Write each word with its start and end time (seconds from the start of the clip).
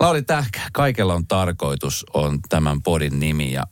Lauri 0.00 0.22
Tähkä, 0.22 0.60
kaikella 0.72 1.14
on 1.14 1.26
tarkoitus, 1.26 2.06
on 2.14 2.38
tämän 2.48 2.82
podin 2.82 3.20
nimi. 3.20 3.52
Ja 3.52 3.66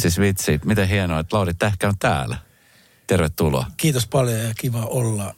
siis 0.00 0.18
vitsi, 0.18 0.60
miten 0.64 0.88
hienoa, 0.88 1.20
että 1.20 1.36
Lauri 1.36 1.54
Tähkä 1.54 1.88
on 1.88 1.98
täällä. 1.98 2.38
Tervetuloa. 3.06 3.66
Kiitos 3.76 4.06
paljon 4.06 4.40
ja 4.40 4.54
kiva 4.58 4.82
olla. 4.82 5.34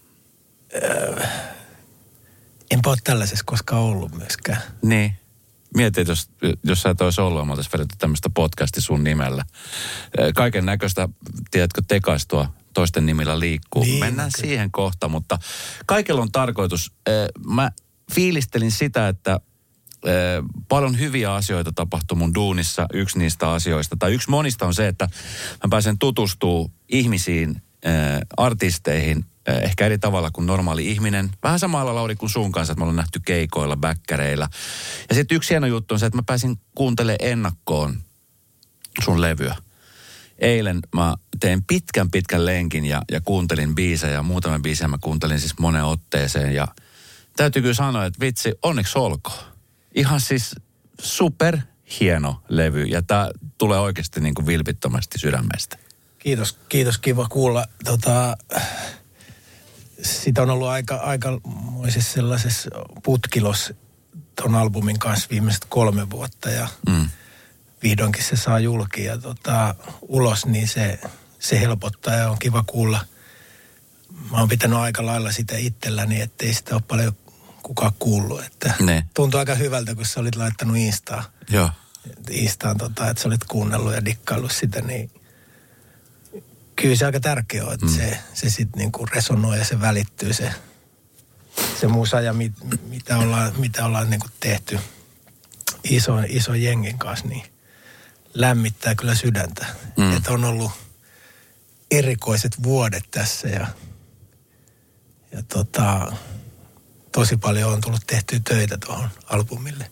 Äh, 1.21 1.31
enpä 2.71 2.91
ole 2.91 2.99
tällaisessa 3.05 3.45
koskaan 3.47 3.83
ollut 3.83 4.15
myöskään. 4.15 4.63
Niin. 4.83 5.17
Mietin, 5.75 6.07
jos, 6.09 6.31
jos 6.65 6.83
sä 6.83 6.91
et 6.91 7.01
olisi 7.01 7.21
ollut, 7.21 7.47
mä 7.47 7.53
oltaisiin 7.53 7.73
vedetty 7.73 7.97
tämmöistä 7.99 8.31
podcasti 8.31 8.81
sun 8.81 9.05
nimellä. 9.05 9.45
Kaiken 10.35 10.67
näköistä, 10.67 11.09
tiedätkö, 11.51 11.83
tekaistua 11.89 12.53
toisten 12.75 13.07
nimillä 13.07 13.41
liikkuu. 13.41 13.85
Niin, 13.85 14.01
Mennään 14.01 14.31
kyllä. 14.35 14.49
siihen 14.49 14.71
kohta, 14.71 15.09
mutta 15.09 15.39
kaikella 15.87 16.23
on 16.23 16.33
tarkoitus. 16.33 16.93
Mä 17.47 17.71
fiilistelin 18.13 18.73
sitä, 18.73 19.09
että 19.09 19.41
paljon 20.69 20.99
hyviä 20.99 21.35
asioita 21.35 21.73
tapahtuu 21.73 22.17
mun 22.17 22.35
duunissa. 22.35 22.87
Yksi 22.93 23.19
niistä 23.19 23.51
asioista, 23.51 23.97
tai 23.99 24.15
yksi 24.15 24.31
monista 24.31 24.67
on 24.67 24.75
se, 24.75 24.89
että 24.89 25.09
mä 25.65 25.69
pääsen 25.71 25.99
tutustuu 25.99 26.73
ihmisiin, 26.89 27.63
artisteihin, 28.37 29.25
ehkä 29.47 29.87
eri 29.87 29.99
tavalla 29.99 30.31
kuin 30.31 30.47
normaali 30.47 30.91
ihminen. 30.91 31.31
Vähän 31.43 31.59
samalla 31.59 31.95
Lauri 31.95 32.17
kuin 32.17 32.31
sun 32.31 32.53
kanssa, 32.53 32.73
että 32.73 32.81
me 32.81 32.85
ollaan 32.85 32.97
nähty 32.97 33.21
keikoilla, 33.25 33.77
bäkkäreillä. 33.77 34.49
Ja 35.09 35.15
sitten 35.15 35.37
yksi 35.37 35.51
hieno 35.51 35.67
juttu 35.67 35.95
on 35.95 36.01
se, 36.01 36.07
että 36.07 36.19
mä 36.19 36.23
pääsin 36.27 36.61
kuuntelemaan 36.75 37.31
ennakkoon 37.31 37.99
sun 39.05 39.21
levyä. 39.21 39.57
Eilen 40.39 40.81
mä 40.95 41.15
tein 41.41 41.65
pitkän 41.65 42.11
pitkän 42.11 42.47
lenkin 42.47 42.85
ja, 42.85 43.03
ja 43.11 43.21
kuuntelin 43.21 43.75
biisejä 43.75 44.13
ja 44.13 44.23
muutaman 44.23 44.63
biisejä 44.63 44.89
mä 44.89 44.99
kuuntelin 45.01 45.41
siis 45.41 45.59
moneen 45.59 45.85
otteeseen. 45.85 46.55
Ja 46.55 46.69
täytyy 47.37 47.63
kyllä 47.63 47.75
sanoa, 47.75 48.05
että 48.05 48.21
vitsi, 48.21 48.53
onneksi 48.63 48.99
olkoon. 48.99 49.58
Ihan 49.95 50.21
siis 50.21 50.55
super 51.01 51.59
hieno 52.01 52.43
levy 52.49 52.83
ja 52.83 53.03
tämä 53.03 53.31
tulee 53.59 53.79
oikeasti 53.79 54.21
niin 54.21 54.35
kuin 54.35 54.47
vilpittömästi 54.47 55.19
sydämestä. 55.19 55.79
Kiitos, 56.19 56.59
kiitos, 56.69 56.99
kiva 56.99 57.29
kuulla. 57.29 57.67
Tota, 57.85 58.37
sitä 60.03 60.43
on 60.43 60.51
ollut 60.51 60.69
aika, 60.69 60.97
aikamoisessa 60.97 62.13
sellaisessa 62.13 62.71
putkilos 63.03 63.73
ton 64.43 64.55
albumin 64.55 64.99
kanssa 64.99 65.29
viimeiset 65.31 65.65
kolme 65.69 66.11
vuotta 66.11 66.51
ja 66.51 66.69
mm. 66.89 67.09
vihdoinkin 67.83 68.25
se 68.25 68.37
saa 68.37 68.59
julki 68.59 69.05
ja 69.05 69.19
tota, 69.19 69.75
ulos, 70.03 70.47
niin 70.47 70.69
se, 70.69 71.01
se 71.39 71.61
helpottaa 71.61 72.15
ja 72.15 72.31
on 72.31 72.39
kiva 72.39 72.65
kuulla. 72.67 73.05
Mä 74.31 74.39
oon 74.39 74.49
pitänyt 74.49 74.79
aika 74.79 75.07
lailla 75.07 75.33
sitä 75.33 75.57
itselläni, 75.57 76.21
ettei 76.21 76.55
sitä 76.55 76.75
ole 76.75 76.83
paljon 76.89 77.17
kukaan 77.69 77.93
kuullut. 77.99 78.43
Että 78.43 78.75
ne. 78.81 79.05
Tuntui 79.15 79.41
aika 79.41 79.55
hyvältä, 79.55 79.95
kun 79.95 80.07
sä 80.07 80.21
olit 80.21 80.37
laittanut 80.37 80.77
Instaan. 80.77 81.25
Joo. 81.51 81.71
Instaan, 82.31 82.79
tota, 82.79 83.11
että 83.11 83.23
sä 83.23 83.29
olit 83.29 83.45
kuunnellut 83.45 83.95
ja 83.95 84.05
dikkaillut 84.05 84.53
sitä, 84.53 84.81
niin 84.81 85.11
kyllä 86.77 86.97
se 86.97 87.07
aika 87.07 87.21
tärkeä 87.21 87.67
on, 87.67 87.75
että 87.75 87.87
mm. 87.87 87.93
se, 87.93 88.19
se 88.35 88.51
sitten 88.51 88.79
niinku 88.79 89.07
resonoi 89.07 89.59
ja 89.59 89.65
se 89.65 89.81
välittyy 89.81 90.33
se, 90.33 90.53
se 91.81 91.89
musa 91.89 92.21
ja 92.21 92.33
mit, 92.33 92.53
mitä 92.83 93.19
ollaan, 93.19 93.53
mitä 93.57 93.85
ollaan 93.85 94.11
niinku 94.11 94.29
tehty 94.41 94.79
iso, 95.85 96.19
iso 96.29 96.55
jengin 96.55 96.99
kanssa, 96.99 97.29
niin 97.29 97.43
lämmittää 98.35 98.95
kyllä 98.95 99.15
sydäntä. 99.15 99.67
Mm. 99.97 100.17
Että 100.17 100.33
on 100.33 100.45
ollut 100.45 100.71
erikoiset 101.91 102.63
vuodet 102.63 103.05
tässä 103.11 103.49
ja, 103.49 103.67
ja 105.33 105.43
tota, 105.43 106.13
tosi 107.19 107.37
paljon 107.37 107.73
on 107.73 107.81
tullut 107.81 108.07
tehtyä 108.07 108.41
töitä 108.45 108.79
tuohon 108.87 109.09
albumille. 109.27 109.91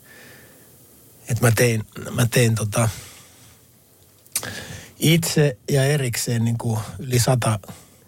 Et 1.28 1.40
mä 1.40 1.50
tein, 1.50 1.86
mä 2.10 2.26
tein 2.26 2.54
tota, 2.54 2.88
itse 4.98 5.58
ja 5.70 5.84
erikseen 5.84 6.44
niin 6.44 6.58
kuin 6.58 6.80
yli 6.98 7.18
sata 7.18 7.58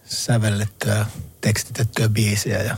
sävellettyä, 0.04 1.06
tekstitettyä 1.41 2.09
biisiä 2.09 2.62
ja 2.62 2.76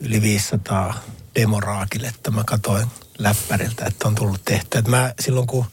yli 0.00 0.22
500 0.22 1.02
demoraakiletta. 1.34 2.30
Mä 2.30 2.44
katsoin 2.44 2.86
läppäriltä, 3.18 3.86
että 3.86 4.08
on 4.08 4.14
tullut 4.14 4.44
tehty. 4.44 4.78
Et 4.78 4.88
mä 4.88 5.14
silloin 5.20 5.46
kun 5.46 5.66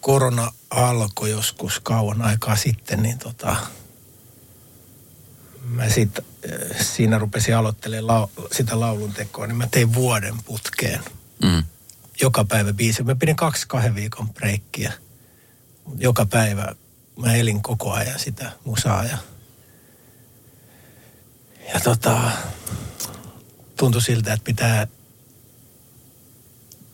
korona 0.00 0.52
alkoi 0.70 1.30
joskus 1.30 1.80
kauan 1.80 2.22
aikaa 2.22 2.56
sitten, 2.56 3.02
niin 3.02 3.18
tota, 3.18 3.56
mä 5.64 5.88
sit, 5.88 6.29
siinä 6.82 7.18
rupesin 7.18 7.56
aloittelemaan 7.56 8.06
lau, 8.06 8.28
sitä 8.52 8.80
laulun 8.80 9.12
tekoa, 9.12 9.46
niin 9.46 9.56
mä 9.56 9.68
tein 9.70 9.94
vuoden 9.94 10.34
putkeen. 10.44 11.00
Mm. 11.42 11.62
Joka 12.20 12.44
päivä 12.44 12.72
biisi. 12.72 13.02
Mä 13.02 13.14
pidin 13.14 13.36
kaksi 13.36 13.68
kahden 13.68 13.94
viikon 13.94 14.28
breikkiä 14.28 14.92
joka 15.98 16.26
päivä 16.26 16.74
mä 17.16 17.34
elin 17.34 17.62
koko 17.62 17.92
ajan 17.92 18.18
sitä 18.18 18.52
musaa 18.64 19.04
ja, 19.04 19.18
ja 21.74 21.80
tota, 21.80 22.30
tuntui 23.76 24.02
siltä, 24.02 24.32
että 24.32 24.44
pitää, 24.44 24.86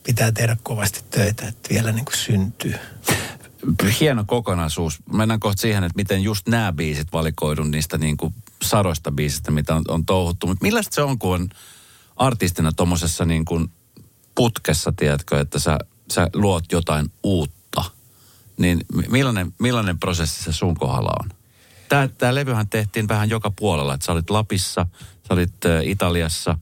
pitää 0.02 0.32
tehdä 0.32 0.56
kovasti 0.62 1.00
töitä, 1.10 1.48
että 1.48 1.68
vielä 1.70 1.92
niin 1.92 2.04
kuin 2.04 2.16
syntyy. 2.16 2.74
Hieno 4.00 4.24
kokonaisuus. 4.24 4.98
Mennään 5.12 5.40
kohta 5.40 5.60
siihen, 5.60 5.84
että 5.84 5.96
miten 5.96 6.22
just 6.22 6.48
nämä 6.48 6.72
biisit 6.72 7.12
valikoidun 7.12 7.70
niistä 7.70 7.98
niin 7.98 8.16
kuin 8.16 8.34
sadoista 8.62 9.12
biisistä, 9.12 9.50
mitä 9.50 9.74
on, 9.74 9.82
on 9.88 10.06
touhuttu. 10.06 10.46
Mutta 10.46 10.62
millaista 10.62 10.94
se 10.94 11.02
on, 11.02 11.18
kun 11.18 11.34
on 11.34 11.48
artistina 12.16 12.72
tuommoisessa 12.72 13.24
niin 13.24 13.44
kuin 13.44 13.70
putkessa, 14.34 14.92
tiedätkö, 14.96 15.40
että 15.40 15.58
sä, 15.58 15.78
sä 16.12 16.30
luot 16.34 16.64
jotain 16.72 17.12
uutta? 17.22 17.56
niin 18.56 18.80
millainen, 19.08 19.52
millainen 19.58 19.98
prosessi 19.98 20.44
se 20.44 20.52
sun 20.52 20.74
kohdalla 20.74 21.12
on? 21.22 21.30
Tämä, 21.88 22.08
tämä 22.08 22.34
levyhän 22.34 22.68
tehtiin 22.68 23.08
vähän 23.08 23.30
joka 23.30 23.50
puolella, 23.50 23.94
että 23.94 24.06
sä 24.06 24.12
olit 24.12 24.30
Lapissa, 24.30 24.86
sä 25.00 25.34
olit 25.34 25.52
Italiassa, 25.82 26.58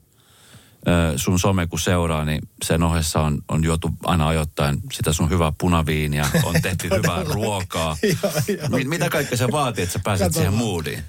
sun 1.17 1.39
some 1.39 1.67
kun 1.67 1.79
seuraa, 1.79 2.25
niin 2.25 2.49
sen 2.65 2.83
ohessa 2.83 3.21
on, 3.21 3.43
on 3.49 3.65
juotu 3.65 3.91
aina 4.05 4.29
ajoittain 4.29 4.81
sitä 4.93 5.13
sun 5.13 5.31
hyvää 5.31 5.53
punaviinia, 5.59 6.27
on 6.45 6.55
tehty 6.63 6.89
hyvää 6.97 7.25
ruokaa. 7.25 7.97
joo, 8.23 8.33
joo, 8.71 8.85
Mitä 8.85 9.09
kaikkea 9.09 9.39
se 9.39 9.53
vaatii, 9.53 9.83
että 9.83 9.93
sä 9.93 10.01
pääset 10.05 10.27
Kato, 10.27 10.39
siihen 10.39 10.55
moodiin? 10.55 11.05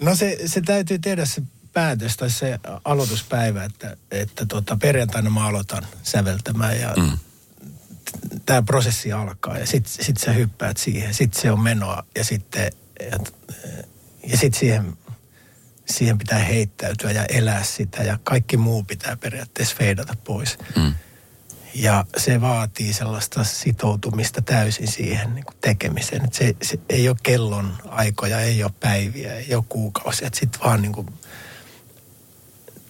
No 0.00 0.16
se, 0.16 0.38
se 0.46 0.60
täytyy 0.60 0.98
tehdä 0.98 1.24
se 1.24 1.42
päätös 1.72 2.16
tai 2.16 2.30
se 2.30 2.58
aloituspäivä, 2.84 3.64
että, 3.64 3.96
että 4.10 4.46
tota, 4.46 4.76
perjantaina 4.76 5.30
mä 5.30 5.46
aloitan 5.46 5.86
säveltämään 6.02 6.80
ja 6.80 6.94
mm 6.96 7.18
tämä 8.46 8.62
prosessi 8.62 9.12
alkaa 9.12 9.58
ja 9.58 9.66
sitten 9.66 10.04
sit 10.04 10.16
sä 10.16 10.32
hyppäät 10.32 10.76
siihen. 10.76 11.14
Sitten 11.14 11.42
se 11.42 11.50
on 11.50 11.60
menoa 11.60 12.04
ja 12.16 12.24
sitten 12.24 12.72
ja, 13.10 13.18
ja 14.26 14.36
sit 14.36 14.54
siihen, 14.54 14.98
siihen 15.90 16.18
pitää 16.18 16.38
heittäytyä 16.38 17.10
ja 17.10 17.24
elää 17.24 17.62
sitä 17.62 18.02
ja 18.02 18.18
kaikki 18.24 18.56
muu 18.56 18.82
pitää 18.82 19.16
periaatteessa 19.16 19.76
feidata 19.76 20.16
pois. 20.24 20.58
Mm. 20.76 20.94
Ja 21.74 22.04
se 22.16 22.40
vaatii 22.40 22.92
sellaista 22.92 23.44
sitoutumista 23.44 24.42
täysin 24.42 24.88
siihen 24.88 25.34
niin 25.34 25.44
tekemiseen. 25.60 26.28
Se, 26.32 26.56
se 26.62 26.78
ei 26.88 27.08
ole 27.08 27.16
kellon 27.22 27.76
aikoja, 27.88 28.40
ei 28.40 28.64
ole 28.64 28.72
päiviä, 28.80 29.34
ei 29.34 29.54
ole 29.54 29.64
kuukausia. 29.68 30.30
Sitten 30.32 30.60
vaan 30.64 30.82
niin 30.82 30.92
kuin 30.92 31.06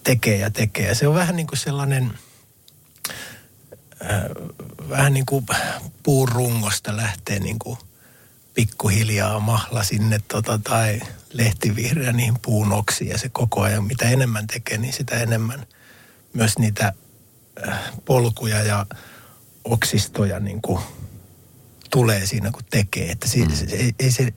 tekee 0.03 0.37
ja 0.37 0.51
tekee. 0.51 0.87
Ja 0.87 0.95
se 0.95 1.07
on 1.07 1.15
vähän 1.15 1.35
niin 1.35 1.47
kuin 1.47 1.59
sellainen– 1.59 2.11
vähän 4.89 5.13
niin 5.13 5.25
kuin 5.25 5.45
puun 6.03 6.29
rungosta 6.29 6.97
lähtee 6.97 7.39
niin 7.39 7.59
kuin 7.59 7.77
pikkuhiljaa 8.53 9.39
mahla 9.39 9.83
sinne 9.83 10.19
tota, 10.27 10.57
tai 10.57 11.01
lehtivihreä 11.33 12.11
niihin 12.11 12.39
puun 12.41 12.73
oksiin 12.73 13.09
ja 13.09 13.17
se 13.17 13.29
koko 13.29 13.61
ajan, 13.61 13.83
mitä 13.83 14.09
enemmän 14.09 14.47
tekee, 14.47 14.77
niin 14.77 14.93
sitä 14.93 15.19
enemmän 15.19 15.65
myös 16.33 16.57
niitä 16.57 16.93
polkuja 18.05 18.63
ja 18.63 18.85
oksistoja 19.63 20.39
niin 20.39 20.61
kuin 20.61 20.81
tulee 21.91 22.25
siinä, 22.25 22.51
kun 22.51 22.63
tekee. 22.69 23.11
Että 23.11 23.27
si, 23.27 23.45
mm. 23.45 23.51
se, 23.51 23.65
ei, 23.75 23.91
ei, 23.99 24.11
se, 24.11 24.33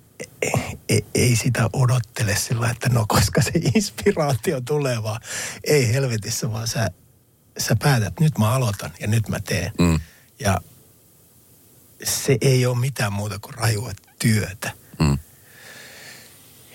ei, 0.89 1.05
ei 1.15 1.37
sitä 1.37 1.71
odottele 1.73 2.37
sillä, 2.37 2.71
että 2.71 2.89
no 2.89 3.05
koska 3.09 3.43
se 3.43 3.53
inspiraatio 3.75 4.61
tulee, 4.61 5.03
vaan 5.03 5.21
ei 5.65 5.93
helvetissä, 5.93 6.53
vaan 6.53 6.69
sä 6.69 6.91
sä 7.59 7.77
päätät, 7.83 8.09
että 8.09 8.25
nyt 8.25 8.39
mä 8.39 8.51
aloitan 8.51 8.93
ja 9.01 9.07
nyt 9.07 9.29
mä 9.29 9.41
teen. 9.41 9.73
Mm. 9.79 10.01
Ja 10.39 10.61
se 12.05 12.39
ei 12.41 12.67
ole 12.67 12.79
mitään 12.79 13.13
muuta 13.13 13.39
kuin 13.39 13.55
rajua 13.55 13.93
työtä. 14.19 14.73
Mm. 14.99 15.19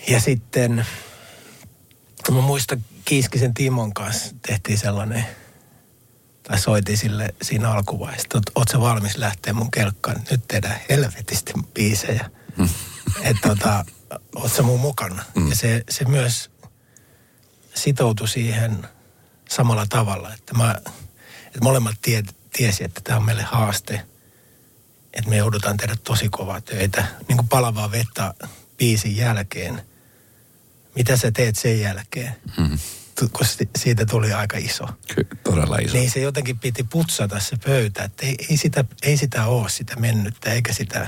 Ja 0.07 0.19
sitten, 0.19 0.85
mä 2.31 2.41
muistan 2.41 2.85
Kiiskisen 3.05 3.53
Timon 3.53 3.93
kanssa 3.93 4.35
tehtiin 4.47 4.77
sellainen, 4.77 5.25
tai 6.49 6.59
soitin 6.59 6.97
sille 6.97 7.33
siinä 7.41 7.71
alkuvaiheessa, 7.71 8.37
että 8.37 8.51
oot 8.55 8.67
sä 8.67 8.79
valmis 8.79 9.17
lähteä 9.17 9.53
mun 9.53 9.71
kelkkaan, 9.71 10.21
nyt 10.31 10.47
tehdään 10.47 10.79
helvetisti 10.89 11.53
biisejä. 11.73 12.29
Mm. 12.57 12.69
Että 13.21 13.49
tota, 13.49 13.85
oot 14.35 14.53
sä 14.53 14.63
mun 14.63 14.79
mukana. 14.79 15.23
Mm. 15.35 15.49
Ja 15.49 15.55
se, 15.55 15.83
se 15.89 16.05
myös 16.05 16.51
sitoutui 17.75 18.27
siihen– 18.27 18.77
samalla 19.49 19.85
tavalla. 19.89 20.33
Että 20.33 20.53
mä, 20.53 20.75
että 21.45 21.59
molemmat 21.61 21.95
tie, 22.01 22.23
tiesi, 22.53 22.83
että 22.83 23.01
tämä 23.03 23.17
on 23.17 23.25
meille 23.25 23.43
haaste. 23.43 24.01
Että 25.13 25.29
me 25.29 25.37
joudutaan 25.37 25.77
tehdä 25.77 25.95
tosi 26.03 26.29
kovaa 26.29 26.61
töitä, 26.61 27.05
niin 27.27 27.37
kuin 27.37 27.47
palavaa 27.47 27.91
vettä 27.91 28.33
biisin 28.77 29.17
jälkeen. 29.17 29.81
Mitä 30.95 31.17
sä 31.17 31.31
teet 31.31 31.57
sen 31.57 31.79
jälkeen? 31.79 32.35
Mm-hmm 32.57 32.79
kun 33.27 33.45
siitä 33.77 34.05
tuli 34.05 34.33
aika 34.33 34.57
iso. 34.57 34.87
Kyllä, 35.15 35.29
todella 35.43 35.77
iso. 35.77 35.93
Niin 35.93 36.11
se 36.11 36.19
jotenkin 36.19 36.59
piti 36.59 36.83
putsata 36.83 37.39
se 37.39 37.57
pöytä, 37.65 38.03
että 38.03 38.25
ei, 38.25 38.35
ei, 38.49 38.57
sitä, 38.57 38.85
ei 39.03 39.17
sitä 39.17 39.45
ole 39.45 39.69
sitä 39.69 39.95
mennyttä 39.95 40.53
eikä 40.53 40.73
sitä 40.73 41.07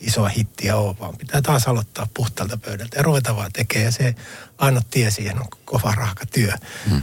isoa 0.00 0.28
hittiä 0.28 0.76
ole, 0.76 0.96
vaan 1.00 1.16
pitää 1.16 1.42
taas 1.42 1.68
aloittaa 1.68 2.08
puhtaalta 2.14 2.56
pöydältä 2.56 2.96
ja 2.96 3.02
ruveta 3.02 3.36
vaan 3.36 3.52
tekemään. 3.52 3.84
Ja 3.84 3.92
se 3.92 4.14
ainoa 4.58 4.82
tie 4.90 5.10
siihen 5.10 5.40
on 5.40 5.48
kova 5.64 5.92
rahka 5.92 6.26
työ. 6.26 6.52
Hmm. 6.90 7.02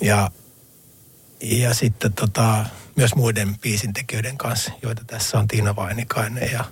Ja, 0.00 0.30
ja 1.40 1.74
sitten 1.74 2.12
tota, 2.12 2.66
myös 2.96 3.14
muiden 3.14 3.58
biisintekijöiden 3.58 4.38
kanssa, 4.38 4.72
joita 4.82 5.04
tässä 5.04 5.38
on 5.38 5.48
Tiina 5.48 5.76
Vainikainen 5.76 6.52
ja 6.52 6.64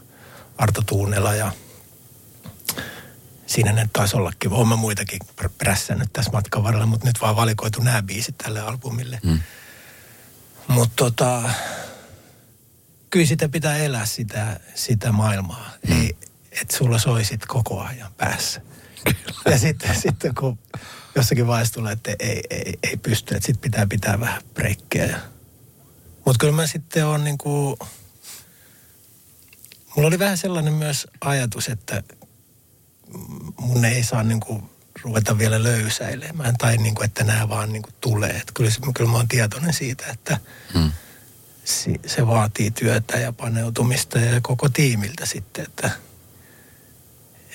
Arto 0.58 0.82
Tuunela 0.86 1.34
ja 1.34 1.52
siinä 3.46 3.72
ne 3.72 3.88
taisi 3.92 4.16
ollakin. 4.16 4.52
Olen 4.52 4.68
mä 4.68 4.76
muitakin 4.76 5.20
prässännyt 5.58 6.12
tässä 6.12 6.30
matkan 6.32 6.62
varrella, 6.62 6.86
mutta 6.86 7.06
nyt 7.06 7.20
vaan 7.20 7.36
valikoitu 7.36 7.82
nämä 7.82 8.02
biisit 8.02 8.38
tälle 8.38 8.60
albumille. 8.60 9.20
Hmm. 9.26 9.38
Mutta 10.68 10.94
tota, 10.96 11.50
kyllä 13.10 13.26
sitä 13.26 13.48
pitää 13.48 13.76
elää 13.76 14.06
sitä, 14.06 14.60
sitä 14.74 15.12
maailmaa. 15.12 15.70
Hmm. 15.88 16.00
Ei, 16.00 16.16
että 16.52 16.76
sulla 16.76 16.98
soisit 16.98 17.46
koko 17.46 17.80
ajan 17.80 18.12
päässä. 18.16 18.60
Kyllä. 19.04 19.54
Ja 19.54 19.58
sitten, 19.58 20.00
sitten 20.00 20.34
kun 20.34 20.58
jossakin 21.14 21.46
vaiheessa 21.46 21.74
tulee, 21.74 21.92
että 21.92 22.16
ei, 22.18 22.42
ei, 22.50 22.78
ei 22.82 22.96
pysty, 22.96 23.34
että 23.34 23.46
sitten 23.46 23.70
pitää 23.70 23.86
pitää 23.86 24.20
vähän 24.20 24.42
breikkejä. 24.54 25.20
Mutta 26.24 26.38
kyllä 26.38 26.52
mä 26.52 26.66
sitten 26.66 27.06
on 27.06 27.24
niin 27.24 27.38
kuin, 27.38 27.76
mulla 29.96 30.08
oli 30.08 30.18
vähän 30.18 30.38
sellainen 30.38 30.72
myös 30.72 31.06
ajatus, 31.20 31.68
että 31.68 32.02
mun 33.60 33.84
ei 33.84 34.02
saa 34.02 34.22
niin 34.22 34.40
kuin 34.40 34.62
ruveta 35.02 35.38
vielä 35.38 35.62
löysäilemään 35.62 36.54
tai 36.58 36.76
niin 36.76 36.94
kuin, 36.94 37.04
että 37.04 37.24
nämä 37.24 37.48
vaan 37.48 37.72
niin 37.72 37.82
kuin 37.82 37.94
tulee. 38.00 38.30
Että 38.30 38.52
kyllä, 38.54 38.70
kyllä 38.94 39.10
mä 39.10 39.16
oon 39.16 39.28
tietoinen 39.28 39.72
siitä, 39.72 40.06
että 40.06 40.38
hmm. 40.74 40.92
se, 41.64 41.90
se 42.06 42.26
vaatii 42.26 42.70
työtä 42.70 43.18
ja 43.18 43.32
paneutumista 43.32 44.18
ja 44.18 44.40
koko 44.40 44.68
tiimiltä 44.68 45.26
sitten, 45.26 45.64
että 45.64 45.90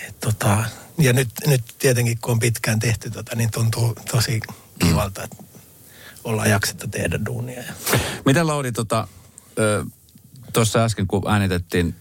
et 0.07 0.19
tota, 0.19 0.65
ja 0.97 1.13
nyt, 1.13 1.29
nyt 1.47 1.63
tietenkin 1.79 2.17
kun 2.21 2.31
on 2.31 2.39
pitkään 2.39 2.79
tehty 2.79 3.09
tota, 3.09 3.35
niin 3.35 3.51
tuntuu 3.51 3.95
tosi 4.11 4.39
kivalta, 4.79 5.23
että 5.23 5.43
ollaan 6.23 6.49
jaksettu 6.49 6.87
tehdä 6.87 7.19
duunia. 7.25 7.63
Miten 8.25 8.47
Lauri, 8.47 8.71
tuossa 8.71 9.07
tota, 10.53 10.85
äsken 10.85 11.07
kun 11.07 11.31
äänitettiin 11.31 11.95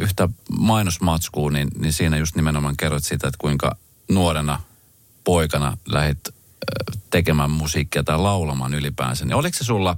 yhtä 0.00 0.28
mainosmatskua, 0.58 1.50
niin, 1.50 1.68
niin 1.78 1.92
siinä 1.92 2.16
just 2.16 2.36
nimenomaan 2.36 2.76
kerrot 2.76 3.04
sitä, 3.04 3.28
että 3.28 3.38
kuinka 3.38 3.76
nuorena 4.08 4.60
poikana 5.24 5.76
lähdit 5.86 6.28
tekemään 7.10 7.50
musiikkia 7.50 8.04
tai 8.04 8.18
laulamaan 8.18 8.74
ylipäänsä. 8.74 9.24
Niin 9.24 9.34
oliko 9.34 9.58
se 9.58 9.64
sulla, 9.64 9.96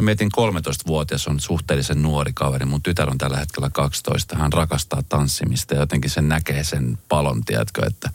mietin 0.00 0.30
13-vuotias 0.40 1.28
on 1.28 1.40
suhteellisen 1.40 2.02
nuori 2.02 2.32
kaveri, 2.32 2.66
mun 2.66 2.82
tytär 2.82 3.10
on 3.10 3.18
tällä 3.18 3.36
hetkellä 3.36 3.70
12, 3.70 4.36
hän 4.36 4.52
rakastaa 4.52 5.02
tanssimista 5.08 5.74
ja 5.74 5.80
jotenkin 5.80 6.10
sen 6.10 6.28
näkee 6.28 6.64
sen 6.64 6.98
palon, 7.08 7.44
tiedätkö, 7.44 7.86
että 7.86 8.10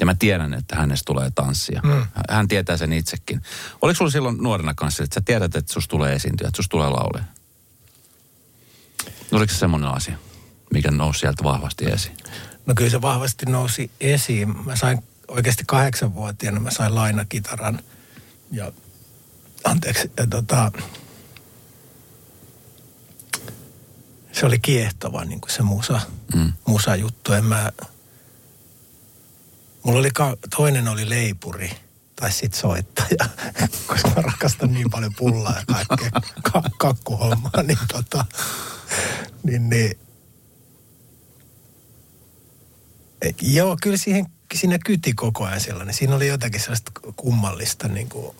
ja 0.00 0.06
mä 0.06 0.14
tiedän, 0.14 0.54
että 0.54 0.76
hänestä 0.76 1.04
tulee 1.06 1.30
tanssia. 1.34 1.80
Mm. 1.84 2.06
Hän 2.30 2.48
tietää 2.48 2.76
sen 2.76 2.92
itsekin. 2.92 3.42
Oliko 3.82 3.96
sulla 3.96 4.10
silloin 4.10 4.36
nuorena 4.38 4.74
kanssa, 4.74 5.02
että 5.02 5.14
sä 5.14 5.20
tiedät, 5.24 5.56
että 5.56 5.72
susta 5.72 5.90
tulee 5.90 6.14
esiintyä, 6.14 6.48
että 6.48 6.56
susta 6.56 6.70
tulee 6.70 6.88
laulea? 6.88 7.24
Oliko 9.32 9.52
se 9.52 9.58
semmoinen 9.58 9.90
asia, 9.90 10.18
mikä 10.72 10.90
nousi 10.90 11.20
sieltä 11.20 11.44
vahvasti 11.44 11.84
esiin? 11.84 12.16
No 12.66 12.74
kyllä 12.74 12.90
se 12.90 13.02
vahvasti 13.02 13.46
nousi 13.46 13.90
esiin. 14.00 14.64
Mä 14.66 14.76
sain 14.76 15.02
oikeasti 15.28 15.64
kahdeksanvuotiaana, 15.66 16.60
mä 16.60 16.70
sain 16.70 16.94
lainakitaran 16.94 17.80
ja 18.50 18.72
anteeksi, 19.64 20.10
ja 20.16 20.26
tota, 20.26 20.72
se 24.32 24.46
oli 24.46 24.58
kiehtova 24.58 25.24
niin 25.24 25.40
kuin 25.40 25.50
se 25.50 25.62
musa, 25.62 26.00
mm. 26.34 26.52
musajuttu. 26.66 27.32
En 27.32 27.44
mä, 27.44 27.72
mulla 29.82 29.98
oli 29.98 30.10
ka, 30.10 30.36
toinen 30.56 30.88
oli 30.88 31.08
leipuri 31.08 31.70
tai 32.16 32.32
sit 32.32 32.54
soittaja, 32.54 33.28
koska 33.86 34.08
mä 34.08 34.22
rakastan 34.22 34.72
niin 34.72 34.90
paljon 34.90 35.12
pullaa 35.16 35.54
ja 35.56 35.64
kaikkea 35.66 36.20
ka, 36.52 36.62
kakkuhommaa, 36.78 37.62
niin 37.62 37.78
tota, 37.92 38.24
niin, 39.46 39.70
niin 39.70 39.98
et, 43.22 43.36
joo, 43.42 43.76
kyllä 43.82 43.96
siihen, 43.96 44.26
siinä 44.54 44.78
kyti 44.84 45.14
koko 45.14 45.44
ajan 45.44 45.60
sellainen. 45.60 45.94
Siinä 45.94 46.16
oli 46.16 46.26
jotakin 46.26 46.60
sellaista 46.60 46.92
kummallista 47.16 47.88
niin 47.88 48.08
kuin, 48.08 48.36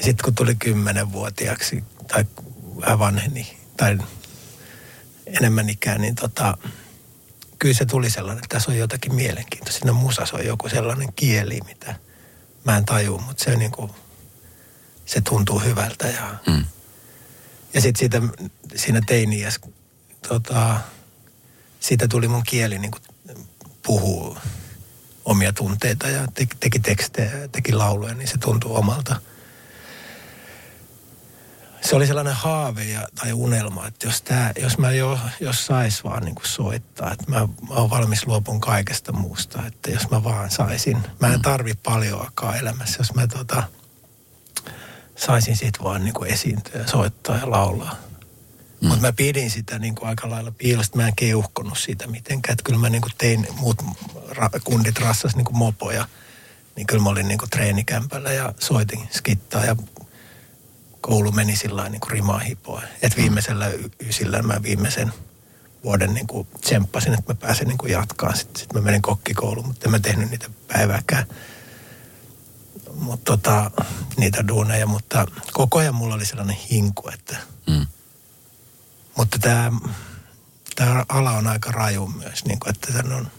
sitten 0.00 0.24
kun 0.24 0.34
tuli 0.34 0.54
kymmenenvuotiaaksi 0.54 1.84
tai 2.08 2.24
vähän 2.80 2.98
vanheni 2.98 3.56
tai 3.76 3.98
enemmän 5.26 5.68
ikään, 5.68 6.00
niin 6.00 6.14
tota, 6.14 6.58
kyllä 7.58 7.74
se 7.74 7.84
tuli 7.84 8.10
sellainen, 8.10 8.44
että 8.44 8.54
tässä 8.54 8.70
on 8.70 8.78
jotakin 8.78 9.14
mielenkiintoista. 9.14 9.78
Siinä 9.78 9.92
musassa 9.92 10.36
on 10.36 10.46
joku 10.46 10.68
sellainen 10.68 11.12
kieli, 11.12 11.60
mitä 11.66 11.94
mä 12.64 12.76
en 12.76 12.84
tajua, 12.84 13.20
mutta 13.20 13.44
se, 13.44 13.56
niin 13.56 13.70
kuin, 13.70 13.90
se 15.06 15.20
tuntuu 15.20 15.58
hyvältä 15.58 16.08
ja 16.08 16.34
mm. 16.46 16.64
Ja 17.74 17.80
sitten 17.80 17.98
siitä, 17.98 18.22
siinä 18.76 19.00
teiniäs, 19.06 19.60
tota, 20.28 20.80
siitä 21.80 22.08
tuli 22.08 22.28
mun 22.28 22.42
kieli 22.46 22.78
niin 22.78 22.92
puhuu 23.82 24.38
omia 25.24 25.52
tunteita 25.52 26.08
ja 26.08 26.26
teki, 26.34 26.56
teki 26.60 26.78
tekstejä 26.78 27.36
ja 27.36 27.48
teki 27.48 27.72
lauluja, 27.72 28.14
niin 28.14 28.28
se 28.28 28.38
tuntuu 28.38 28.76
omalta. 28.76 29.16
Se 31.80 31.96
oli 31.96 32.06
sellainen 32.06 32.34
haave 32.34 32.84
ja, 32.84 33.08
tai 33.14 33.32
unelma, 33.32 33.86
että 33.86 34.06
jos, 34.06 34.22
tää, 34.22 34.52
jos 34.62 34.78
mä 34.78 34.92
jo, 34.92 35.18
jos 35.40 35.66
sais 35.66 36.04
vaan 36.04 36.24
niin 36.24 36.34
kuin 36.34 36.46
soittaa, 36.46 37.12
että 37.12 37.24
mä, 37.28 37.36
mä 37.68 37.74
oon 37.74 37.90
valmis 37.90 38.26
luopun 38.26 38.60
kaikesta 38.60 39.12
muusta, 39.12 39.66
että 39.66 39.90
jos 39.90 40.10
mä 40.10 40.24
vaan 40.24 40.50
saisin. 40.50 40.98
Mä 41.20 41.26
en 41.26 41.34
mm. 41.34 41.42
tarvi 41.42 41.74
paljoakaan 41.74 42.56
elämässä, 42.56 42.96
jos 43.00 43.14
mä 43.14 43.26
tota, 43.26 43.62
saisin 45.16 45.56
siitä 45.56 45.78
vaan 45.84 46.04
niin 46.04 46.14
kuin 46.14 46.30
esiintyä, 46.30 46.86
soittaa 46.86 47.36
ja 47.36 47.50
laulaa. 47.50 47.94
Mm. 48.80 48.88
Mutta 48.88 49.06
mä 49.06 49.12
pidin 49.12 49.50
sitä 49.50 49.78
niin 49.78 49.94
kuin 49.94 50.08
aika 50.08 50.30
lailla 50.30 50.52
piilosta. 50.58 50.96
Mä 50.96 51.06
en 51.06 51.16
keuhkonut 51.16 51.78
siitä 51.78 52.06
mitenkään. 52.06 52.52
Että 52.52 52.62
kyllä 52.64 52.78
mä 52.78 52.90
niin 52.90 53.02
kuin 53.02 53.12
tein, 53.18 53.46
muut 53.56 53.82
ra- 54.30 54.60
kundit 54.64 54.98
rassas 54.98 55.36
niin 55.36 55.44
kuin 55.44 55.56
mopoja. 55.56 56.08
Niin 56.76 56.86
kyllä 56.86 57.02
mä 57.02 57.10
olin 57.10 57.28
niin 57.28 57.38
kuin 57.38 57.50
treenikämpällä 57.50 58.32
ja 58.32 58.54
soitin 58.58 59.08
skittaa 59.10 59.64
ja 59.64 59.76
koulu 61.00 61.32
meni 61.32 61.56
sillä 61.56 61.88
niin 61.88 62.00
kuin 62.00 62.10
rimaa 62.10 62.38
hipoa. 62.38 62.82
Että 63.02 63.16
viimeisellä 63.16 63.70
ysillä 64.08 64.42
mä 64.42 64.62
viimeisen 64.62 65.12
vuoden 65.84 66.14
niin 66.14 66.26
kuin 66.26 66.48
tsemppasin, 66.60 67.14
että 67.14 67.32
mä 67.32 67.36
pääsen 67.40 67.68
niin 67.68 67.78
kuin 67.78 67.92
jatkaan. 67.92 68.36
Sitten 68.36 68.60
sit 68.60 68.72
mä 68.72 68.80
menin 68.80 69.02
kokkikouluun, 69.02 69.66
mutta 69.66 69.84
en 69.84 69.90
mä 69.90 69.98
tehnyt 69.98 70.30
niitä 70.30 70.50
päivääkään 70.68 71.26
mutta 72.94 73.32
tota, 73.32 73.70
niitä 74.16 74.48
duuneja, 74.48 74.86
mutta 74.86 75.26
koko 75.52 75.78
ajan 75.78 75.94
mulla 75.94 76.14
oli 76.14 76.26
sellainen 76.26 76.56
hinku, 76.70 77.08
että... 77.08 77.36
Mm. 77.66 77.86
Mutta 79.16 79.38
tämä 79.38 79.72
tää 80.76 81.04
ala 81.08 81.30
on 81.30 81.46
aika 81.46 81.72
raju 81.72 82.06
myös, 82.06 82.44
niin 82.44 82.60
kuin, 82.60 82.74
että 82.74 82.92
tämän 82.92 83.12
on... 83.12 83.30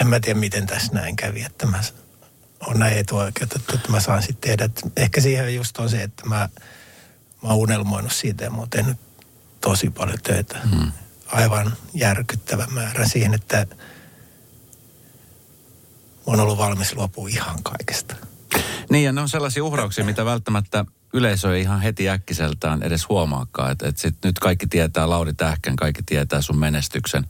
En 0.00 0.06
mä 0.06 0.20
tiedä, 0.20 0.40
miten 0.40 0.66
tässä 0.66 0.92
näin 0.92 1.16
kävi, 1.16 1.42
että 1.42 1.66
mä 1.66 1.80
on 2.66 2.78
näin 2.78 2.98
etuoikeutettu, 2.98 3.74
että 3.74 3.90
mä 3.90 4.00
saan 4.00 4.22
sitten 4.22 4.50
tehdä. 4.50 4.64
Että 4.64 4.80
ehkä 4.96 5.20
siihen 5.20 5.54
just 5.54 5.78
on 5.78 5.90
se, 5.90 6.02
että 6.02 6.26
mä, 6.26 6.48
mä 7.42 7.48
oon 7.48 7.56
unelmoinut 7.56 8.12
siitä 8.12 8.44
ja 8.44 8.50
mä 8.50 8.56
oon 8.56 8.70
tehnyt 8.70 8.96
tosi 9.60 9.90
paljon 9.90 10.18
töitä. 10.22 10.58
Mm. 10.72 10.92
Aivan 11.26 11.76
järkyttävä 11.94 12.66
määrä 12.70 13.08
siihen, 13.08 13.34
että 13.34 13.66
on 16.26 16.40
ollut 16.40 16.58
valmis 16.58 16.96
luopua 16.96 17.28
ihan 17.28 17.62
kaikesta. 17.62 18.14
Niin 18.90 19.04
ja 19.04 19.12
ne 19.12 19.20
on 19.20 19.28
sellaisia 19.28 19.64
uhrauksia, 19.64 20.04
mitä 20.04 20.24
välttämättä 20.24 20.84
yleisö 21.12 21.56
ei 21.56 21.62
ihan 21.62 21.80
heti 21.80 22.08
äkkiseltään 22.08 22.82
edes 22.82 23.08
huomaakaan. 23.08 23.72
Että 23.72 23.88
et 23.88 23.98
sit 23.98 24.16
nyt 24.24 24.38
kaikki 24.38 24.66
tietää 24.66 25.10
Lauri 25.10 25.34
Tähkän, 25.34 25.76
kaikki 25.76 26.02
tietää 26.02 26.42
sun 26.42 26.58
menestyksen. 26.58 27.26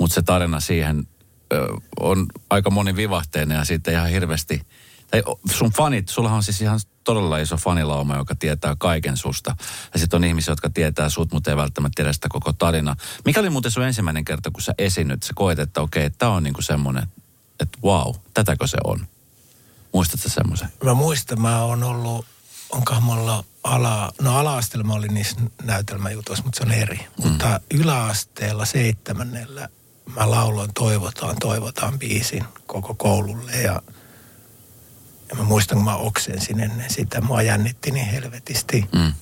Mutta 0.00 0.14
se 0.14 0.22
tarina 0.22 0.60
siihen 0.60 1.06
ö, 1.52 1.66
on 2.00 2.26
aika 2.50 2.70
moni 2.70 2.96
vivahteinen 2.96 3.56
ja 3.56 3.64
siitä 3.64 3.90
ihan 3.90 4.08
hirveästi... 4.08 4.62
Tai 5.10 5.22
sun 5.50 5.70
fanit, 5.70 6.08
sulla 6.08 6.32
on 6.32 6.42
siis 6.42 6.60
ihan 6.60 6.80
todella 7.04 7.38
iso 7.38 7.56
fanilauma, 7.56 8.16
joka 8.16 8.34
tietää 8.34 8.76
kaiken 8.78 9.16
susta. 9.16 9.56
Ja 9.92 9.98
sitten 9.98 10.16
on 10.16 10.24
ihmisiä, 10.24 10.52
jotka 10.52 10.70
tietää 10.70 11.08
sut, 11.08 11.32
mutta 11.32 11.50
ei 11.50 11.56
välttämättä 11.56 11.96
tiedä 11.96 12.12
sitä 12.12 12.28
koko 12.28 12.52
tarinaa. 12.52 12.96
Mikä 13.24 13.40
oli 13.40 13.50
muuten 13.50 13.70
sun 13.70 13.82
ensimmäinen 13.82 14.24
kerta, 14.24 14.50
kun 14.50 14.62
sä 14.62 14.74
esinyt, 14.78 15.22
sä 15.22 15.32
koet, 15.36 15.58
että 15.58 15.80
okei, 15.80 16.06
okay, 16.06 16.16
tämä 16.18 16.32
on 16.32 16.42
niinku 16.42 16.62
semmoinen, 16.62 17.06
että 17.62 17.78
wow, 17.84 18.14
tätäkö 18.34 18.66
se 18.66 18.78
on? 18.84 19.06
Muistatko 19.92 20.28
semmoisen? 20.28 20.68
Mä 20.84 20.94
muistan, 20.94 21.40
mä 21.40 21.64
oon 21.64 21.84
ollut, 21.84 22.26
onkohan 22.70 23.02
mulla 23.02 23.44
ala, 23.64 24.12
no 24.20 24.38
ala-asteella 24.38 24.84
mä 24.86 24.94
olin 24.94 25.14
niissä 25.14 25.36
näytelmäjutuissa, 25.62 26.44
mutta 26.44 26.56
se 26.56 26.64
on 26.64 26.72
eri. 26.72 26.96
Mm. 26.96 27.28
Mutta 27.28 27.60
yläasteella 27.74 28.64
seitsemännellä 28.64 29.68
mä 30.14 30.30
lauloin 30.30 30.70
Toivotaan, 30.74 31.36
toivotaan 31.40 31.98
biisin 31.98 32.44
koko 32.66 32.94
koululle 32.94 33.52
ja, 33.52 33.82
ja 35.28 35.36
mä 35.36 35.42
muistan, 35.42 35.76
kun 35.78 35.84
mä 35.84 35.96
oksensin 35.96 36.60
ennen 36.60 36.90
sitä. 36.92 37.20
Mua 37.20 37.42
jännitti 37.42 37.90
niin 37.90 38.06
helvetisti. 38.06 38.88
Mm. 38.92 39.12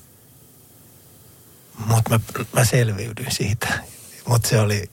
Mutta 1.86 2.10
mä, 2.10 2.20
mä 2.52 2.64
selviydyin 2.64 3.32
siitä. 3.32 3.84
Mutta 4.28 4.48
se 4.48 4.60
oli, 4.60 4.90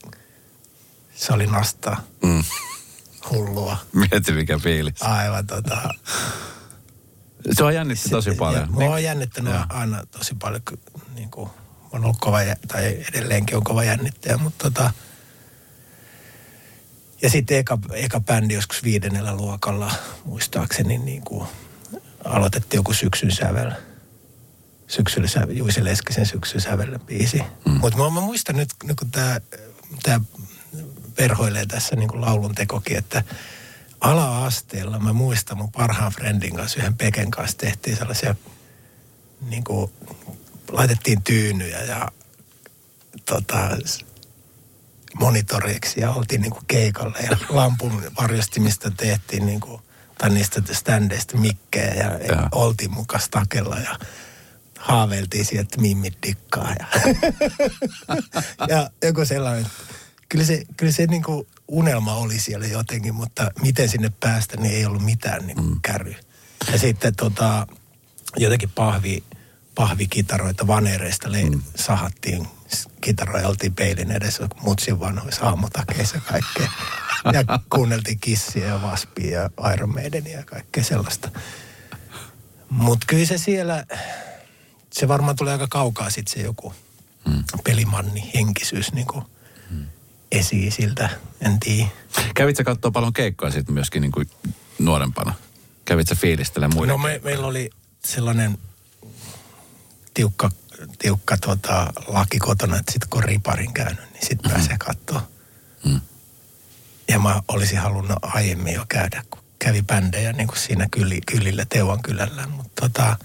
se 1.14 1.32
oli 1.32 1.46
nastaa 1.46 2.00
Mm. 2.22 2.44
Hullua. 3.30 3.76
Mieti 3.92 4.32
mikä 4.32 4.58
fiilis. 4.58 5.02
Aivan 5.02 5.46
tota... 5.46 5.94
Se 7.52 7.64
on 7.64 7.74
jännitti 7.74 8.08
tosi 8.08 8.32
paljon. 8.32 8.62
Ja, 8.62 8.66
mua 8.70 8.94
on 8.94 9.02
jännittänyt 9.02 9.52
Joo. 9.52 9.64
aina 9.68 10.06
tosi 10.06 10.34
paljon, 10.34 10.62
kun 10.68 11.02
niin 11.14 11.30
kuin, 11.30 11.50
on 11.92 12.04
ollut 12.04 12.16
kova, 12.20 12.38
tai 12.68 13.04
edelleenkin 13.08 13.56
on 13.56 13.64
kova 13.64 13.84
jännittäjä, 13.84 14.36
mutta 14.36 14.70
tota... 14.70 14.92
Ja 17.22 17.30
sitten 17.30 17.58
eka, 17.58 17.78
eka 17.92 18.20
bändi 18.20 18.54
joskus 18.54 18.84
viidennellä 18.84 19.36
luokalla, 19.36 19.92
muistaakseni, 20.24 20.98
niin 20.98 21.22
kuin 21.22 21.48
aloitettiin 22.24 22.78
joku 22.78 22.92
syksyn 22.92 23.30
sävel. 23.30 23.72
Syksyllä 24.86 25.28
sävel, 25.28 25.56
Juisi 25.56 25.84
Leskisen 25.84 26.26
syksyn 26.26 26.60
sävellä 26.60 26.98
biisi. 26.98 27.42
Mm. 27.66 27.72
Mutta 27.72 27.98
mä, 27.98 28.10
mä, 28.10 28.20
muistan 28.20 28.56
nyt, 28.56 28.70
nyt 28.84 28.98
kun 28.98 29.10
tämä 29.10 30.20
verhoilee 31.18 31.66
tässä 31.66 31.96
niin 31.96 32.08
kuin 32.08 32.20
laulun 32.20 32.54
tekokin, 32.54 32.96
että 32.96 33.24
ala-asteella 34.00 34.98
mä 34.98 35.12
muistan 35.12 35.58
mun 35.58 35.72
parhaan 35.72 36.12
friendin 36.12 36.56
kanssa, 36.56 36.78
yhden 36.78 36.96
Peken 36.96 37.30
kanssa 37.30 37.58
tehtiin 37.58 37.96
sellaisia, 37.96 38.34
niin 39.40 39.64
kuin, 39.64 39.92
laitettiin 40.70 41.22
tyynyjä 41.22 41.82
ja 41.82 42.08
tota, 43.24 43.76
monitoriksi 45.14 46.00
ja 46.00 46.10
oltiin 46.10 46.40
niin 46.40 46.52
kuin 46.52 46.66
keikalla 46.66 47.18
ja 47.18 47.36
lampun 47.48 48.02
varjostimista 48.20 48.90
tehtiin 48.90 49.46
niin 49.46 49.60
kuin, 49.60 49.82
tai 50.18 50.30
niistä 50.30 50.62
standeista 50.72 51.36
mikkejä 51.36 51.94
ja, 51.94 52.18
ja. 52.18 52.48
Oltiin 52.52 52.94
mukaan 52.94 53.22
takella 53.30 53.76
ja 53.78 53.98
haaveiltiin 54.78 55.44
siitä, 55.44 55.62
että 55.62 55.80
mimmit 55.80 56.18
dikkaa 56.26 56.74
ja, 56.78 56.86
ja 58.68 58.90
joku 59.02 59.24
sellainen, 59.24 59.66
kyllä 60.28 60.44
se, 60.44 60.64
kyllä 60.76 60.92
se 60.92 61.06
niin 61.06 61.22
kuin 61.22 61.46
unelma 61.68 62.14
oli 62.14 62.40
siellä 62.40 62.66
jotenkin, 62.66 63.14
mutta 63.14 63.50
miten 63.62 63.88
sinne 63.88 64.12
päästä, 64.20 64.56
niin 64.56 64.74
ei 64.74 64.86
ollut 64.86 65.04
mitään 65.04 65.46
niin 65.46 65.56
kuin 65.56 65.80
kärry. 65.82 66.14
Ja 66.72 66.78
sitten 66.78 67.16
tota, 67.16 67.66
jotenkin 68.36 68.70
pahvi, 68.70 69.22
pahvikitaroita 69.74 70.66
vanereista 70.66 71.32
le- 71.32 71.50
mm. 71.50 71.62
sahattiin 71.76 72.48
kitaroja, 73.00 73.48
oltiin 73.48 73.74
peilin 73.74 74.10
edessä 74.10 74.48
mutsin 74.62 75.00
vanhoissa 75.00 75.46
aamotakeissa 75.46 76.16
ja 76.16 76.20
kaikkea. 76.20 76.68
Ja 77.32 77.58
kuunneltiin 77.70 78.18
kissiä 78.18 78.66
ja 78.66 78.82
vaspia 78.82 79.40
ja 79.40 79.72
Iron 79.72 79.94
Maidenia 79.94 80.38
ja 80.38 80.44
kaikkea 80.44 80.84
sellaista. 80.84 81.30
Mutta 82.70 83.06
kyllä 83.06 83.26
se 83.26 83.38
siellä, 83.38 83.84
se 84.92 85.08
varmaan 85.08 85.36
tulee 85.36 85.52
aika 85.52 85.66
kaukaa 85.70 86.10
sitten 86.10 86.34
se 86.34 86.46
joku 86.46 86.74
mm. 87.28 87.44
pelimanni 87.64 88.30
henkisyys 88.34 88.92
niin 88.92 89.06
kuin 89.06 89.24
mm. 90.34 90.38
esii 90.38 90.70
siltä, 90.70 91.10
en 91.40 91.60
tiedä. 91.60 91.88
Kävit 92.34 92.56
sä 92.56 92.64
katsoa 92.64 92.90
paljon 92.90 93.12
keikkoja 93.12 93.52
sitten 93.52 93.74
myöskin 93.74 94.00
niin 94.00 94.12
kuin 94.12 94.30
nuorempana? 94.78 95.34
Kävit 95.84 96.08
sä 96.08 96.14
fiilistelemään 96.14 96.76
muiden? 96.76 96.92
No 96.92 96.98
me, 96.98 97.20
meillä 97.24 97.46
oli 97.46 97.70
sellainen 98.04 98.58
tiukka, 100.14 100.50
tiukka 100.98 101.36
tota, 101.36 101.92
laki 102.06 102.38
kotona, 102.38 102.76
että 102.76 102.92
sitten 102.92 103.10
kun 103.10 103.24
riparin 103.24 103.72
käynyt, 103.72 104.12
niin 104.12 104.26
sitten 104.26 104.50
pääsee 104.50 104.76
katsoa. 104.78 105.28
Mm. 105.84 106.00
Ja 107.08 107.18
mä 107.18 107.42
olisin 107.48 107.78
halunnut 107.78 108.18
aiemmin 108.22 108.74
jo 108.74 108.84
käydä, 108.88 109.24
kun 109.30 109.42
kävi 109.58 109.82
bändejä 109.82 110.32
niin 110.32 110.48
kuin 110.48 110.58
siinä 110.58 110.88
kyli, 110.90 111.20
kylillä, 111.26 111.64
Teuvan 111.68 112.02
kylällä. 112.02 112.46
Mutta 112.46 112.80
tota, 112.80 113.16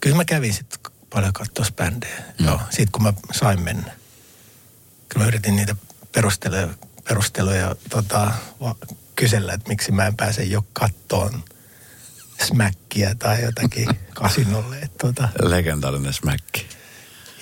kyllä 0.00 0.16
mä 0.16 0.24
kävin 0.24 0.54
sitten 0.54 0.78
paljon 1.10 1.32
katsoa 1.32 1.66
bändejä. 1.76 2.22
Mm. 2.38 2.46
Joo, 2.46 2.60
sit 2.70 2.90
kun 2.90 3.02
mä 3.02 3.12
sain 3.32 3.62
mennä. 3.62 3.92
Kyllä 5.08 5.24
mä 5.24 5.28
yritin 5.28 5.56
niitä 5.56 5.76
perusteluja, 6.14 6.68
perusteluja 7.08 7.76
tota, 7.90 8.32
kysellä, 9.16 9.52
että 9.52 9.68
miksi 9.68 9.92
mä 9.92 10.06
en 10.06 10.16
pääse 10.16 10.42
jo 10.44 10.66
kattoon 10.72 11.44
smäkkiä 12.46 13.14
tai 13.14 13.42
jotakin 13.42 13.88
kasinolle. 14.14 14.78
Et, 14.78 14.98
tota, 14.98 15.28
Legendaarinen 15.42 16.12
smäkki. 16.12 16.68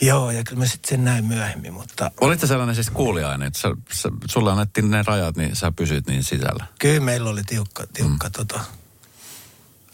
joo, 0.00 0.30
ja 0.30 0.44
kyllä 0.44 0.58
mä 0.58 0.66
sitten 0.66 0.88
sen 0.88 1.04
näin 1.04 1.24
myöhemmin, 1.24 1.72
mutta 1.72 2.10
Olitko 2.20 2.46
sellainen 2.46 2.74
siis 2.74 2.90
kuulijainen, 2.90 3.48
että 3.48 3.58
sä, 3.58 3.68
sä, 3.92 4.08
sulle 4.30 4.50
annettiin 4.52 4.90
ne 4.90 5.02
rajat, 5.06 5.36
niin 5.36 5.56
sä 5.56 5.72
pysyt 5.72 6.06
niin 6.06 6.24
sisällä? 6.24 6.66
Kyllä 6.78 7.00
meillä 7.00 7.30
oli 7.30 7.44
tiukka, 7.44 7.86
tiukka 7.92 8.28
mm. 8.28 8.32
tota, 8.32 8.60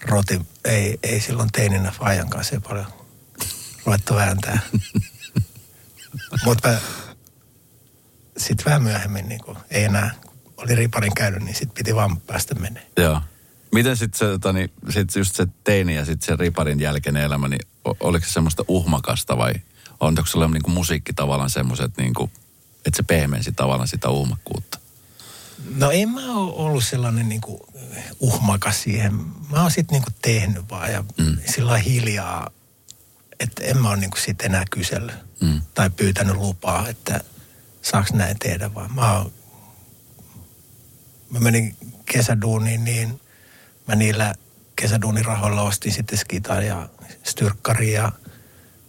roti. 0.02 0.40
Ei, 0.64 0.98
ei 1.02 1.20
silloin 1.20 1.52
teininä 1.52 1.90
Fajan 1.90 2.30
kanssa 2.30 2.54
ei 2.54 2.60
paljon 2.60 2.86
ruvettu 3.86 4.14
vääntää. 4.14 4.58
Mutta 6.44 6.78
sitten 8.38 8.64
vähän 8.64 8.82
myöhemmin, 8.82 9.28
niin 9.28 9.40
kun 9.40 9.56
ei 9.70 9.84
enää, 9.84 10.10
kun 10.22 10.52
oli 10.56 10.74
riparin 10.74 11.14
käynyt, 11.14 11.42
niin 11.42 11.54
sitten 11.54 11.74
piti 11.74 11.94
vaan 11.94 12.20
päästä 12.20 12.54
menee. 12.54 12.86
Joo. 12.96 13.20
Miten 13.72 13.96
sitten 13.96 14.18
se, 14.18 14.24
tota, 14.24 14.52
niin, 14.52 14.72
sit 14.88 15.16
just 15.16 15.34
se 15.36 15.46
teini 15.64 15.96
ja 15.96 16.04
sitten 16.04 16.26
se 16.26 16.36
riparin 16.36 16.80
jälkeinen 16.80 17.22
elämä, 17.22 17.48
niin 17.48 17.60
oliko 18.00 18.26
se 18.26 18.32
semmoista 18.32 18.64
uhmakasta 18.68 19.38
vai 19.38 19.52
onko 20.00 20.26
sulle 20.26 20.48
niin 20.48 20.62
kuin 20.62 20.74
musiikki 20.74 21.12
tavallaan 21.12 21.50
semmoiset, 21.50 21.96
niin 21.96 22.14
kuin, 22.14 22.30
että 22.86 22.96
se 22.96 23.02
pehmensi 23.02 23.52
tavallaan 23.52 23.88
sitä 23.88 24.08
uhmakkuutta? 24.08 24.78
No 25.76 25.90
en 25.90 26.08
mä 26.08 26.34
ole 26.34 26.52
ollut 26.54 26.84
sellainen 26.84 27.28
niin 27.28 27.40
kuin 27.40 27.60
uhmakas 28.20 28.82
siihen. 28.82 29.14
Mä 29.50 29.62
oon 29.62 29.70
sitten 29.70 30.00
niin 30.00 30.14
tehnyt 30.22 30.70
vaan 30.70 30.92
ja 30.92 31.04
mm. 31.18 31.36
sillä 31.54 31.78
hiljaa, 31.78 32.50
että 33.40 33.64
en 33.64 33.78
mä 33.78 33.88
ole 33.88 33.96
niin 33.96 34.10
sit 34.24 34.40
enää 34.42 34.64
kysellyt 34.70 35.28
Mm. 35.40 35.60
tai 35.74 35.90
pyytänyt 35.90 36.36
lupaa, 36.36 36.88
että 36.88 37.20
saaks 37.82 38.12
näin 38.12 38.38
tehdä, 38.38 38.74
vaan 38.74 38.94
mä 38.94 39.18
oon, 39.18 39.32
mä 41.30 41.40
menin 41.40 41.76
kesäduuniin, 42.06 42.84
niin 42.84 43.20
mä 43.88 43.94
niillä 43.94 44.34
kesäduunirahoilla 44.76 45.62
ostin 45.62 45.92
sitten 45.92 46.18
skitar 46.18 46.62
ja 46.62 46.88
styrkkari 47.24 47.92
ja 47.92 48.12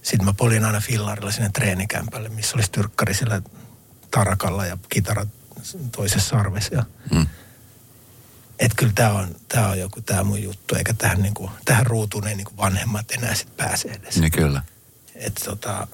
sitten 0.01 0.25
mä 0.25 0.34
polin 0.34 0.65
aina 0.65 0.79
fillarilla 0.79 1.31
sinne 1.31 1.50
treenikämpälle, 1.53 2.29
missä 2.29 2.55
oli 2.55 2.63
styrkkari 2.63 3.13
siellä 3.13 3.41
tarakalla 4.12 4.65
ja 4.65 4.77
kitara 4.89 5.25
toisessa 5.91 6.29
sarvessa. 6.29 6.75
Ja 6.75 6.84
Mm. 7.12 7.27
et 8.60 8.72
kyllä 8.75 8.91
tämä 8.96 9.12
on, 9.13 9.36
tää 9.48 9.67
on 9.69 9.79
joku 9.79 10.01
tämä 10.01 10.24
mun 10.24 10.43
juttu, 10.43 10.75
eikä 10.75 10.93
tähän, 10.93 11.22
niinku, 11.22 11.51
tähän 11.65 11.86
ruutuun 11.86 12.27
ei 12.27 12.36
niinku 12.36 12.58
vanhemmat 12.58 13.12
enää 13.12 13.36
sit 13.36 13.58
pääse 13.58 13.88
edes. 13.88 14.17
Niin 14.17 14.31
kyllä. 14.31 14.63
Et 15.15 15.34
tota, 15.46 15.88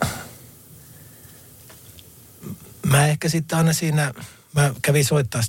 mä 2.86 3.08
ehkä 3.08 3.30
sitten 3.30 3.58
aina 3.58 3.74
siinä, 3.74 4.14
mä 4.56 4.74
kävin 4.82 5.06
soittaa 5.06 5.42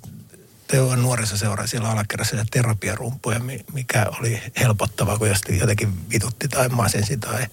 Teuan 0.67 1.03
nuorisoseura 1.03 1.67
siellä 1.67 1.91
alakerrassa 1.91 2.37
ja 2.37 2.45
terapiarumpuja, 2.51 3.39
mi- 3.39 3.65
mikä 3.73 4.07
oli 4.19 4.43
helpottavaa, 4.61 5.19
kun 5.19 5.29
jostain 5.29 5.59
jotenkin 5.59 6.11
vitutti 6.11 6.49
tai 6.49 6.69
masensi 6.69 7.17
tai 7.17 7.47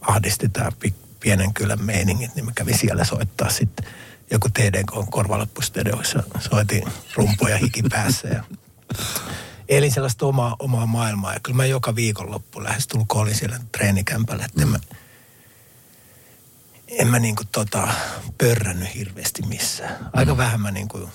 ahdisti 0.00 0.46
pi- 0.80 0.94
pienen 1.20 1.54
kylän 1.54 1.82
meiningit, 1.82 2.34
niin 2.34 2.44
mä 2.44 2.52
kävin 2.54 2.78
siellä 2.78 3.04
soittaa 3.04 3.50
sitten 3.50 3.86
joku 4.30 4.48
TDK 4.48 5.10
korvalappustedio, 5.10 5.96
jossa 5.96 6.22
soitin 6.38 6.82
rumpuja 7.14 7.56
hiki 7.56 7.82
päässä 7.90 8.28
ja 8.28 8.42
elin 9.68 9.92
sellaista 9.92 10.26
omaa, 10.26 10.56
omaa 10.58 10.86
maailmaa. 10.86 11.34
Ja 11.34 11.40
kyllä 11.42 11.56
mä 11.56 11.66
joka 11.66 11.94
viikonloppu 11.96 12.64
lähes 12.64 12.86
tulkoon 12.86 13.22
olin 13.22 13.34
siellä 13.34 13.60
treenikämpällä, 13.72 14.44
että 14.44 14.62
en 14.62 14.68
mä, 14.68 14.78
en 16.88 17.08
mä 17.08 17.18
niinku 17.18 17.42
tota 17.52 17.88
pörrännyt 18.38 18.94
hirveästi 18.94 19.42
missään. 19.42 20.10
Aika 20.12 20.34
mm. 20.34 20.38
vähän 20.38 20.60
mä 20.60 20.70
niinku 20.70 21.10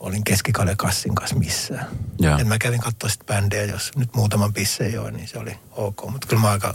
olin 0.00 0.24
keskikalja 0.24 0.76
Kassin 0.76 1.14
kanssa 1.14 1.36
missään. 1.36 1.86
Joo. 2.18 2.38
Et 2.38 2.46
mä 2.46 2.58
kävin 2.58 2.80
katsoa 2.80 3.10
sit 3.10 3.26
bändejä, 3.26 3.64
jos 3.64 3.90
nyt 3.96 4.14
muutaman 4.14 4.52
pisseen 4.52 4.92
join, 4.92 5.14
niin 5.14 5.28
se 5.28 5.38
oli 5.38 5.58
ok. 5.70 6.10
Mutta 6.10 6.26
kyllä 6.26 6.42
mä 6.42 6.50
aika, 6.50 6.74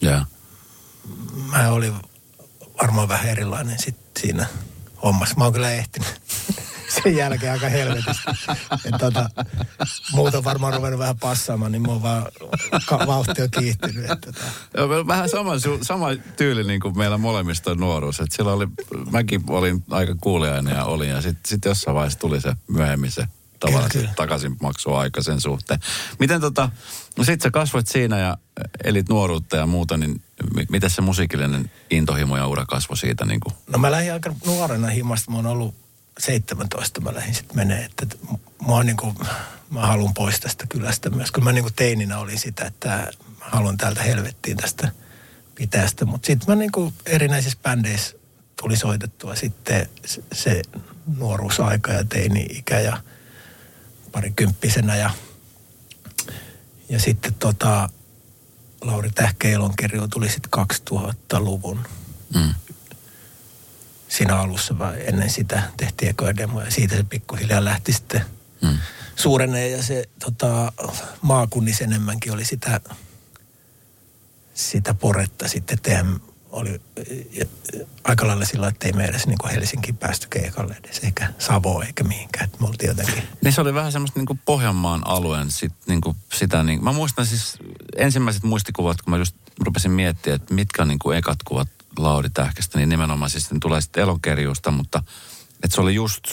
Joo. 0.00 0.20
mä 1.50 1.70
olin 1.70 1.94
varmaan 2.82 3.08
vähän 3.08 3.28
erilainen 3.28 3.78
sit 3.78 3.96
siinä 4.20 4.46
hommassa. 5.02 5.34
Mä 5.36 5.44
oon 5.44 5.52
kyllä 5.52 5.70
ehtinyt 5.70 6.15
sen 7.06 7.16
jälkeen 7.16 7.52
aika 7.52 7.68
helvetistä. 7.68 8.34
Et 8.84 8.94
tota, 9.00 9.30
muut 10.12 10.34
on 10.34 10.44
varmaan 10.44 10.74
ruvennut 10.74 10.98
vähän 10.98 11.18
passaamaan, 11.18 11.72
niin 11.72 11.88
oon 11.88 12.02
vaan, 12.02 12.26
ka- 12.86 13.06
vauhti 13.06 13.42
on 13.42 13.50
kiihtynyt. 13.50 14.10
Et 14.10 14.20
tota. 14.20 14.40
Joo, 14.76 15.06
vähän 15.06 15.28
sama, 15.28 15.52
sama 15.82 16.06
tyyli 16.36 16.64
niin 16.64 16.80
kuin 16.80 16.98
meillä 16.98 17.18
molemmista 17.18 17.70
on 17.70 17.78
nuoruus. 17.80 18.20
Että 18.20 18.36
sillä 18.36 18.52
oli, 18.52 18.66
mäkin 19.10 19.42
olin 19.48 19.84
aika 19.90 20.14
kuulijainen 20.20 20.74
ja 20.76 20.84
olin 20.84 21.08
ja 21.08 21.20
sitten 21.22 21.48
sit 21.48 21.64
jossain 21.64 21.94
vaiheessa 21.94 22.18
tuli 22.18 22.40
se 22.40 22.52
myöhemmin 22.68 23.10
se 23.10 23.28
tavallaan 23.60 23.90
Kyllä, 23.90 24.02
kyllä. 24.02 24.14
takaisinmaksuaika 24.16 25.22
sen 25.22 25.40
suhteen. 25.40 25.80
Miten 26.18 26.40
tota, 26.40 26.70
no 27.16 27.24
sit 27.24 27.40
sä 27.40 27.50
kasvoit 27.50 27.86
siinä 27.86 28.18
ja 28.18 28.36
elit 28.84 29.08
nuoruutta 29.08 29.56
ja 29.56 29.66
muuta, 29.66 29.96
niin 29.96 30.22
mi- 30.54 30.66
miten 30.70 30.90
se 30.90 31.02
musiikillinen 31.02 31.70
intohimo 31.90 32.36
ja 32.36 32.46
ura 32.46 32.64
kasvoi 32.66 32.96
siitä 32.96 33.24
niin 33.24 33.40
kuin? 33.40 33.54
No 33.72 33.78
mä 33.78 33.90
lähdin 33.90 34.12
aika 34.12 34.34
nuorena 34.46 34.86
himasta. 34.88 35.30
Mä 35.30 35.36
oon 35.36 35.46
ollut 35.46 35.74
17, 36.18 37.00
mä 37.00 37.14
lähdin 37.14 37.34
sitten 37.34 37.56
menee. 37.56 37.84
Että, 37.84 38.16
mä, 38.66 38.84
niin 38.84 38.96
kuin, 38.96 39.16
mä 39.70 39.86
haluan 39.86 40.14
pois 40.14 40.40
tästä 40.40 40.66
kylästä 40.68 41.10
myös. 41.10 41.30
Kun 41.30 41.44
mä 41.44 41.52
niin 41.52 41.64
kuin 41.64 41.74
teininä 41.74 42.18
olin 42.18 42.38
sitä, 42.38 42.64
että 42.64 42.88
mä 42.88 43.10
haluan 43.40 43.76
täältä 43.76 44.02
helvettiin 44.02 44.56
tästä 44.56 44.92
pitästä. 45.54 46.04
Mutta 46.04 46.26
sitten 46.26 46.48
mä 46.48 46.54
niin 46.54 46.72
kuin 46.72 46.94
erinäisissä 47.06 47.58
bändeissä 47.62 48.16
tuli 48.60 48.76
soitettua 48.76 49.34
sitten 49.34 49.88
se, 50.04 50.22
se 50.32 50.62
nuoruusaika 51.18 51.92
ja 51.92 52.04
teini-ikä 52.04 52.80
ja 52.80 53.02
parikymppisenä. 54.12 54.96
Ja, 54.96 55.10
ja 56.88 57.00
sitten 57.00 57.34
tota, 57.34 57.88
Lauri 58.80 59.10
Tähkeilonkerju 59.10 60.08
tuli 60.08 60.28
sitten 60.28 60.66
2000-luvun 60.90 61.80
Mm. 62.34 62.54
Siinä 64.16 64.36
alussa 64.36 64.78
vai 64.78 65.06
ennen 65.06 65.30
sitä 65.30 65.62
tehtiin 65.76 66.10
ekoja 66.10 66.36
demoja. 66.36 66.66
Ja 66.66 66.70
siitä 66.70 66.96
se 66.96 67.02
pikkuhiljaa 67.02 67.64
lähti 67.64 67.92
sitten 67.92 68.24
Mm. 68.62 68.78
suurenee 69.16 69.68
ja 69.68 69.82
se 69.82 70.08
tota, 70.24 70.72
maakunnissa 71.22 71.84
enemmänkin 71.84 72.32
oli 72.32 72.44
sitä, 72.44 72.80
sitä 74.54 74.94
poretta 74.94 75.48
sitten 75.48 75.78
tehdä. 75.82 76.04
Oli 76.50 76.80
ja, 77.32 77.46
aika 78.04 78.26
lailla 78.26 78.44
sillä, 78.44 78.68
että 78.68 78.86
ei 78.86 78.92
me 78.92 79.04
edes 79.04 79.26
niin 79.26 79.38
Helsinkiin 79.50 79.96
päästy 79.96 80.26
keikalle 80.30 80.76
edes, 80.84 80.98
eikä 80.98 81.32
Savo 81.38 81.82
eikä 81.86 82.04
mihinkään. 82.04 82.44
Että 82.44 82.56
me 82.60 82.66
oltiin 82.66 82.88
jotenkin, 82.88 83.22
Niin 83.44 83.52
se 83.52 83.60
oli 83.60 83.74
vähän 83.74 83.92
semmoista 83.92 84.20
niin 84.20 84.40
Pohjanmaan 84.44 85.06
alueen 85.06 85.50
sit, 85.50 85.72
niin 85.86 86.00
sitä, 86.34 86.62
niin, 86.62 86.84
mä 86.84 86.92
muistan 86.92 87.26
siis 87.26 87.58
ensimmäiset 87.96 88.42
muistikuvat, 88.42 89.02
kun 89.02 89.10
mä 89.10 89.16
just 89.16 89.36
rupesin 89.60 89.90
miettimään, 89.90 90.40
että 90.40 90.54
mitkä 90.54 90.82
on 90.82 90.88
niin 90.88 90.98
kuin 90.98 91.18
ekat 91.18 91.38
kuvat 91.44 91.68
Lauri 91.98 92.30
Tähkästä, 92.30 92.78
niin 92.78 92.88
nimenomaan 92.88 93.30
siis 93.30 93.48
tulee 93.60 93.80
sitten 93.80 94.02
elonkerjuusta, 94.02 94.70
mutta 94.70 95.02
että 95.64 95.74
se 95.74 95.80
oli 95.80 95.94
just, 95.94 96.24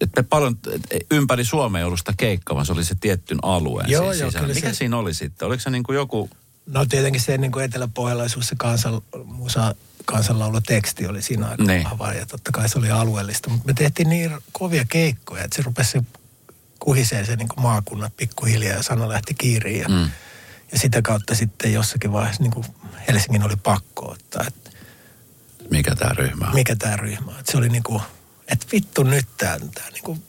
että 0.00 0.22
me 0.22 0.26
paljon 0.28 0.58
et 0.90 1.06
ympäri 1.10 1.44
Suomea 1.44 1.86
ollut 1.86 1.98
sitä 1.98 2.12
keikkaa, 2.16 2.54
vaan 2.54 2.66
se 2.66 2.72
oli 2.72 2.84
se 2.84 2.94
tiettyn 3.00 3.38
alueen 3.42 3.90
Joo, 3.90 4.12
siis 4.14 4.34
joo, 4.34 4.46
Mikä 4.46 4.68
se- 4.68 4.74
siinä 4.74 4.96
oli 4.96 5.14
sitten? 5.14 5.48
Oliko 5.48 5.60
se 5.60 5.70
niin 5.70 5.82
kuin 5.82 5.96
joku, 5.96 6.30
no 6.66 6.86
tietenkin 6.86 7.20
se 7.20 7.38
niin 7.38 7.52
kuin 7.52 7.64
eteläpohjalaisuus, 7.64 8.48
se 8.48 8.54
kansan, 8.58 9.00
musa, 9.24 9.74
kansanlauluteksti 10.04 11.06
oli 11.06 11.22
siinä 11.22 11.46
aika 11.46 11.62
Niin. 11.64 11.84
vahva 11.84 12.12
ja 12.12 12.26
totta 12.26 12.52
kai 12.52 12.68
se 12.68 12.78
oli 12.78 12.90
alueellista. 12.90 13.50
Mutta 13.50 13.66
me 13.66 13.72
tehtiin 13.74 14.08
niin 14.08 14.30
kovia 14.52 14.84
keikkoja, 14.84 15.44
että 15.44 15.56
se 15.56 15.62
rupesi 15.62 15.90
se 15.90 16.02
kuhisee 16.78 17.26
se 17.26 17.36
niin 17.36 17.48
kuin 17.48 17.62
maakunnat 17.62 18.12
pikkuhiljaa 18.16 18.76
ja 18.76 18.82
sana 18.82 19.08
lähti 19.08 19.34
kiiriin. 19.34 19.80
Ja, 19.80 19.88
Mm. 19.88 20.10
Ja 20.72 20.78
sitä 20.78 21.02
kautta 21.02 21.34
sitten 21.34 21.72
jossakin 21.72 22.12
vaiheessa 22.12 22.42
niin 22.42 22.52
kuin 22.52 22.66
Helsingin 23.08 23.42
oli 23.42 23.56
pakko 23.56 24.10
ottaa, 24.10 24.44
että 24.46 24.70
mikä 25.70 25.94
tämä 25.94 26.10
ryhmä 26.14 26.46
on? 26.46 26.54
mikä 26.54 26.76
tämä 26.76 26.96
ryhmä 26.96 27.30
on. 27.30 27.40
Että 27.40 27.52
se 27.52 27.58
oli 27.58 27.68
niin 27.68 27.82
kuin, 27.82 28.02
että 28.48 28.66
vittu 28.72 29.02
nyt 29.02 29.26
tämä, 29.36 29.58
tämä 29.74 29.90
niin 29.92 30.04
kuin, 30.04 30.22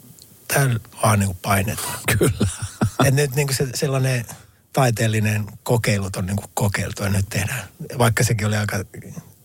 täällä 0.48 0.79
vaan 1.03 1.19
niin 1.19 1.27
kuin 1.27 1.38
painetaan. 1.41 2.00
Kyllä. 2.17 2.48
että 3.05 3.12
nyt 3.12 3.36
niin 3.36 3.48
kuin 3.48 3.55
se, 3.55 3.67
sellainen 3.74 4.25
taiteellinen 4.74 5.46
kokeilut 5.63 6.15
on 6.15 6.25
niin 6.25 6.38
kuin 6.38 6.51
kokeiltu 6.53 7.03
ja 7.03 7.10
nyt 7.10 7.29
tehdään. 7.29 7.63
Vaikka 7.98 8.24
sekin 8.24 8.48
oli 8.48 8.55
aika, 8.55 8.77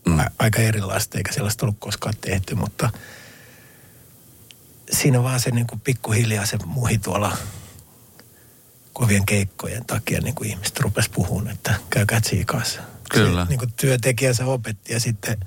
mm. 0.05 0.19
a, 0.19 0.25
aika 0.39 0.61
erilaista, 0.61 1.17
eikä 1.17 1.33
sellaista 1.33 1.65
ollut 1.65 1.79
koskaan 1.79 2.13
tehty, 2.21 2.55
mutta 2.55 2.89
siinä 4.91 5.23
vaan 5.23 5.39
se 5.39 5.51
niin 5.51 5.67
kuin 5.67 5.79
pikkuhiljaa 5.79 6.45
se 6.45 6.57
muhi 6.65 6.97
tuolla 6.97 7.37
kovien 8.95 9.25
keikkojen 9.25 9.85
takia 9.85 10.21
niin 10.21 10.35
kuin 10.35 10.49
ihmiset 10.49 10.79
rupes 10.79 11.09
puhumaan, 11.09 11.49
että 11.55 11.73
käykää 11.89 12.21
tsiikassa. 12.21 12.81
Kyllä. 13.11 13.43
Se, 13.43 13.49
niin 13.49 13.59
kuin 13.59 13.73
työntekijänsä 13.73 14.45
opetti 14.45 14.93
ja 14.93 14.99
sitten 14.99 15.37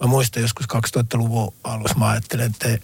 mä 0.00 0.06
muistan 0.06 0.42
joskus 0.42 0.66
2000-luvun 0.74 1.54
alussa 1.64 1.98
mä 1.98 2.08
ajattelin, 2.08 2.46
että 2.46 2.78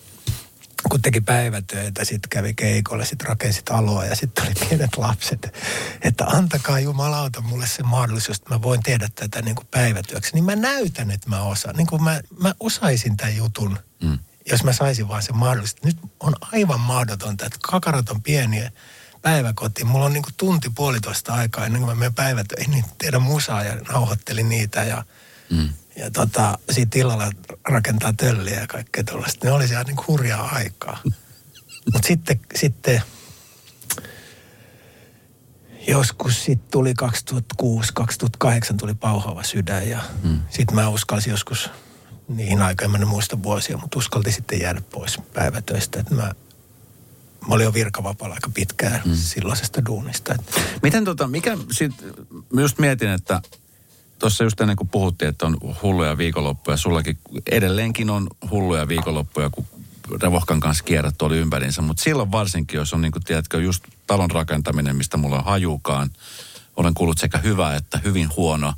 kun 0.91 1.03
teki 1.03 1.21
päivätöitä, 1.21 2.05
sitten 2.05 2.29
kävi 2.31 2.55
keikolle, 2.55 3.05
sitten 3.05 3.29
rakensi 3.29 3.63
taloa 3.65 4.05
ja 4.05 4.17
sitten 4.17 4.45
oli 4.45 4.69
pienet 4.69 4.97
lapset. 4.97 5.55
Että 6.03 6.25
antakaa 6.25 6.81
jumalauta 6.81 7.41
mulle 7.41 7.67
se 7.67 7.83
mahdollisuus, 7.83 8.37
että 8.39 8.55
mä 8.55 8.63
voin 8.63 8.83
tehdä 8.83 9.09
tätä 9.15 9.43
niin 9.43 9.55
kuin 9.55 9.67
päivätyöksi. 9.71 10.35
Niin 10.35 10.45
mä 10.45 10.57
näytän, 10.57 11.11
että 11.11 11.29
mä 11.31 11.43
osaan. 11.43 11.77
Niin 11.77 11.87
kuin 11.87 12.03
mä, 12.03 12.21
mä 12.41 12.55
osaisin 12.61 13.17
tämän 13.17 13.37
jutun, 13.37 13.79
Mm. 14.03 14.19
jos 14.51 14.65
mä 14.65 14.73
saisin 14.73 15.09
vaan 15.09 15.23
sen 15.23 15.37
mahdollisuus. 15.37 15.83
Nyt 15.85 15.97
on 16.21 16.35
aivan 16.53 16.81
mahdotonta, 16.81 17.47
että 17.47 17.59
kakarat 17.63 18.11
on 18.11 18.23
pieniä 18.23 18.71
päiväkotiin. 19.23 19.87
Mulla 19.87 20.05
on 20.05 20.13
niin 20.13 20.23
kuin 20.23 20.35
tunti 20.37 20.71
puolitoista 20.75 21.35
aikaa 21.35 21.67
ennen 21.67 21.81
kuin 21.83 21.91
mä 21.91 21.95
menen 21.95 22.15
päivätöihin, 22.15 22.71
niin 22.71 22.85
tehdä 22.99 23.19
musaa 23.19 23.65
ja 23.65 23.75
nauhoittelin 23.77 24.49
niitä 24.49 24.85
ja 24.85 25.05
Mm. 25.51 25.69
ja 25.97 26.11
tota, 26.11 26.59
siitä 26.71 26.99
illalla 26.99 27.31
rakentaa 27.69 28.13
tölliä 28.13 28.61
ja 28.61 28.67
kaikkea 28.67 29.05
tuollaista. 29.05 29.47
Ne 29.47 29.53
oli 29.53 29.69
siellä 29.69 29.85
niin 29.85 30.07
hurjaa 30.09 30.49
aikaa. 30.49 30.99
Mutta 31.93 32.09
sitten, 32.09 32.41
sitten 32.55 33.03
joskus 35.89 36.45
sitten 36.45 36.71
tuli 36.71 36.95
2006-2008 37.33 38.77
tuli 38.79 38.95
pauhava 38.95 39.43
sydän 39.43 39.89
ja 39.89 40.01
Mm. 40.23 40.41
sitten 40.51 40.75
mä 40.75 40.89
uskalsin 40.89 41.31
joskus 41.31 41.71
niihin 42.29 42.63
aikoihin, 42.63 42.91
mä 42.91 42.99
en 42.99 43.09
muista 43.09 43.43
vuosia, 43.43 43.77
mutta 43.79 43.99
uskalti 43.99 44.33
sitten 44.33 44.61
jäädä 44.61 44.81
pois 44.91 45.19
päivätöistä. 45.35 46.01
Että 46.01 46.15
mä, 46.15 46.33
mä 47.49 47.55
olin 47.55 47.65
jo 47.65 47.75
virkavapaalla 47.75 48.35
aika 48.35 48.51
pitkään 48.55 49.03
mm. 49.05 49.15
silloisesta 49.15 49.87
duunista. 49.87 50.35
Miten 50.83 51.05
tota, 51.05 51.29
mikä 51.29 51.59
sit, 51.71 51.93
just 52.61 52.79
mietin, 52.79 53.09
että 53.09 53.43
tuossa 54.19 54.45
just 54.45 54.61
ennen 54.61 54.77
kuin 54.77 54.89
puhuttiin, 54.89 55.29
että 55.29 55.47
on 55.47 55.57
hulluja 55.83 56.19
viikonloppuja, 56.19 56.77
sullakin 56.77 57.19
edelleenkin 57.51 58.11
on 58.11 58.29
hulluja 58.51 58.89
viikonloppuja, 58.89 59.51
kun 59.51 59.67
Revohkan 60.23 60.61
kanssa 60.61 60.85
kierrät 60.85 61.15
tuolla 61.19 61.37
ympärinsä, 61.37 61.83
mutta 61.83 62.03
silloin 62.03 62.33
varsinkin, 62.33 62.79
jos 62.79 62.95
on 62.95 63.03
niin 63.03 63.13
kuin, 63.13 63.25
tiedätkö, 63.25 63.61
just 63.61 63.85
talon 64.07 64.31
rakentaminen, 64.31 64.97
mistä 64.97 65.17
mulla 65.17 65.39
on 65.39 65.45
hajukaan, 65.45 66.11
olen 66.77 66.95
kuullut 66.95 67.19
sekä 67.19 67.39
hyvää 67.39 67.77
että 67.77 68.01
hyvin 68.05 68.29
huono. 68.37 68.75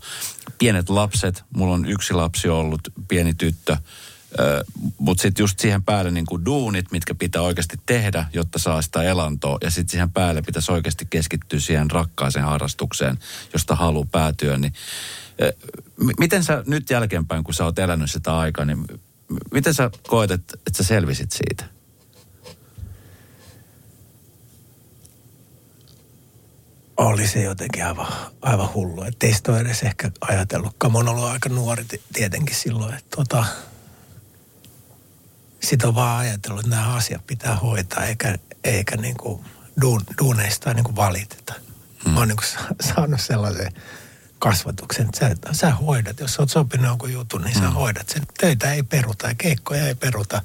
Pienet 0.58 0.88
lapset, 0.88 1.44
mulla 1.56 1.74
on 1.74 1.86
yksi 1.86 2.14
lapsi 2.14 2.48
ollut, 2.48 2.80
pieni 3.08 3.34
tyttö, 3.34 3.76
mutta 4.98 5.22
sitten 5.22 5.42
just 5.42 5.58
siihen 5.58 5.82
päälle 5.82 6.10
niin 6.10 6.26
kuin 6.26 6.44
duunit, 6.44 6.92
mitkä 6.92 7.14
pitää 7.14 7.42
oikeasti 7.42 7.76
tehdä, 7.86 8.24
jotta 8.32 8.58
saa 8.58 8.82
sitä 8.82 9.02
elantoa. 9.02 9.58
Ja 9.62 9.70
sitten 9.70 9.90
siihen 9.90 10.10
päälle 10.10 10.42
pitäisi 10.42 10.72
oikeasti 10.72 11.06
keskittyä 11.10 11.60
siihen 11.60 11.90
rakkaaseen 11.90 12.44
harrastukseen, 12.44 13.18
josta 13.52 13.74
haluaa 13.74 14.08
päätyä. 14.12 14.58
Niin, 14.58 14.72
m- 15.96 16.20
miten 16.20 16.44
sä 16.44 16.62
nyt 16.66 16.90
jälkeenpäin, 16.90 17.44
kun 17.44 17.54
sä 17.54 17.64
oot 17.64 17.78
elänyt 17.78 18.10
sitä 18.10 18.38
aikaa, 18.38 18.64
niin 18.64 18.78
m- 18.78 19.36
miten 19.52 19.74
sä 19.74 19.90
koet, 20.08 20.30
että, 20.30 20.58
että 20.66 20.76
sä 20.76 20.84
selvisit 20.84 21.32
siitä? 21.32 21.74
oli 26.96 27.26
se 27.26 27.42
jotenkin 27.42 27.84
aivan, 27.86 28.06
aivan 28.42 28.74
hullu. 28.74 29.02
Että 29.02 29.26
ei 29.26 29.34
sitä 29.34 29.58
edes 29.58 29.82
ehkä 29.82 30.10
ajatellutkaan. 30.20 30.92
Mä 30.92 30.98
oon 30.98 31.08
ollut 31.08 31.24
aika 31.24 31.48
nuori 31.48 31.84
ti- 31.84 32.02
tietenkin 32.12 32.56
silloin, 32.56 32.94
että 32.94 33.16
tota, 33.16 33.44
sitä 35.64 35.88
on 35.88 35.94
vaan 35.94 36.18
ajatellut, 36.18 36.60
että 36.60 36.76
nämä 36.76 36.94
asiat 36.94 37.26
pitää 37.26 37.56
hoitaa, 37.56 38.04
eikä, 38.04 38.38
eikä 38.64 38.96
niin 38.96 39.16
kuin 39.16 39.44
duun, 39.80 40.02
duuneista 40.22 40.74
niin 40.74 40.84
kuin 40.84 40.96
valiteta. 40.96 41.54
Mm. 42.04 42.10
Mä 42.10 42.18
oon 42.18 42.28
niin 42.28 42.36
kuin 42.36 42.48
sa- 42.48 42.92
saanut 42.94 43.20
sellaisen 43.20 43.72
kasvatuksen, 44.38 45.06
että 45.06 45.52
sä, 45.52 45.60
sä 45.60 45.70
hoidat. 45.70 46.20
Jos 46.20 46.34
sä 46.34 46.42
oot 46.42 46.50
sopinut 46.50 46.86
jonkun 46.86 47.12
jutun, 47.12 47.42
niin 47.42 47.58
sä 47.58 47.70
hoidat 47.70 48.08
sen. 48.08 48.22
Töitä 48.40 48.72
ei 48.72 48.82
peruta 48.82 49.28
ja 49.28 49.34
keikkoja 49.34 49.86
ei 49.88 49.94
peruta. 49.94 50.42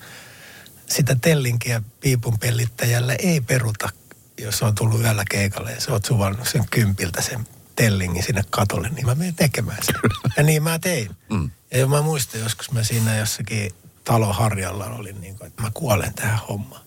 Sitä 0.89 1.15
tellinkiä 1.21 1.81
piipun 2.01 2.39
pellittäjällä 2.39 3.13
ei 3.19 3.41
peruta, 3.41 3.89
jos 4.37 4.63
on 4.63 4.75
tullut 4.75 5.01
yöllä 5.01 5.23
keikalle 5.31 5.71
ja 5.71 5.81
sä 5.81 5.91
oot 5.91 6.05
suvannut 6.05 6.47
sen 6.47 6.63
kympiltä 6.71 7.21
sen 7.21 7.47
tellingin 7.75 8.23
sinne 8.23 8.43
katolle, 8.49 8.89
niin 8.89 9.05
mä 9.05 9.15
menen 9.15 9.35
tekemään 9.35 9.77
sen. 9.83 9.95
Ja 10.37 10.43
niin 10.43 10.63
mä 10.63 10.79
tein. 10.79 11.15
Mm. 11.29 11.51
Ja 11.73 11.87
mä 11.87 12.01
muistan 12.01 12.41
joskus 12.41 12.71
mä 12.71 12.83
siinä 12.83 13.17
jossakin 13.17 13.71
taloharjalla 14.09 14.85
olin 14.85 15.21
niin 15.21 15.37
kuin, 15.37 15.47
että 15.47 15.61
mä 15.61 15.71
kuolen 15.73 16.13
tähän 16.13 16.39
hommaan. 16.49 16.85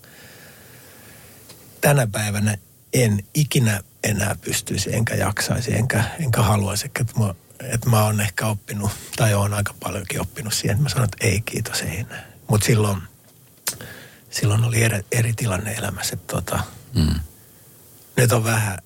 Tänä 1.81 2.07
päivänä 2.07 2.57
en 2.93 3.25
ikinä 3.35 3.83
enää 4.05 4.37
pystyisi, 4.41 4.95
enkä 4.95 5.15
jaksaisi, 5.15 5.75
enkä, 5.75 6.05
enkä 6.21 6.43
haluaisi. 6.43 6.91
Että 7.01 7.19
mä, 7.19 7.35
että 7.61 7.89
mä 7.89 8.05
oon 8.05 8.21
ehkä 8.21 8.47
oppinut, 8.47 8.91
tai 9.17 9.35
oon 9.35 9.55
aika 9.55 9.75
paljonkin 9.81 10.21
oppinut 10.21 10.55
siihen, 10.55 10.71
että 10.75 10.83
mä 10.83 10.89
sanon, 10.89 11.05
että 11.05 11.27
ei 11.27 11.41
kiitos, 11.41 11.81
ei 11.81 11.99
enää. 11.99 12.25
Mutta 12.49 12.67
silloin, 12.67 13.03
silloin 14.31 14.65
oli 14.65 14.83
eri, 14.83 15.05
eri 15.13 15.33
tilanne 15.33 15.73
elämässä, 15.73 16.15
että 16.15 16.35
tota, 16.35 16.61
Mm. 16.95 17.21
nyt 18.17 18.33
on 18.33 18.45
vähän, 18.45 18.79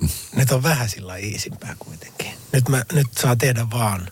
nyt 0.36 0.50
on 0.50 0.62
vähän 0.62 0.88
sillä 0.88 1.16
iisimpää 1.16 1.76
kuitenkin. 1.78 2.34
Nyt, 2.52 2.68
mä, 2.68 2.84
nyt 2.92 3.06
saa 3.20 3.36
tehdä 3.36 3.70
vaan 3.70 4.08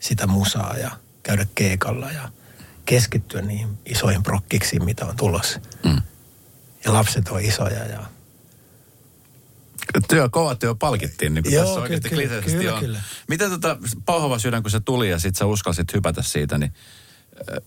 sitä 0.00 0.26
musaa 0.26 0.76
ja 0.78 0.90
käydä 1.22 1.46
keikalla 1.54 2.10
ja 2.12 2.28
keskittyä 2.86 3.42
niihin 3.42 3.78
isoihin 3.86 4.22
prokkiksiin, 4.22 4.84
mitä 4.84 5.06
on 5.06 5.16
tulossa. 5.16 5.60
Mm. 5.84 6.02
ja 6.84 6.92
lapset 6.92 7.28
on 7.28 7.40
isoja 7.40 7.84
ja 7.84 8.06
Työ, 10.08 10.28
kova 10.28 10.54
työ 10.54 10.74
palkittiin, 10.74 11.34
niin 11.34 11.42
kuin 11.42 11.54
Joo, 11.54 11.64
tässä 11.64 11.80
oikeasti 11.80 12.08
kyllä, 12.08 12.22
kliseisesti 12.22 12.58
kyllä, 12.58 12.74
on. 12.74 12.80
kyllä. 12.80 13.00
Miten 13.28 13.50
tota, 13.50 13.78
pauhava 14.06 14.38
sydän, 14.38 14.62
kun 14.62 14.70
se 14.70 14.80
tuli 14.80 15.10
ja 15.10 15.18
sitten 15.18 15.38
sä 15.38 15.46
uskalsit 15.46 15.94
hypätä 15.94 16.22
siitä, 16.22 16.58
niin 16.58 16.72
äh, 17.52 17.58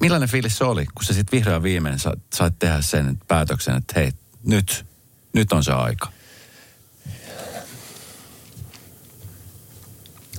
millainen 0.00 0.28
fiilis 0.28 0.58
se 0.58 0.64
oli, 0.64 0.86
kun 0.94 1.04
sä 1.04 1.14
sitten 1.14 1.38
vihreän 1.38 1.62
viimein 1.62 1.98
sa, 1.98 2.12
sait 2.34 2.58
tehdä 2.58 2.80
sen 2.80 3.18
päätöksen, 3.28 3.76
että 3.76 3.92
hei, 3.96 4.12
nyt, 4.44 4.86
nyt 5.32 5.52
on 5.52 5.64
se 5.64 5.72
aika. 5.72 6.12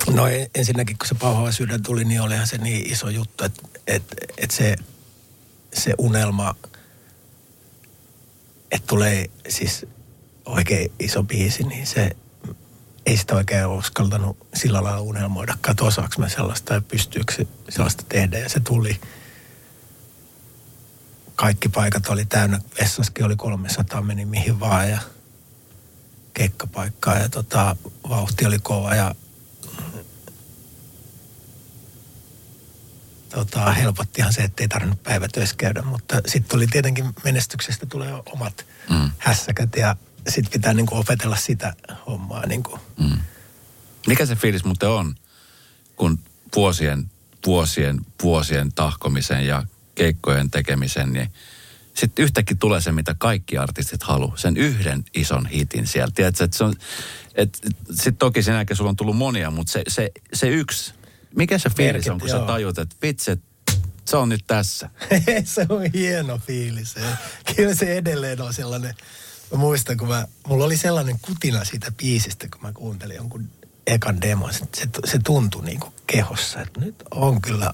No 0.09 0.27
en- 0.27 0.49
ensinnäkin, 0.55 0.97
kun 0.97 1.07
se 1.07 1.15
pauhava 1.15 1.51
sydän 1.51 1.83
tuli, 1.83 2.05
niin 2.05 2.21
olihan 2.21 2.47
se 2.47 2.57
niin 2.57 2.91
iso 2.91 3.09
juttu, 3.09 3.43
että, 3.43 3.61
että, 3.87 4.15
että 4.37 4.55
se, 4.55 4.75
se 5.73 5.93
unelma, 5.97 6.55
että 8.71 8.87
tulee 8.87 9.29
siis 9.49 9.85
oikein 10.45 10.91
iso 10.99 11.23
biisi, 11.23 11.63
niin 11.63 11.87
se 11.87 12.15
ei 13.05 13.17
sitä 13.17 13.35
oikein 13.35 13.65
uskaltanut 13.67 14.47
sillä 14.55 14.83
lailla 14.83 15.01
unelmoida. 15.01 15.57
Että 15.69 15.83
osaako 15.83 16.15
mä 16.17 16.29
sellaista 16.29 16.73
ja 16.73 16.81
pystyykö 16.81 17.33
se 17.33 17.47
sellaista 17.69 18.03
tehdä. 18.09 18.37
Ja 18.37 18.49
se 18.49 18.59
tuli. 18.59 19.01
Kaikki 21.35 21.69
paikat 21.69 22.07
oli 22.07 22.25
täynnä. 22.25 22.59
Vessaskin 22.81 23.25
oli 23.25 23.35
300, 23.35 24.01
meni 24.01 24.25
mihin 24.25 24.59
vaan 24.59 24.89
ja 24.89 24.99
keikkapaikkaa. 26.33 27.17
Ja 27.17 27.29
tota, 27.29 27.75
vauhti 28.09 28.45
oli 28.45 28.59
kova 28.59 28.95
ja 28.95 29.15
tota, 33.31 33.71
helpottihan 33.71 34.33
se, 34.33 34.41
että 34.41 34.63
ei 34.63 34.67
tarvinnut 34.67 35.03
päivätöissä 35.03 35.55
käydä, 35.55 35.81
mutta 35.81 36.15
sitten 36.15 36.49
tuli 36.49 36.67
tietenkin 36.67 37.05
menestyksestä 37.23 37.85
tulee 37.85 38.13
omat 38.25 38.65
Mm. 38.89 39.11
hässäkät 39.17 39.75
ja 39.75 39.95
sitten 40.29 40.51
pitää 40.51 40.73
niinku 40.73 40.97
opetella 40.97 41.35
sitä 41.35 41.73
hommaa. 42.07 42.45
Niinku. 42.45 42.79
Mm. 42.99 43.17
Mikä 44.07 44.25
se 44.25 44.35
fiilis 44.35 44.63
muuten 44.63 44.89
on, 44.89 45.15
kun 45.95 46.19
vuosien, 46.55 47.11
vuosien, 47.45 48.01
vuosien 48.23 48.73
tahkomisen 48.73 49.47
ja 49.47 49.63
keikkojen 49.95 50.51
tekemisen, 50.51 51.13
niin 51.13 51.31
sitten 51.93 52.23
yhtäkkiä 52.23 52.57
tulee 52.59 52.81
se, 52.81 52.91
mitä 52.91 53.15
kaikki 53.17 53.57
artistit 53.57 54.03
haluaa, 54.03 54.37
sen 54.37 54.57
yhden 54.57 55.03
ison 55.13 55.45
hitin 55.45 55.87
sieltä. 55.87 56.13
Tiedätkö, 56.15 56.43
että 56.43 56.57
se 56.57 56.63
on, 56.63 56.73
et, 57.35 57.59
et, 57.65 57.75
sitten 57.89 58.17
toki 58.17 58.43
sen 58.43 58.55
jälkeen 58.55 58.77
sulla 58.77 58.89
on 58.89 58.95
tullut 58.95 59.17
monia, 59.17 59.51
mutta 59.51 59.71
se, 59.71 59.83
se, 59.87 60.11
se 60.33 60.47
yksi, 60.47 60.93
mikä 61.35 61.57
se 61.57 61.69
fiilis 61.69 62.07
on, 62.07 62.19
kun 62.19 62.29
sä 62.29 62.35
joo. 62.35 62.45
tajut, 62.45 62.77
että 62.77 62.95
vitsi, 63.01 63.31
se 64.05 64.17
on 64.17 64.29
nyt 64.29 64.43
tässä. 64.47 64.89
se 65.43 65.65
on 65.69 65.81
hieno 65.93 66.37
fiilis. 66.37 66.93
Se- 66.93 67.01
Kyllä 67.55 67.75
se 67.75 67.97
edelleen 67.97 68.41
on 68.41 68.53
sellainen, 68.53 68.95
mä 69.51 69.57
muistan, 69.57 69.97
kun 69.97 70.07
mä, 70.07 70.27
mulla 70.47 70.65
oli 70.65 70.77
sellainen 70.77 71.19
kutina 71.21 71.65
siitä 71.65 71.91
biisistä, 71.91 72.47
kun 72.51 72.61
mä 72.61 72.73
kuuntelin 72.73 73.15
jonkun 73.15 73.49
ekan 73.87 74.21
demon. 74.21 74.53
Se, 74.53 74.59
se, 74.75 74.87
se 75.05 75.19
tuntui 75.23 75.65
niin 75.65 75.79
kuin 75.79 75.93
kehossa, 76.07 76.61
että 76.61 76.79
nyt 76.79 76.95
on 77.11 77.41
kyllä, 77.41 77.73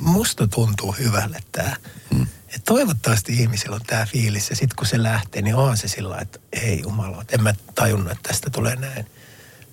musta 0.00 0.46
tuntuu 0.46 0.92
hyvälle 0.92 1.40
tämä. 1.52 1.76
Hmm. 2.14 2.26
Et 2.56 2.64
toivottavasti 2.64 3.32
ihmisillä 3.32 3.74
on 3.76 3.82
tämä 3.86 4.06
fiilis 4.06 4.50
ja 4.50 4.56
sitten 4.56 4.76
kun 4.76 4.86
se 4.86 5.02
lähtee, 5.02 5.42
niin 5.42 5.54
on 5.54 5.76
se 5.76 5.88
sillä 5.88 6.18
että 6.18 6.38
ei 6.52 6.80
jumala, 6.80 7.24
en 7.32 7.42
mä 7.42 7.54
tajunnut, 7.74 8.12
että 8.12 8.28
tästä 8.28 8.50
tulee 8.50 8.76
näin, 8.76 9.06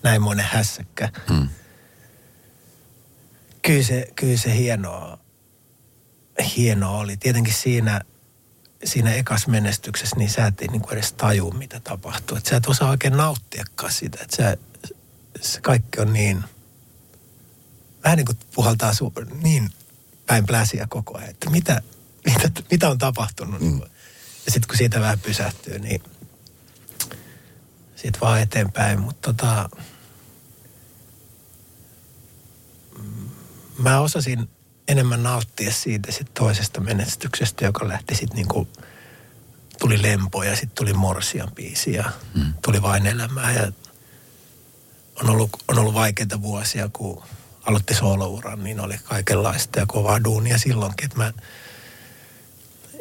näin 0.03 0.21
monen 0.21 0.45
hässäkkä. 0.51 1.09
Mm. 1.29 1.49
Kyllä 3.61 3.83
se, 3.83 4.07
kyllä 4.15 4.37
se 4.37 4.55
hienoa, 4.55 5.17
hienoa 6.57 6.97
oli. 6.97 7.17
Tietenkin 7.17 7.53
siinä, 7.53 8.01
siinä 8.83 9.13
ekas 9.13 9.47
menestyksessä, 9.47 10.15
niin 10.15 10.29
sä 10.29 10.47
et 10.47 10.61
niin 10.71 10.81
edes 10.91 11.13
tajua, 11.13 11.53
mitä 11.53 11.79
tapahtuu. 11.79 12.37
Et 12.37 12.45
sä 12.45 12.57
et 12.57 12.65
osaa 12.65 12.89
oikein 12.89 13.17
nauttiakaan 13.17 13.91
sitä. 13.91 14.17
Että 14.21 14.35
sä, 14.35 14.57
se 15.41 15.61
kaikki 15.61 15.99
on 15.99 16.13
niin, 16.13 16.43
vähän 18.03 18.17
niin 18.17 18.25
kuin 18.25 18.37
puhaltaa 18.55 18.93
su, 18.93 19.13
niin 19.41 19.69
päin 20.27 20.45
pläsiä 20.45 20.87
koko 20.89 21.17
ajan. 21.17 21.29
Että 21.29 21.49
mitä, 21.49 21.81
mitä, 22.25 22.51
mitä 22.71 22.89
on 22.89 22.97
tapahtunut. 22.97 23.61
Mm. 23.61 23.81
Ja 24.45 24.51
sitten 24.51 24.67
kun 24.67 24.77
siitä 24.77 24.99
vähän 24.99 25.19
pysähtyy, 25.19 25.79
niin 25.79 26.03
sitten 27.95 28.21
vaan 28.21 28.41
eteenpäin. 28.41 28.99
Mutta 28.99 29.33
tota, 29.33 29.69
mä 33.81 33.99
osasin 33.99 34.49
enemmän 34.87 35.23
nauttia 35.23 35.71
siitä 35.71 36.11
sit 36.11 36.33
toisesta 36.33 36.81
menestyksestä, 36.81 37.65
joka 37.65 37.87
lähti 37.87 38.15
sitten 38.15 38.35
niinku, 38.35 38.67
tuli 39.79 40.01
Lempo 40.01 40.43
ja 40.43 40.55
sitten 40.55 40.75
tuli 40.75 40.93
Morsian 40.93 41.51
biisi 41.51 41.93
ja 41.93 42.11
mm. 42.35 42.53
tuli 42.61 42.81
Vain 42.81 43.07
elämää 43.07 43.51
ja 43.51 43.71
on 45.21 45.29
ollut, 45.29 45.49
on 45.67 45.79
ollut 45.79 45.93
vaikeita 45.93 46.41
vuosia, 46.41 46.89
kun 46.93 47.23
aloitti 47.63 47.93
soolouran, 47.93 48.63
niin 48.63 48.79
oli 48.79 48.97
kaikenlaista 49.03 49.79
ja 49.79 49.85
kovaa 49.85 50.23
duunia 50.23 50.57
silloinkin, 50.57 51.05
että 51.05 51.17
mä 51.17 51.33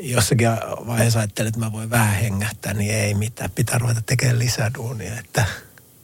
jossakin 0.00 0.48
vaiheessa 0.86 1.18
ajattelin, 1.18 1.48
että 1.48 1.60
mä 1.60 1.72
voin 1.72 1.90
vähän 1.90 2.14
hengähtää, 2.14 2.74
niin 2.74 2.94
ei 2.94 3.14
mitään, 3.14 3.50
pitää 3.50 3.78
ruveta 3.78 4.02
tekemään 4.02 4.38
lisää 4.38 4.70
duunia, 4.74 5.18
että 5.18 5.44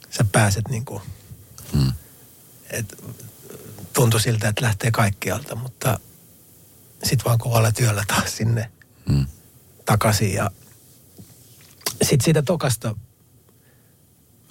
sä 0.09 0.25
pääset 0.31 0.69
niinku, 0.69 1.01
Mm. 1.73 1.91
että 2.69 2.95
tuntui 3.97 4.21
siltä, 4.21 4.47
että 4.47 4.65
lähtee 4.65 4.91
kaikkialta, 4.91 5.55
mutta 5.55 5.99
sitten 7.03 7.25
vaan 7.25 7.37
kovalla 7.37 7.71
työllä 7.71 8.03
taas 8.07 8.37
sinne 8.37 8.71
Mm. 9.09 9.25
takaisin. 9.85 10.33
Ja 10.33 10.51
sitten 12.01 12.21
siitä 12.25 12.41
tokasta 12.41 12.95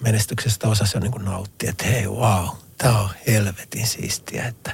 menestyksestä 0.01 0.67
osasi 0.67 0.97
jo 0.97 1.01
niin 1.01 1.25
nauttia, 1.25 1.69
että 1.69 1.85
hei, 1.85 2.07
wow, 2.07 2.47
tämä 2.77 2.99
on 2.99 3.09
helvetin 3.27 3.87
siistiä, 3.87 4.47
että 4.47 4.73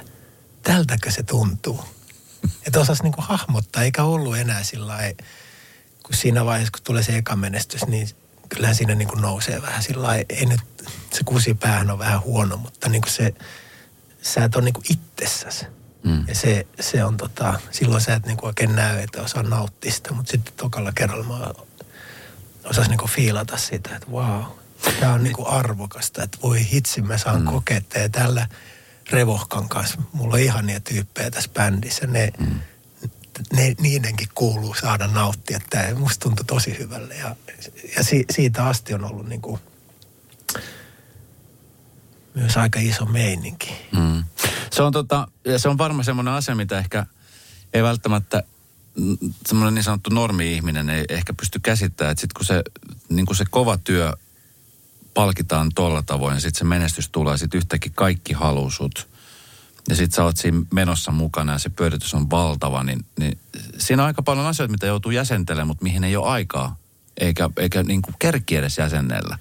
tältäkö 0.62 1.10
se 1.10 1.22
tuntuu. 1.22 1.84
Että 2.66 2.80
osasi 2.80 3.02
niin 3.02 3.14
hahmottaa, 3.18 3.82
eikä 3.82 4.04
ollut 4.04 4.36
enää 4.36 4.62
sillä 4.62 4.98
kun 6.02 6.16
siinä 6.16 6.44
vaiheessa, 6.44 6.72
kun 6.72 6.82
tulee 6.84 7.02
se 7.02 7.16
eka 7.16 7.36
menestys, 7.36 7.86
niin 7.86 8.08
kyllähän 8.48 8.76
siinä 8.76 8.94
niin 8.94 9.08
nousee 9.20 9.62
vähän 9.62 9.82
sillä 9.82 10.14
ei 10.14 10.46
nyt, 10.46 10.60
se 11.12 11.24
kusipäähän 11.24 11.90
on 11.90 11.98
vähän 11.98 12.20
huono, 12.22 12.56
mutta 12.56 12.88
niin 12.88 13.02
se, 13.06 13.34
sä 14.24 14.44
et 14.44 14.56
ole 14.56 14.64
niin 14.64 14.74
itsessäsi. 14.90 15.66
Mm. 16.04 16.24
Ja 16.28 16.34
se, 16.34 16.66
se 16.80 17.04
on 17.04 17.16
tota, 17.16 17.60
silloin 17.70 18.00
sä 18.00 18.14
et 18.14 18.26
niinku 18.26 18.46
oikein 18.46 18.76
näy, 18.76 18.98
että 18.98 19.22
osaa 19.22 19.42
nauttia 19.42 19.92
sitä, 19.92 20.12
mutta 20.12 20.30
sitten 20.30 20.54
tokalla 20.56 20.92
kerralla 20.92 21.24
mä 21.24 21.52
osasin 22.64 22.90
niinku 22.90 23.06
fiilata 23.06 23.56
sitä, 23.56 23.96
että 23.96 24.12
vau, 24.12 24.40
wow, 24.40 24.44
tämä 25.00 25.12
on 25.12 25.24
niinku 25.24 25.46
arvokasta, 25.48 26.22
että 26.22 26.38
voi 26.42 26.66
hitsi, 26.72 27.02
mä 27.02 27.18
saan 27.18 27.40
mm. 27.40 27.46
kokea 27.46 27.76
että 27.76 27.98
ja 27.98 28.08
tällä 28.08 28.48
Revohkan 29.10 29.68
kanssa, 29.68 30.02
mulla 30.12 30.34
on 30.34 30.40
ihania 30.40 30.80
tyyppejä 30.80 31.30
tässä 31.30 31.50
bändissä, 31.54 32.06
ne, 32.06 32.32
mm. 32.38 32.60
ne, 33.52 33.74
niidenkin 33.80 34.28
kuuluu 34.34 34.74
saada 34.74 35.06
nauttia, 35.06 35.60
tämä 35.70 35.94
musta 35.94 36.22
tuntui 36.22 36.44
tosi 36.44 36.78
hyvälle 36.78 37.14
ja, 37.14 37.36
ja 37.96 38.04
si, 38.04 38.24
siitä 38.30 38.66
asti 38.66 38.94
on 38.94 39.04
ollut 39.04 39.28
niinku 39.28 39.60
myös 42.34 42.56
aika 42.56 42.80
iso 42.80 43.04
meininki. 43.04 43.72
Mm. 43.92 44.24
Se 44.72 44.82
on, 44.82 44.92
tota, 44.92 45.28
ja 45.44 45.58
se 45.58 45.68
on 45.68 45.78
varmaan 45.78 46.04
semmoinen 46.04 46.34
asia, 46.34 46.54
mitä 46.54 46.78
ehkä 46.78 47.06
ei 47.74 47.82
välttämättä 47.82 48.42
mm, 48.96 49.16
semmoinen 49.46 49.74
niin 49.74 49.84
sanottu 49.84 50.10
normi-ihminen 50.10 50.90
ei 50.90 51.04
ehkä 51.08 51.34
pysty 51.34 51.60
käsittämään, 51.62 52.12
että 52.12 52.20
sitten 52.20 52.34
kun 52.36 52.44
se, 52.44 52.62
niin 53.08 53.26
kun 53.26 53.36
se 53.36 53.44
kova 53.50 53.78
työ 53.78 54.12
palkitaan 55.14 55.70
tolla 55.74 56.02
tavoin 56.02 56.40
sitten 56.40 56.58
se 56.58 56.64
menestys 56.64 57.08
tulee, 57.08 57.38
sitten 57.38 57.58
yhtäkkiä 57.58 57.92
kaikki 57.94 58.32
haluu 58.32 58.70
sut. 58.70 59.08
Ja 59.88 59.96
sitten 59.96 60.16
sä 60.16 60.24
oot 60.24 60.36
siinä 60.36 60.62
menossa 60.72 61.12
mukana 61.12 61.52
ja 61.52 61.58
se 61.58 61.70
pyöritys 61.70 62.14
on 62.14 62.30
valtava, 62.30 62.82
niin, 62.82 63.04
niin 63.18 63.38
siinä 63.78 64.02
on 64.02 64.06
aika 64.06 64.22
paljon 64.22 64.46
asioita, 64.46 64.72
mitä 64.72 64.86
joutuu 64.86 65.12
jäsentelemään, 65.12 65.66
mutta 65.66 65.82
mihin 65.82 66.04
ei 66.04 66.16
ole 66.16 66.28
aikaa. 66.28 66.76
Eikä, 67.16 67.50
eikä 67.56 67.82
niin 67.82 68.02
kuin 68.02 68.14
kerki 68.18 68.56
edes 68.56 68.78
jäsennellä. 68.78 69.38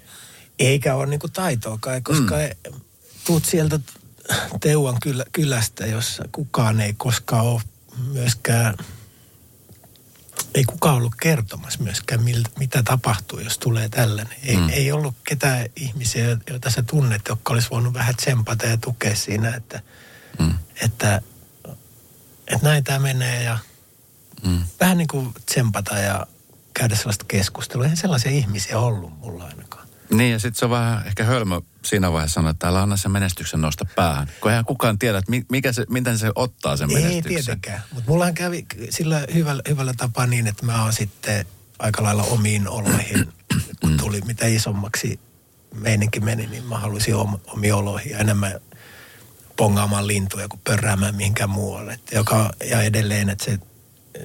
Eikä 0.59 0.95
ole 0.95 1.05
niinku 1.05 1.27
taitoakaan, 1.27 2.03
koska 2.03 2.35
mm. 2.35 2.81
tuut 3.25 3.45
sieltä 3.45 3.79
Teuan 4.59 4.99
kylä, 5.01 5.25
kylästä, 5.31 5.85
jossa 5.85 6.23
kukaan 6.31 6.81
ei 6.81 6.93
koskaan 6.93 7.45
ole 7.45 7.61
myöskään, 8.07 8.77
ei 10.53 10.63
kukaan 10.63 10.95
ollut 10.95 11.15
kertomassa 11.21 11.83
myöskään, 11.83 12.23
miltä, 12.23 12.49
mitä 12.59 12.83
tapahtuu, 12.83 13.39
jos 13.39 13.57
tulee 13.57 13.89
tällainen. 13.89 14.37
Ei, 14.43 14.57
mm. 14.57 14.69
ei 14.69 14.91
ollut 14.91 15.15
ketään 15.27 15.65
ihmisiä, 15.75 16.37
joita 16.49 16.69
sä 16.69 16.83
tunnet, 16.83 17.21
jotka 17.29 17.53
olisi 17.53 17.69
voinut 17.71 17.93
vähän 17.93 18.15
tsempata 18.15 18.65
ja 18.65 18.77
tukea 18.77 19.15
siinä, 19.15 19.55
että, 19.55 19.81
mm. 20.39 20.53
että, 20.81 21.21
että 22.47 22.67
näin 22.67 22.83
tämä 22.83 22.99
menee 22.99 23.43
ja 23.43 23.57
mm. 24.45 24.63
vähän 24.79 24.97
niin 24.97 25.07
kuin 25.07 25.33
tsempata 25.45 25.97
ja 25.97 26.27
käydä 26.73 26.95
sellaista 26.95 27.25
keskustelua. 27.27 27.85
Eihän 27.85 27.97
sellaisia 27.97 28.31
ihmisiä 28.31 28.79
ollut 28.79 29.19
mulla 29.19 29.45
ainakaan. 29.45 29.82
Niin 30.13 30.31
ja 30.31 30.39
sitten 30.39 30.59
se 30.59 30.65
on 30.65 30.71
vähän 30.71 31.07
ehkä 31.07 31.23
hölmö 31.23 31.61
siinä 31.85 32.11
vaiheessa 32.11 32.33
sanoa, 32.33 32.51
että 32.51 32.67
älä 32.67 32.81
anna 32.81 32.97
sen 32.97 33.11
menestyksen 33.11 33.61
nosta 33.61 33.85
päähän. 33.95 34.27
Kun 34.41 34.51
eihän 34.51 34.65
kukaan 34.65 34.99
tiedä, 34.99 35.17
että 35.17 35.31
mikä 35.49 35.73
se, 35.73 35.85
miten 35.89 36.17
se 36.17 36.31
ottaa 36.35 36.77
sen 36.77 36.89
Ei 36.89 36.95
menestyksen. 36.95 37.29
tietenkään, 37.33 37.81
mutta 37.91 38.09
mullahan 38.11 38.33
kävi 38.33 38.65
sillä 38.89 39.25
hyvällä, 39.33 39.61
hyvällä 39.69 39.93
tapaa 39.97 40.27
niin, 40.27 40.47
että 40.47 40.65
mä 40.65 40.83
oon 40.83 40.93
sitten 40.93 41.45
aika 41.79 42.03
lailla 42.03 42.23
omiin 42.23 42.67
oloihin. 42.69 43.33
Kun 43.81 43.97
tuli 43.97 44.21
mitä 44.25 44.45
isommaksi 44.45 45.19
meininki 45.75 46.19
meni, 46.19 46.47
niin 46.47 46.63
mä 46.63 46.77
halusin 46.77 47.15
om, 47.15 47.39
omiin 47.47 47.73
oloihin 47.73 48.11
ja 48.11 48.17
enemmän 48.17 48.59
pongaamaan 49.55 50.07
lintuja 50.07 50.47
kuin 50.47 50.61
pörräämään 50.63 51.15
mihinkään 51.15 51.49
muualle. 51.49 51.93
Et 51.93 52.11
joka, 52.11 52.51
ja 52.69 52.81
edelleen, 52.81 53.29
että 53.29 53.45
se, 53.45 53.59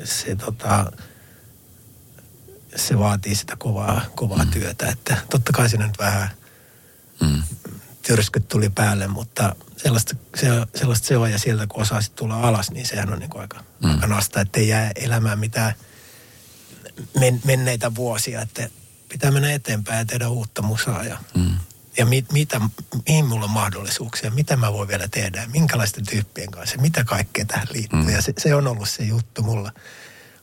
se, 0.04 0.36
tota, 0.36 0.92
se 2.78 2.98
vaatii 2.98 3.34
sitä 3.34 3.56
kovaa, 3.56 4.00
kovaa 4.14 4.44
mm. 4.44 4.50
työtä. 4.50 4.88
Että 4.88 5.16
totta 5.30 5.52
kai 5.52 5.68
siinä 5.68 5.86
nyt 5.86 5.98
vähän 5.98 6.30
mm. 7.20 7.42
tyrskyt 8.02 8.48
tuli 8.48 8.70
päälle, 8.70 9.06
mutta 9.06 9.56
sellaista, 9.76 10.16
se, 10.36 10.46
sellaista 10.74 11.06
se 11.06 11.16
on. 11.16 11.30
Ja 11.30 11.38
sieltä 11.38 11.66
kun 11.66 11.82
osaa 11.82 12.00
tulla 12.16 12.40
alas, 12.40 12.70
niin 12.70 12.86
sehän 12.86 13.12
on 13.12 13.18
niin 13.18 13.30
kuin 13.30 13.42
aika, 13.42 13.64
mm. 13.84 13.90
aika 13.90 14.06
nasta, 14.06 14.40
ettei 14.40 14.68
jää 14.68 14.90
elämään 14.96 15.38
mitään 15.38 15.74
men, 17.20 17.40
menneitä 17.44 17.94
vuosia. 17.94 18.42
Että 18.42 18.68
pitää 19.08 19.30
mennä 19.30 19.52
eteenpäin 19.52 19.98
ja 19.98 20.04
tehdä 20.04 20.28
uutta 20.28 20.62
musaa 20.62 21.04
ja 21.04 21.18
mm 21.34 21.56
ja 21.98 22.06
mit, 22.06 22.32
mitä, 22.32 22.60
mihin 23.08 23.26
mulla 23.26 23.44
on 23.44 23.50
mahdollisuuksia, 23.50 24.30
mitä 24.30 24.56
mä 24.56 24.72
voin 24.72 24.88
vielä 24.88 25.08
tehdä, 25.08 25.46
minkälaisten 25.52 26.06
tyyppien 26.06 26.50
kanssa, 26.50 26.78
mitä 26.78 27.04
kaikkea 27.04 27.44
tähän 27.44 27.66
liittyy. 27.72 28.02
Mm. 28.02 28.08
Ja 28.08 28.22
se, 28.22 28.32
se 28.38 28.54
on 28.54 28.66
ollut 28.66 28.88
se 28.88 29.04
juttu 29.04 29.42
mulla. 29.42 29.72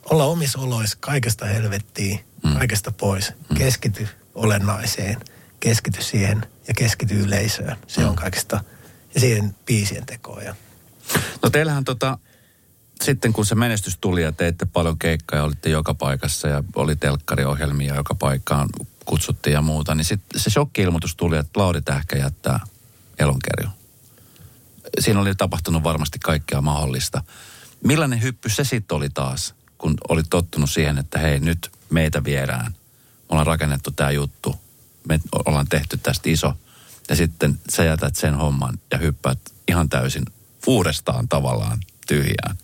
Olla 0.05 0.25
omissa 0.25 0.59
oloissa 0.59 0.97
kaikesta 0.99 1.45
helvettiin, 1.45 2.19
mm. 2.43 2.53
kaikesta 2.53 2.91
pois. 2.91 3.33
Mm. 3.49 3.57
Keskity 3.57 4.07
olennaiseen, 4.35 5.21
keskity 5.59 6.03
siihen 6.03 6.45
ja 6.67 6.73
keskity 6.73 7.19
yleisöön. 7.19 7.77
Se 7.87 8.01
mm. 8.01 8.07
on 8.07 8.15
kaikesta, 8.15 8.63
ja 9.13 9.19
siihen 9.19 9.55
biisien 9.65 10.05
tekoon. 10.05 10.43
Ja. 10.43 10.55
No 11.43 11.49
teillähän 11.49 11.83
tota, 11.83 12.17
sitten 13.03 13.33
kun 13.33 13.45
se 13.45 13.55
menestys 13.55 13.97
tuli 14.01 14.21
ja 14.21 14.31
teitte 14.31 14.65
paljon 14.65 14.99
keikkaa 14.99 15.39
ja 15.39 15.43
olitte 15.43 15.69
joka 15.69 15.93
paikassa 15.93 16.47
ja 16.47 16.63
oli 16.75 16.95
telkkariohjelmia 16.95 17.95
joka 17.95 18.15
paikkaan 18.15 18.69
kutsuttiin 19.05 19.53
ja 19.53 19.61
muuta, 19.61 19.95
niin 19.95 20.05
sitten 20.05 20.41
se 20.41 20.49
shokki-ilmoitus 20.49 21.15
tuli, 21.15 21.37
että 21.37 21.59
Lauri 21.59 21.81
Tähkä 21.81 22.17
jättää 22.17 22.59
elonkerju. 23.19 23.69
Siinä 24.99 25.19
oli 25.19 25.35
tapahtunut 25.35 25.83
varmasti 25.83 26.19
kaikkea 26.19 26.61
mahdollista. 26.61 27.23
Millainen 27.83 28.21
hyppy 28.21 28.49
se 28.49 28.63
sitten 28.63 28.95
oli 28.95 29.09
taas, 29.09 29.55
kun 29.77 29.97
oli 30.09 30.23
tottunut 30.23 30.69
siihen, 30.69 30.97
että 30.97 31.19
hei 31.19 31.39
nyt 31.39 31.71
meitä 31.89 32.23
viedään. 32.23 32.71
Me 32.71 33.27
ollaan 33.29 33.47
rakennettu 33.47 33.91
tämä 33.91 34.11
juttu. 34.11 34.55
Me 35.07 35.19
ollaan 35.45 35.67
tehty 35.67 35.97
tästä 35.97 36.29
iso. 36.29 36.53
Ja 37.09 37.15
sitten 37.15 37.59
sä 37.69 37.83
jätät 37.83 38.15
sen 38.15 38.35
homman 38.35 38.79
ja 38.91 38.97
hyppäät 38.97 39.39
ihan 39.67 39.89
täysin 39.89 40.25
uudestaan 40.67 41.27
tavallaan 41.27 41.79
tyhjään. 42.07 42.57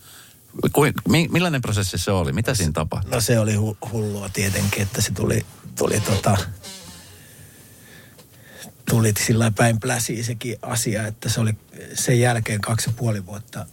Kuin, 0.73 0.93
millainen 1.07 1.61
prosessi 1.61 1.97
se 1.97 2.11
oli? 2.11 2.31
Mitä 2.31 2.55
siinä 2.55 2.71
tapahtui? 2.71 3.11
No 3.11 3.21
se 3.21 3.39
oli 3.39 3.55
hu- 3.55 3.89
hullua 3.91 4.29
tietenkin, 4.29 4.83
että 4.83 5.01
se 5.01 5.11
tuli 5.11 5.45
tuli 5.77 5.99
tota, 5.99 6.37
tuli 8.89 9.13
sillä 9.25 9.51
päin 9.51 9.79
pläsiä 9.79 10.23
sekin 10.23 10.57
asia, 10.61 11.07
että 11.07 11.29
se 11.29 11.41
oli 11.41 11.53
sen 11.93 12.19
jälkeen 12.19 12.61
kaksi 12.61 12.89
ja 12.89 12.93
puoli 12.97 13.25
vuotta 13.25 13.65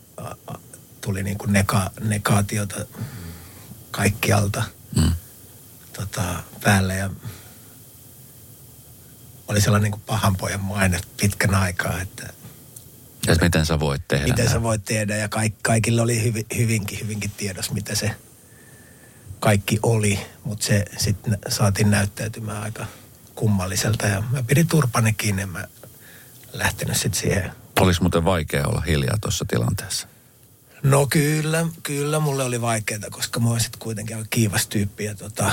tuli 1.00 1.22
niin 1.22 1.38
kuin 1.38 1.52
neka, 1.52 1.90
negaatiota 2.00 2.76
kaikkialta 3.98 4.62
mm. 4.96 5.12
tota, 5.92 6.42
päälle 6.64 6.96
ja 6.96 7.10
oli 9.48 9.60
sellainen 9.60 9.84
niin 9.84 9.92
kuin 9.92 10.02
pahan 10.06 10.36
pojan 10.36 10.60
maine 10.60 11.00
pitkän 11.20 11.54
aikaa, 11.54 12.00
että 12.00 12.32
ja 13.26 13.36
miten 13.40 13.66
sä 13.66 13.80
voit 13.80 14.02
tehdä? 14.08 14.26
Miten 14.26 14.50
sä 14.50 14.62
voit 14.62 14.84
tehdä 14.84 15.16
ja 15.16 15.28
kaik, 15.28 15.54
kaikille 15.62 16.02
oli 16.02 16.22
hyvin, 16.22 16.46
hyvinkin, 16.56 17.00
hyvinkin 17.00 17.30
tiedos, 17.36 17.70
mitä 17.70 17.94
se 17.94 18.10
kaikki 19.40 19.78
oli, 19.82 20.20
mutta 20.44 20.66
se 20.66 20.84
sitten 20.96 21.38
saatiin 21.48 21.90
näyttäytymään 21.90 22.62
aika 22.62 22.86
kummalliselta 23.34 24.06
ja 24.06 24.22
mä 24.30 24.42
pidin 24.42 24.68
turpani 24.68 25.12
kiinni 25.12 25.46
mä 25.46 25.64
lähtenyt 26.52 26.96
sitten 26.96 27.20
siihen. 27.20 27.52
Olisi 27.80 28.00
muuten 28.00 28.24
vaikea 28.24 28.66
olla 28.66 28.80
hiljaa 28.80 29.16
tuossa 29.20 29.44
tilanteessa? 29.44 30.08
No 30.82 31.06
kyllä, 31.06 31.66
kyllä 31.82 32.20
mulle 32.20 32.44
oli 32.44 32.60
vaikeaa, 32.60 33.10
koska 33.10 33.40
mä 33.40 33.50
olisin 33.50 33.70
kuitenkin 33.78 34.16
aika 34.16 34.28
kiivas 34.30 34.66
tyyppi 34.66 35.04
ja 35.04 35.14
tota, 35.14 35.52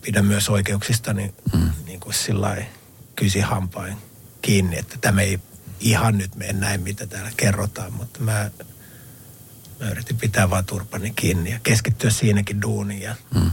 pidän 0.00 0.24
myös 0.24 0.48
oikeuksista 0.48 1.12
niin, 1.12 1.34
mm. 1.52 1.70
niin 1.86 2.00
kuin 2.00 2.14
sillä 2.14 2.56
kysi 3.16 3.40
hampain 3.40 3.96
kiinni, 4.42 4.78
että 4.78 4.98
tämä 5.00 5.20
ei 5.20 5.38
ihan 5.80 6.18
nyt 6.18 6.36
mene 6.36 6.52
näin, 6.52 6.82
mitä 6.82 7.06
täällä 7.06 7.30
kerrotaan, 7.36 7.92
mutta 7.92 8.20
mä 8.20 8.50
mä 9.80 9.90
yritin 9.90 10.16
pitää 10.16 10.50
vaan 10.50 10.64
turpani 10.64 11.12
kiinni 11.16 11.50
ja 11.50 11.60
keskittyä 11.62 12.10
siinäkin 12.10 12.62
duuniin. 12.62 13.02
Ja 13.02 13.14
mm. 13.34 13.50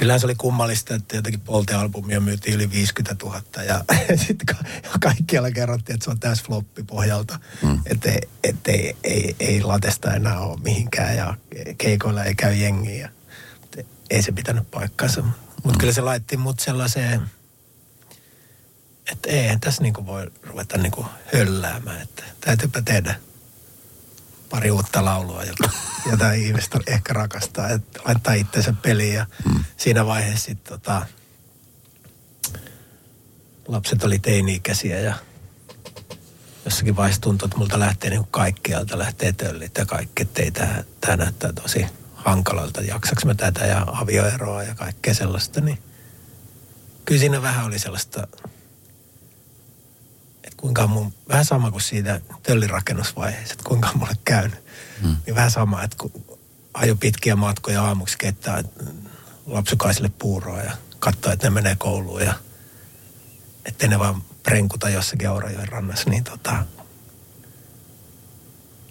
Kyllähän 0.00 0.20
se 0.20 0.26
oli 0.26 0.34
kummallista, 0.34 0.94
että 0.94 1.16
jotenkin 1.16 1.40
Polte-albumia 1.40 2.20
myytiin 2.20 2.54
yli 2.54 2.70
50 2.70 3.24
000 3.24 3.42
ja 3.66 3.84
sitten 4.26 4.56
kaikkialla 5.00 5.50
kerrottiin, 5.50 5.94
että 5.94 6.04
se 6.04 6.10
on 6.10 6.20
täys 6.20 6.42
floppi 6.42 6.82
pohjalta. 6.82 7.38
Mm. 7.62 7.80
Että 7.86 8.10
et 8.44 8.68
ei, 8.68 8.96
ei, 9.04 9.36
ei 9.40 9.62
latesta 9.62 10.14
enää 10.14 10.40
ole 10.40 10.60
mihinkään 10.60 11.16
ja 11.16 11.36
keikoilla 11.78 12.24
ei 12.24 12.34
käy 12.34 12.54
jengiä. 12.54 13.10
Ei 14.10 14.22
se 14.22 14.32
pitänyt 14.32 14.70
paikkansa. 14.70 15.22
Mutta 15.22 15.72
mm. 15.72 15.78
kyllä 15.78 15.92
se 15.92 16.00
laitti 16.00 16.36
mut 16.36 16.60
sellaiseen, 16.60 17.30
että 19.12 19.30
ei 19.30 19.58
tässä 19.60 19.82
niinku 19.82 20.06
voi 20.06 20.30
ruveta 20.42 20.78
niinku 20.78 21.06
hölläämään, 21.34 22.02
että 22.02 22.24
täytyypä 22.40 22.82
tehdä– 22.82 23.14
pari 24.50 24.70
uutta 24.70 25.04
laulua, 25.04 25.44
jota, 25.44 25.70
jota 26.10 26.32
ihmiset 26.32 26.74
ehkä 26.86 27.12
rakastaa, 27.12 27.68
että 27.68 28.00
laittaa 28.04 28.34
itsensä 28.34 28.74
peliin. 28.82 29.14
Ja 29.14 29.26
mm. 29.44 29.64
siinä 29.76 30.06
vaiheessa 30.06 30.44
sit, 30.44 30.64
tota, 30.64 31.06
lapset 33.68 34.04
oli 34.04 34.18
teini-ikäisiä 34.18 35.00
ja 35.00 35.14
jossakin 36.64 36.96
vaiheessa 36.96 37.20
tuntui, 37.22 37.46
että 37.46 37.58
multa 37.58 37.78
lähtee 37.78 38.10
niin 38.10 38.26
kaikkialta, 38.30 38.98
lähtee 38.98 39.32
töllit 39.32 39.78
ja 39.78 39.86
kaikki, 39.86 40.22
että 40.22 40.42
ei 40.42 40.50
tämä, 40.50 40.84
tämä 41.00 41.16
näyttää 41.16 41.52
tosi 41.52 41.86
hankalalta, 42.14 42.80
jaksaks 42.80 43.24
mä 43.24 43.34
tätä 43.34 43.66
ja 43.66 43.86
avioeroa 43.86 44.62
ja 44.62 44.74
kaikkea 44.74 45.14
sellaista, 45.14 45.60
niin 45.60 45.78
kyllä 47.04 47.20
siinä 47.20 47.42
vähän 47.42 47.66
oli 47.66 47.78
sellaista 47.78 48.26
kuinka 50.60 50.86
mun, 50.86 51.12
vähän 51.28 51.44
sama 51.44 51.70
kuin 51.70 51.82
siitä 51.82 52.20
töllirakennusvaiheessa, 52.42 53.52
että 53.52 53.64
kuinka 53.64 53.88
on 53.88 53.98
mulle 53.98 54.16
käynyt. 54.24 54.64
Hmm. 55.02 55.16
Niin 55.26 55.34
vähän 55.34 55.50
sama, 55.50 55.82
että 55.82 55.96
kun 56.00 56.24
ajo 56.74 56.96
pitkiä 56.96 57.36
matkoja 57.36 57.82
aamuksi 57.84 58.18
keittää 58.18 58.64
lapsukaisille 59.46 60.10
puuroa 60.18 60.62
ja 60.62 60.72
katsoo, 60.98 61.32
että 61.32 61.46
ne 61.46 61.50
menee 61.50 61.76
kouluun 61.76 62.22
ja 62.22 62.34
ettei 63.64 63.88
ne 63.88 63.98
vaan 63.98 64.22
prenkuta 64.42 64.88
jossakin 64.88 65.28
Aurajoen 65.28 65.68
rannassa, 65.68 66.10
niin 66.10 66.24
tota, 66.24 66.64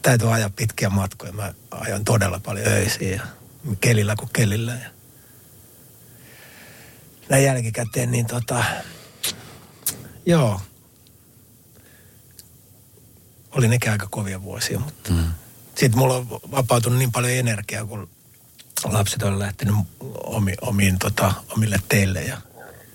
täytyy 0.02 0.34
ajaa 0.34 0.50
pitkiä 0.50 0.90
matkoja. 0.90 1.34
Mä 1.34 1.54
ajoin 1.72 2.06
todella 2.06 2.40
paljon 2.40 2.68
öisiä 2.68 3.16
ja 3.16 3.22
kelillä 3.82 4.16
kuin 4.16 4.30
kelillä. 4.34 4.72
Ja 4.72 4.90
näin 7.30 7.44
jälkikäteen, 7.44 8.12
niin 8.12 8.26
tota, 8.26 8.64
joo, 10.26 10.62
oli 13.60 13.68
nekin 13.68 13.92
aika 13.92 14.08
kovia 14.12 14.42
vuosia, 14.42 14.80
mutta 14.80 15.14
mm. 15.14 15.24
sitten 15.76 15.98
mulla 16.00 16.16
on 16.16 16.30
vapautunut 16.30 17.00
niin 17.00 17.12
paljon 17.12 17.34
energiaa, 17.34 17.86
kun 17.86 18.10
lapset 18.84 19.24
on 19.24 19.40
lähtenyt 19.40 19.76
omi, 20.24 20.54
omiin, 20.62 21.00
tota, 21.00 21.34
omille 21.50 21.80
teille 21.90 22.24
ja 22.24 22.42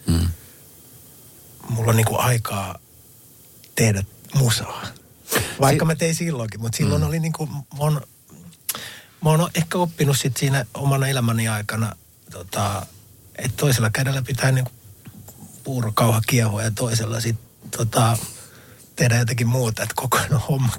mm. 0.07 0.29
mulla 1.69 1.91
on 1.91 1.97
niinku 1.97 2.17
aikaa 2.19 2.79
tehdä 3.75 4.05
musaa. 4.35 4.87
Vaikka 5.61 5.85
si- 5.85 5.87
mä 5.87 5.95
tein 5.95 6.15
silloinkin, 6.15 6.61
mutta 6.61 6.77
silloin 6.77 7.03
mm. 7.03 7.09
oli 7.09 7.21
niinku, 7.21 7.47
mä 7.47 7.63
oon, 7.79 8.01
mä 9.25 9.31
oon 9.31 9.51
ehkä 9.55 9.79
oppinut 9.79 10.19
sit 10.19 10.37
siinä 10.37 10.65
omana 10.75 11.07
elämäni 11.07 11.49
aikana, 11.49 11.97
tota, 12.31 12.87
että 13.37 13.57
toisella 13.57 13.91
kädellä 13.91 14.23
pitää 14.23 14.53
niinku 14.53 14.73
puurokauha 15.65 16.21
kiehua 16.27 16.63
ja 16.63 16.71
toisella 16.71 17.21
sitten 17.21 17.71
tota, 17.71 18.19
tehdä 18.97 19.19
jotenkin 19.19 19.49
muuta, 19.49 19.83
että 19.83 19.95
koko 19.95 20.19
ajan 20.19 20.41
homma, 20.49 20.73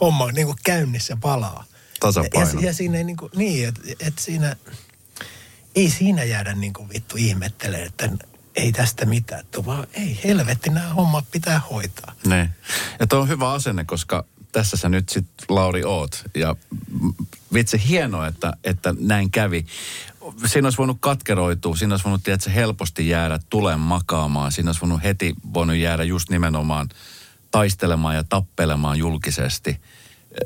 homma 0.00 0.32
niin 0.32 0.46
kuin 0.46 0.58
käynnissä 0.64 1.16
palaa. 1.16 1.64
Tasapaino. 2.00 2.60
Ja, 2.60 2.66
ja 2.66 2.74
siinä 2.74 2.98
ei 2.98 3.04
niin 3.04 3.16
kuin, 3.16 3.32
niin, 3.36 3.68
että 3.68 3.80
et 4.00 4.18
siinä, 4.18 4.56
ei 5.74 5.90
siinä 5.90 6.24
jäädä 6.24 6.54
niin 6.54 6.72
kuin 6.72 6.88
vittu 6.88 7.16
ihmettelee, 7.18 7.84
että 7.84 8.10
ei 8.56 8.72
tästä 8.72 9.06
mitään, 9.06 9.40
että 9.40 9.64
vaan 9.64 9.86
ei 9.92 10.20
helvetti, 10.24 10.70
nämä 10.70 10.88
hommat 10.88 11.24
pitää 11.30 11.60
hoitaa. 11.70 12.14
Ne. 12.26 12.50
Ja 13.00 13.06
tuo 13.06 13.18
on 13.18 13.28
hyvä 13.28 13.52
asenne, 13.52 13.84
koska 13.84 14.24
tässä 14.52 14.76
sä 14.76 14.88
nyt 14.88 15.08
sit 15.08 15.26
Lauri 15.48 15.84
oot. 15.84 16.24
Ja 16.34 16.56
vitsi 17.54 17.88
hienoa, 17.88 18.26
että, 18.26 18.52
että 18.64 18.94
näin 19.00 19.30
kävi. 19.30 19.66
Siinä 20.46 20.66
olisi 20.66 20.78
voinut 20.78 20.96
katkeroitua, 21.00 21.76
siinä 21.76 21.92
olisi 21.92 22.04
voinut 22.04 22.22
tiedätkö, 22.22 22.50
helposti 22.50 23.08
jäädä 23.08 23.38
tulen 23.50 23.80
makaamaan. 23.80 24.52
Siinä 24.52 24.68
olisi 24.68 24.80
voinut 24.80 25.02
heti 25.02 25.34
voinut 25.54 25.76
jäädä 25.76 26.04
just 26.04 26.30
nimenomaan 26.30 26.88
taistelemaan 27.50 28.14
ja 28.14 28.24
tappelemaan 28.24 28.98
julkisesti. 28.98 29.80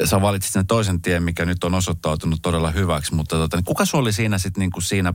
sä 0.04 0.20
valitsit 0.20 0.52
sen 0.52 0.66
toisen 0.66 1.02
tien, 1.02 1.22
mikä 1.22 1.44
nyt 1.44 1.64
on 1.64 1.74
osoittautunut 1.74 2.42
todella 2.42 2.70
hyväksi, 2.70 3.14
mutta 3.14 3.36
tota, 3.36 3.56
niin 3.56 3.64
kuka 3.64 3.84
sulla 3.84 4.02
oli 4.02 4.12
siinä 4.12 4.38
sitten 4.38 4.60
niin 4.60 4.70
kuin 4.70 4.82
siinä 4.82 5.14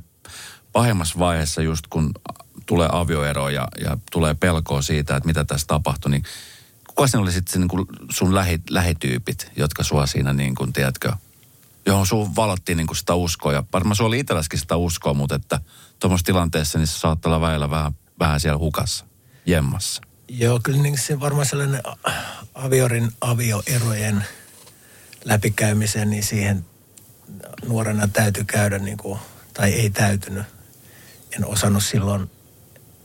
pahimmassa 0.72 1.20
vaiheessa 1.20 1.62
just 1.62 1.88
kun 1.90 2.12
tulee 2.66 2.90
avioero 2.92 3.50
ja, 3.50 3.68
ja 3.84 3.98
tulee 4.12 4.34
pelkoa 4.34 4.82
siitä, 4.82 5.16
että 5.16 5.28
mitä 5.28 5.44
tässä 5.46 5.68
tapahtui, 5.68 6.12
niin 6.12 6.24
kuka 6.88 7.08
siinä 7.08 7.22
oli 7.22 7.32
sitten 7.32 7.62
niin 7.62 7.88
sun 8.10 8.36
lähi, 8.36 8.60
lähityypit, 8.70 9.52
jotka 9.56 9.84
sua 9.84 10.06
siinä 10.06 10.34
niin 10.34 10.56
kuin, 10.56 10.74
tiedätkö, 10.74 11.14
johon 11.86 12.08
sun 12.08 12.36
valottiin 12.36 12.78
niin 12.78 12.88
kuin 12.88 12.98
sitä 12.98 13.16
uskoa. 13.16 13.54
Ja 13.54 13.64
varmaan 13.74 13.96
sulla 13.96 14.08
oli 14.08 14.20
itselläskin 14.20 14.60
sitä 14.60 14.76
uskoa, 14.76 15.14
mutta 15.14 15.36
että 15.36 15.62
tuommoisessa 16.00 16.26
tilanteessa 16.26 16.78
niin 16.78 16.88
se 16.88 17.00
saattaa 17.00 17.30
olla 17.30 17.48
väillä 17.48 17.70
vähän, 17.70 17.92
vähän 18.20 18.40
siellä 18.40 18.58
hukassa, 18.58 19.06
jemmassa. 19.46 20.02
Joo, 20.30 20.60
kyllä 20.64 20.82
niin 20.82 20.98
se 20.98 21.20
varmaan 21.20 21.46
sellainen 21.46 21.84
aviorin 22.54 23.12
avioerojen 23.22 24.24
läpikäymisen, 25.26 26.10
niin 26.10 26.24
siihen 26.24 26.66
nuorena 27.66 28.08
täytyy 28.08 28.44
käydä, 28.44 28.80
niin 28.80 28.98
kuin, 28.98 29.20
tai 29.54 29.74
ei 29.74 29.90
täytynyt. 29.90 30.44
En 31.32 31.46
osannut 31.46 31.84
silloin 31.84 32.32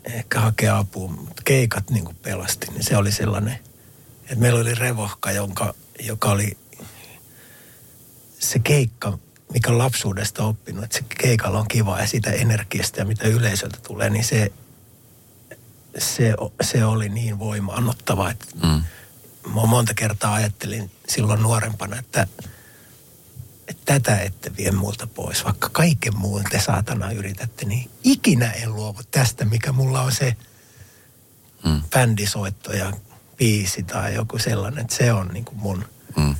ehkä 0.03 0.39
hakea 0.39 0.77
apua, 0.77 1.07
mutta 1.07 1.41
keikat 1.45 1.89
niin 1.89 2.05
kuin 2.05 2.15
pelasti, 2.15 2.67
niin 2.71 2.83
se 2.83 2.97
oli 2.97 3.11
sellainen, 3.11 3.59
että 4.21 4.35
meillä 4.35 4.61
oli 4.61 4.75
revohka, 4.75 5.31
jonka, 5.31 5.73
joka 5.99 6.31
oli 6.31 6.57
se 8.39 8.59
keikka, 8.59 9.17
mikä 9.53 9.69
on 9.69 9.77
lapsuudesta 9.77 10.43
oppinut, 10.43 10.83
että 10.83 10.97
se 10.97 11.03
keikalla 11.21 11.59
on 11.59 11.67
kiva 11.67 11.99
ja 11.99 12.07
sitä 12.07 12.31
energiasta 12.31 12.99
ja 12.99 13.05
mitä 13.05 13.27
yleisöltä 13.27 13.77
tulee, 13.87 14.09
niin 14.09 14.23
se, 14.23 14.51
se, 15.97 16.33
se 16.61 16.85
oli 16.85 17.09
niin 17.09 17.39
voimaanottava, 17.39 18.29
että 18.29 18.45
mm. 18.63 18.83
mä 19.53 19.65
monta 19.65 19.93
kertaa 19.93 20.33
ajattelin 20.33 20.91
silloin 21.07 21.41
nuorempana, 21.41 21.99
että, 21.99 22.27
että 23.67 23.81
tätä 23.85 24.21
ette 24.21 24.51
vie 24.57 24.71
multa 24.71 25.07
pois, 25.07 25.45
vaikka 25.45 25.69
kaiken 25.69 26.17
muun 26.17 26.43
te 26.49 26.59
saatana 26.59 27.11
yritätte, 27.11 27.65
niin 27.65 27.89
ikinä 28.03 28.51
en 28.51 28.75
luovu 28.75 29.01
tästä, 29.11 29.45
mikä 29.45 29.71
mulla 29.71 30.01
on 30.01 30.11
se 30.11 30.35
mm. 31.65 31.81
bändisoitto 31.89 32.73
ja 32.73 32.93
biisi 33.37 33.83
tai 33.83 34.15
joku 34.15 34.39
sellainen, 34.39 34.81
että 34.81 34.95
se 34.95 35.13
on 35.13 35.27
niin 35.27 35.45
kuin 35.45 35.57
mun... 35.57 35.85
Mm 36.15 36.35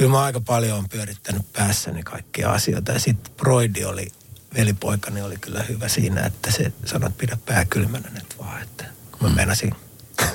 kyllä 0.00 0.10
mä 0.10 0.22
aika 0.22 0.40
paljon 0.40 0.78
on 0.78 0.88
pyörittänyt 0.88 1.52
päässäni 1.52 2.02
kaikkia 2.02 2.52
asioita. 2.52 2.92
Ja 2.92 3.00
sitten 3.00 3.32
Broidi 3.36 3.84
oli, 3.84 4.12
velipoikani 4.54 5.22
oli 5.22 5.36
kyllä 5.36 5.62
hyvä 5.62 5.88
siinä, 5.88 6.26
että 6.26 6.50
se 6.50 6.72
sanoi, 6.84 7.08
että 7.08 7.20
pidä 7.20 7.38
pää 7.46 7.64
kylmänä 7.64 8.10
nyt 8.10 8.38
vaan. 8.38 8.62
Että 8.62 8.84
kun 9.10 9.18
mä 9.22 9.28
mm. 9.28 9.34
meinasin 9.34 9.74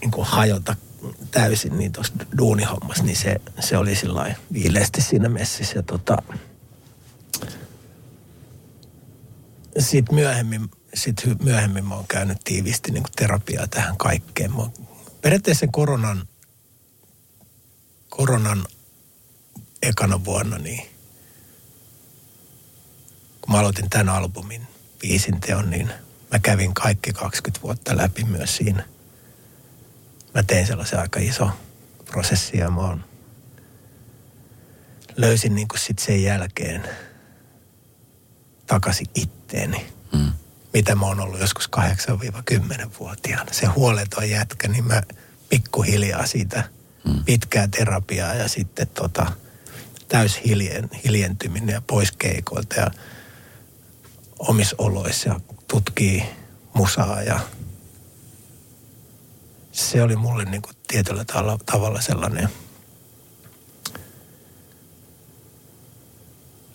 niin 0.00 0.10
kuin 0.10 0.26
hajota 0.26 0.76
täysin 1.30 1.78
niin 1.78 1.92
tuossa 1.92 2.12
duunihommassa, 2.38 3.04
niin 3.04 3.16
se, 3.16 3.40
se 3.60 3.76
oli 3.76 3.94
sillä 3.94 4.34
viileästi 4.52 5.02
siinä 5.02 5.28
messissä. 5.28 5.78
Ja 5.78 5.82
tota, 5.82 6.16
sitten 9.78 10.14
myöhemmin, 10.14 10.70
sit 10.94 11.16
myöhemmin 11.42 11.84
mä 11.84 11.94
oon 11.94 12.06
käynyt 12.08 12.38
tiivisti 12.44 12.92
niin 12.92 13.04
terapiaa 13.16 13.66
tähän 13.66 13.96
kaikkeen. 13.96 14.52
Mä 14.56 14.62
periaatteessa 15.20 15.66
koronan 15.72 16.28
koronan 18.08 18.64
ekana 19.82 20.24
vuonna, 20.24 20.58
niin 20.58 20.97
kun 23.48 23.54
mä 23.54 23.60
aloitin 23.60 23.90
tämän 23.90 24.08
albumin 24.08 24.66
viisin 25.02 25.40
teon, 25.40 25.70
niin 25.70 25.92
mä 26.32 26.38
kävin 26.38 26.74
kaikki 26.74 27.12
20 27.12 27.62
vuotta 27.62 27.96
läpi 27.96 28.24
myös 28.24 28.56
siinä. 28.56 28.84
Mä 30.34 30.42
tein 30.42 30.66
sellaisen 30.66 31.00
aika 31.00 31.20
iso 31.20 31.50
prosessi 32.04 32.58
ja 32.58 32.70
mä 32.70 32.80
oon, 32.80 33.04
löysin 35.16 35.54
niin 35.54 35.68
kuin 35.68 35.80
sit 35.80 35.98
sen 35.98 36.22
jälkeen 36.22 36.88
takaisin 38.66 39.06
itteeni. 39.14 39.86
Mm. 40.12 40.32
Mitä 40.72 40.94
mä 40.94 41.06
oon 41.06 41.20
ollut 41.20 41.40
joskus 41.40 41.70
8-10-vuotiaana. 41.76 43.52
Se 43.52 43.66
huoleton 43.66 44.30
jätkä, 44.30 44.68
niin 44.68 44.84
mä 44.84 45.02
pikkuhiljaa 45.48 46.26
siitä– 46.26 46.64
mm. 47.04 47.24
pitkää 47.24 47.68
terapiaa 47.68 48.34
ja 48.34 48.48
sitten 48.48 48.88
tota, 48.88 49.32
täys 50.08 50.40
hiljen, 50.44 50.90
hiljentyminen 51.04 51.72
ja 51.72 51.82
pois 51.86 52.12
keikoilta 52.12 52.74
ja 52.80 52.90
omissa 54.38 54.76
oloissa 54.78 55.28
ja 55.28 55.40
tutkii 55.68 56.24
musaa 56.74 57.22
ja 57.22 57.40
se 59.72 60.02
oli 60.02 60.16
mulle 60.16 60.44
niin 60.44 60.62
kuin 60.62 60.76
tietyllä 60.88 61.24
tavalla, 61.66 62.00
sellainen 62.00 62.48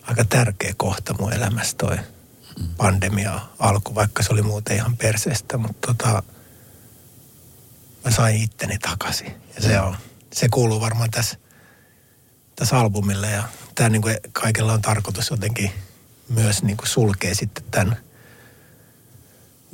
aika 0.02 0.24
tärkeä 0.24 0.74
kohta 0.76 1.14
mun 1.20 1.32
elämässä 1.32 1.76
toi 1.76 1.96
pandemia 2.76 3.40
alku, 3.58 3.94
vaikka 3.94 4.22
se 4.22 4.32
oli 4.32 4.42
muuten 4.42 4.76
ihan 4.76 4.96
perseestä, 4.96 5.58
mutta 5.58 5.86
tota, 5.86 6.22
mä 8.04 8.10
sain 8.10 8.42
itteni 8.42 8.78
takaisin. 8.78 9.34
Ja 9.56 9.62
se 9.62 9.80
on 9.80 9.96
se 10.32 10.48
kuuluu 10.48 10.80
varmaan 10.80 11.10
tässä, 11.10 11.36
tässä 12.56 12.78
albumille 12.78 13.30
ja 13.30 13.42
tämä 13.74 13.88
niin 13.88 14.02
kuin 14.02 14.16
kaikella 14.32 14.72
on 14.72 14.82
tarkoitus 14.82 15.30
jotenkin 15.30 15.70
myös 16.28 16.62
niin 16.62 16.76
kuin 16.76 16.88
sulkee 16.88 17.34
sitten 17.34 17.64
tämän 17.70 17.96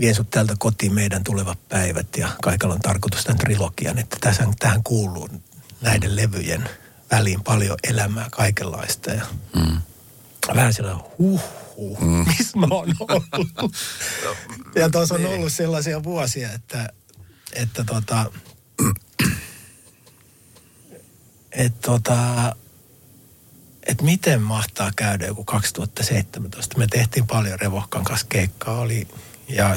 Vien 0.01 0.15
sut 0.15 0.31
täältä 0.31 0.55
kotiin 0.59 0.95
meidän 0.95 1.25
tulevat 1.25 1.69
päivät 1.69 2.17
ja 2.17 2.29
kaikella 2.43 2.75
on 2.75 2.81
tarkoitus 2.81 3.25
tämän 3.25 3.39
trilogian, 3.39 3.99
että 3.99 4.17
tähän, 4.21 4.55
tähän 4.59 4.83
kuuluu 4.83 5.29
näiden 5.81 6.17
levyjen 6.17 6.69
väliin 7.11 7.43
paljon 7.43 7.79
elämää 7.83 8.29
kaikenlaista 8.31 9.11
ja 9.11 9.27
mm. 9.57 9.81
vähän 10.55 10.75
siellä 10.75 10.99
huh, 11.19 11.43
huh 11.77 12.01
mm. 12.01 12.27
missä 12.27 12.59
mä 12.59 12.67
oon 12.71 12.89
ollut. 13.01 13.77
ja 14.75 14.91
tuossa 14.91 15.15
on 15.15 15.23
niin. 15.23 15.35
ollut 15.35 15.53
sellaisia 15.53 16.03
vuosia, 16.03 16.53
että, 16.53 16.89
että 17.53 17.85
tota, 17.85 18.33
että 21.53 21.81
tota, 21.81 22.57
et 23.87 24.03
miten 24.03 24.43
mahtaa 24.43 24.91
käydä 24.97 25.27
joku 25.27 25.45
2017. 25.45 26.79
Me 26.79 26.87
tehtiin 26.87 27.27
paljon 27.27 27.61
Revohkan 27.61 28.05
kanssa 28.05 28.27
keikkaa, 28.29 28.79
oli, 28.79 29.09
ja 29.49 29.75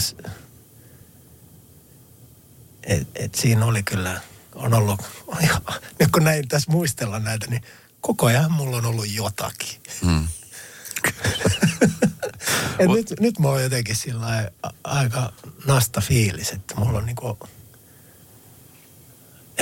et, 2.83 3.07
et 3.15 3.35
siinä 3.35 3.65
oli 3.65 3.83
kyllä, 3.83 4.21
on 4.55 4.73
ollut, 4.73 5.01
nyt 5.99 6.11
kun 6.11 6.23
näin 6.23 6.47
tässä 6.47 6.71
muistella 6.71 7.19
näitä, 7.19 7.47
niin 7.47 7.63
koko 8.01 8.25
ajan 8.25 8.51
mulla 8.51 8.77
on 8.77 8.85
ollut 8.85 9.09
jotakin. 9.13 9.81
Hmm. 10.01 10.27
et 12.79 12.89
nyt, 12.89 13.13
nyt 13.19 13.39
mä 13.39 13.47
oon 13.47 13.63
jotenkin 13.63 13.95
sillä 13.95 14.51
aika 14.83 15.33
nasta 15.65 16.01
fiilis, 16.01 16.49
että 16.49 16.75
mulla 16.75 16.97
on 16.97 17.05
niinku 17.05 17.37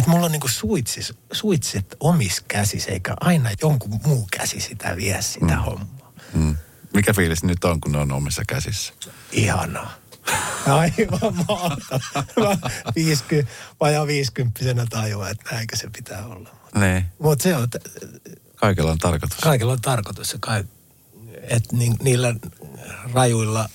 että 0.02 0.12
mulla 0.12 0.26
on 0.26 0.32
niinku 0.32 0.48
suitsis, 0.48 1.14
suitsit 1.32 1.96
omis 2.00 2.42
käsissä, 2.48 2.92
eikä 2.92 3.14
aina 3.20 3.50
jonkun 3.62 4.00
muu 4.06 4.28
käsi 4.38 4.60
sitä 4.60 4.96
vie 4.96 5.22
sitä 5.22 5.46
mm. 5.46 5.62
hommaa. 5.62 6.14
Mm. 6.34 6.56
Mikä 6.94 7.14
fiilis 7.14 7.44
nyt 7.44 7.64
on, 7.64 7.82
kun 7.82 7.92
ne 7.92 7.98
on 7.98 8.12
omissa 8.12 8.44
käsissä? 8.48 8.94
Ihanaa. 9.32 9.94
Aivan 10.68 11.46
mahtavaa. 11.48 12.70
50, 12.96 13.52
vajaa 13.80 14.08
50 14.08 14.86
tajua, 14.90 15.30
että 15.30 15.56
näinkö 15.56 15.76
se 15.76 15.90
pitää 15.96 16.26
olla. 16.26 16.50
Niin. 16.76 17.06
Mutta 17.20 17.44
se 17.44 17.56
on... 17.56 17.68
Kaikella 18.56 18.92
on 18.92 18.98
tarkoitus. 18.98 19.38
Kaikella 19.38 19.74
on 19.74 19.82
tarkoitus. 19.82 20.38
Että 21.42 21.76
ni, 21.76 21.92
niillä 22.02 22.36
rajuilla 23.14 23.70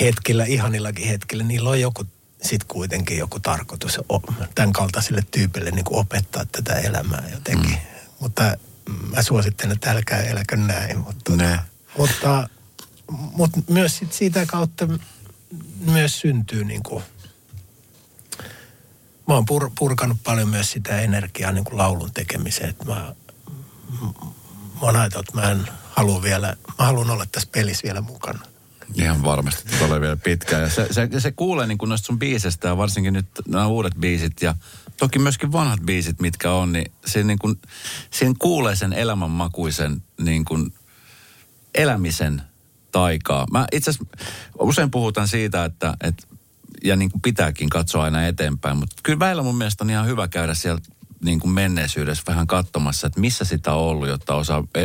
hetkillä, 0.00 0.44
ihanillakin 0.44 1.08
hetkillä, 1.08 1.44
niillä 1.44 1.70
on 1.70 1.80
joku 1.80 2.04
sitten 2.42 2.68
kuitenkin 2.68 3.18
joku 3.18 3.40
tarkoitus 3.40 4.00
tämän 4.54 4.72
kaltaiselle 4.72 5.22
tyypille 5.30 5.70
niin 5.70 5.84
kuin 5.84 5.98
opettaa 5.98 6.44
tätä 6.52 6.74
elämää 6.74 7.28
jotenkin. 7.32 7.70
Mm. 7.70 8.12
Mutta 8.20 8.56
mä 9.16 9.22
suosittelen, 9.22 9.72
että 9.72 9.90
älkää 9.90 10.22
eläkö 10.22 10.56
näin. 10.56 10.98
Mutta, 10.98 11.36
ne. 11.36 11.58
mutta, 11.98 12.48
mutta 13.10 13.60
myös 13.68 13.98
sit 13.98 14.12
siitä 14.12 14.46
kautta 14.46 14.88
myös 15.78 16.20
syntyy 16.20 16.64
niin 16.64 16.82
kuin, 16.82 17.04
mä 19.28 19.34
oon 19.34 19.44
pur, 19.44 19.70
purkanut 19.78 20.18
paljon 20.24 20.48
myös 20.48 20.70
sitä 20.72 21.00
energiaa 21.00 21.52
niin 21.52 21.64
kuin 21.64 21.78
laulun 21.78 22.12
tekemiseen. 22.12 22.70
Että 22.70 22.84
mä, 22.84 23.14
mä 24.74 24.80
oon 24.80 24.96
ajatellut, 24.96 25.28
että 25.28 25.40
mä 25.40 25.50
en 25.50 25.68
halua 25.90 26.22
vielä, 26.22 26.56
mä 26.78 26.84
haluan 26.84 27.10
olla 27.10 27.26
tässä 27.32 27.48
pelissä 27.52 27.82
vielä 27.82 28.00
mukana. 28.00 28.51
Ihan 28.94 29.24
varmasti 29.24 29.78
tulee 29.78 30.00
vielä 30.00 30.16
pitkään. 30.16 30.62
Ja 30.62 30.70
se, 30.70 30.86
se, 30.90 31.08
se 31.20 31.32
kuulee 31.32 31.66
niin 31.66 31.78
noista 31.86 32.06
sun 32.06 32.18
biisestä 32.18 32.68
ja 32.68 32.76
varsinkin 32.76 33.12
nyt 33.12 33.26
nämä 33.48 33.66
uudet 33.66 33.94
biisit 34.00 34.42
ja 34.42 34.54
toki 34.96 35.18
myöskin 35.18 35.52
vanhat 35.52 35.80
biisit, 35.80 36.20
mitkä 36.20 36.52
on, 36.52 36.72
niin 36.72 36.92
siinä, 37.06 37.26
niin 37.26 37.38
kuin, 37.38 37.58
siinä 38.10 38.34
kuulee 38.38 38.76
sen 38.76 38.92
elämänmakuisen 38.92 40.02
niin 40.20 40.44
kuin 40.44 40.74
elämisen 41.74 42.42
taikaa. 42.92 43.46
Mä 43.50 43.66
itse 43.72 43.92
usein 44.58 44.90
puhutaan 44.90 45.28
siitä, 45.28 45.64
että, 45.64 45.96
että 46.00 46.26
ja 46.84 46.96
niin 46.96 47.10
kuin 47.10 47.20
pitääkin 47.20 47.70
katsoa 47.70 48.04
aina 48.04 48.26
eteenpäin. 48.26 48.76
Mutta 48.76 48.96
kyllä 49.02 49.18
väillä 49.18 49.42
mun 49.42 49.58
mielestä 49.58 49.84
on 49.84 49.90
ihan 49.90 50.06
hyvä 50.06 50.28
käydä 50.28 50.54
siellä 50.54 50.80
niin 51.24 51.40
kuin 51.40 51.50
menneisyydessä 51.50 52.24
vähän 52.26 52.46
katsomassa, 52.46 53.06
että 53.06 53.20
missä 53.20 53.44
sitä 53.44 53.72
on 53.72 53.82
ollut, 53.82 54.08
jotta 54.08 54.34
osaa 54.34 54.64
e, 54.74 54.84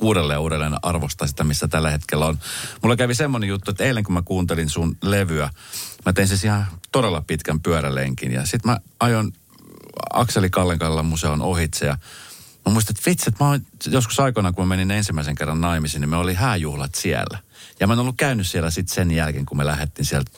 uudelleen 0.00 0.40
uudelleen 0.40 0.74
arvostaa 0.82 1.28
sitä, 1.28 1.44
missä 1.44 1.68
tällä 1.68 1.90
hetkellä 1.90 2.26
on. 2.26 2.38
Mulla 2.82 2.96
kävi 2.96 3.14
semmoinen 3.14 3.48
juttu, 3.48 3.70
että 3.70 3.84
eilen 3.84 4.04
kun 4.04 4.14
mä 4.14 4.22
kuuntelin 4.22 4.68
sun 4.68 4.96
levyä, 5.02 5.50
mä 6.06 6.12
tein 6.12 6.28
siis 6.28 6.44
ihan 6.44 6.66
todella 6.92 7.20
pitkän 7.26 7.60
pyörälenkin 7.60 8.32
ja 8.32 8.46
sitten 8.46 8.70
mä 8.70 8.78
ajon 9.00 9.32
Akseli 10.12 10.50
Kallenkallan 10.50 11.06
museon 11.06 11.42
ohitse 11.42 11.86
ja 11.86 11.98
mä 12.66 12.72
muistin, 12.72 12.96
että 12.96 13.10
vitsi, 13.10 13.30
että 13.30 13.44
mä 13.44 13.50
oon, 13.50 13.60
joskus 13.86 14.20
aikoina, 14.20 14.52
kun 14.52 14.64
mä 14.64 14.68
menin 14.68 14.90
ensimmäisen 14.90 15.34
kerran 15.34 15.60
naimisiin, 15.60 16.00
niin 16.00 16.08
me 16.08 16.16
oli 16.16 16.34
hääjuhlat 16.34 16.94
siellä. 16.94 17.38
Ja 17.80 17.86
mä 17.86 17.92
oon 17.92 18.00
ollut 18.00 18.16
käynyt 18.18 18.46
siellä 18.46 18.70
sitten 18.70 18.94
sen 18.94 19.10
jälkeen, 19.10 19.46
kun 19.46 19.58
me 19.58 19.66
lähdettiin 19.66 20.06
sieltä 20.06 20.30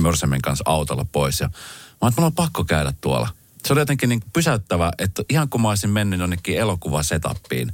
Morsemin 0.00 0.42
kanssa 0.42 0.64
autolla 0.66 1.06
pois. 1.12 1.40
Ja 1.40 1.46
mä 1.48 1.52
oon, 2.00 2.08
että 2.08 2.20
mulla 2.20 2.26
on 2.26 2.34
pakko 2.34 2.64
käydä 2.64 2.92
tuolla 3.00 3.28
se 3.66 3.72
oli 3.72 3.80
jotenkin 3.80 4.08
niin 4.08 4.22
pysäyttävä, 4.32 4.92
että 4.98 5.22
ihan 5.30 5.48
kun 5.48 5.62
mä 5.62 5.68
olisin 5.68 5.90
mennyt 5.90 6.20
jonnekin 6.20 6.58
elokuvasetappiin, 6.58 7.72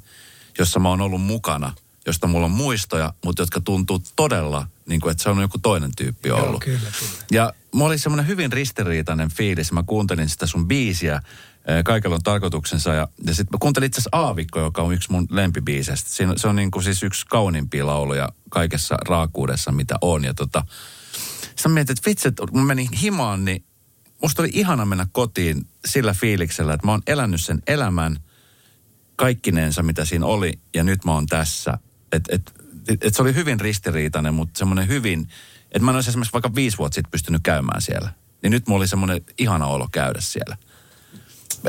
jossa 0.59 0.81
mä 0.81 0.89
oon 0.89 1.01
ollut 1.01 1.23
mukana, 1.23 1.73
josta 2.07 2.27
mulla 2.27 2.45
on 2.45 2.51
muistoja, 2.51 3.15
mutta 3.25 3.43
jotka 3.43 3.61
tuntuu 3.61 4.03
todella, 4.17 4.67
niin 4.87 5.01
kuin, 5.01 5.11
että 5.11 5.23
se 5.23 5.31
on 5.31 5.41
joku 5.41 5.59
toinen 5.59 5.91
tyyppi 5.97 6.31
ollut. 6.31 6.67
Joo, 6.67 6.79
kyllä, 6.79 6.93
kyllä. 6.99 7.13
Ja 7.31 7.53
mulla 7.73 7.87
oli 7.87 7.99
semmoinen 7.99 8.27
hyvin 8.27 8.53
ristiriitainen 8.53 9.31
fiilis. 9.31 9.73
Mä 9.73 9.83
kuuntelin 9.83 10.29
sitä 10.29 10.47
sun 10.47 10.69
biisiä, 10.69 11.23
kaikella 11.85 12.15
on 12.15 12.23
tarkoituksensa. 12.23 12.95
Ja, 12.95 13.09
ja 13.27 13.35
sitten 13.35 13.55
mä 13.55 13.59
kuuntelin 13.61 13.87
itse 13.87 14.01
asiassa 14.01 14.17
Aavikko, 14.17 14.61
joka 14.61 14.83
on 14.83 14.95
yksi 14.95 15.13
mun 15.13 15.27
lempibiisestä. 15.31 16.11
Siinä, 16.11 16.33
se 16.37 16.49
on 16.49 16.57
niin 16.57 16.71
kuin 16.71 16.83
siis 16.83 17.03
yksi 17.03 17.27
kauniimpia 17.27 17.87
lauluja 17.87 18.29
kaikessa 18.49 18.97
raakuudessa, 19.09 19.73
mitä 19.73 19.95
on. 20.01 20.25
Ja 20.25 20.35
tota, 20.35 20.65
sitten 21.57 21.73
mietin, 21.73 21.93
että 21.93 22.11
vitsi, 22.11 22.29
että 22.29 22.47
kun 22.51 22.61
mä 22.61 22.67
menin 22.67 22.93
himaan, 22.93 23.45
niin 23.45 23.65
musta 24.23 24.43
oli 24.43 24.51
ihana 24.53 24.85
mennä 24.85 25.07
kotiin 25.13 25.67
sillä 25.85 26.15
fiiliksellä, 26.15 26.75
että 26.75 26.87
mä 26.87 26.93
oon 26.93 27.03
elänyt 27.07 27.41
sen 27.41 27.63
elämän 27.67 28.17
kaikkineensa, 29.17 29.83
mitä 29.83 30.05
siinä 30.05 30.27
oli, 30.27 30.61
ja 30.75 30.85
nyt 30.85 31.05
mä 31.05 31.13
oon 31.13 31.27
tässä. 31.27 31.79
Et, 32.13 32.23
et, 32.29 32.53
et, 32.89 33.05
et 33.05 33.15
se 33.15 33.23
oli 33.23 33.35
hyvin 33.35 33.61
ristiriitainen, 33.61 34.35
mutta 34.35 34.59
semmoinen 34.59 34.89
hyvin, 34.89 35.29
että 35.63 35.81
mä 35.81 35.91
en 35.91 35.95
olisi 35.95 36.11
esimerkiksi 36.11 36.33
vaikka 36.33 36.55
viisi 36.55 36.79
vuotta 36.79 36.95
sitten 36.95 37.11
pystynyt 37.11 37.43
käymään 37.43 37.83
siellä. 37.83 38.13
Niin 38.43 38.51
nyt 38.51 38.69
mulla 38.69 38.81
oli 38.81 38.89
semmoinen 38.89 39.21
ihana 39.39 39.67
olo 39.67 39.89
käydä 39.93 40.21
siellä. 40.21 40.57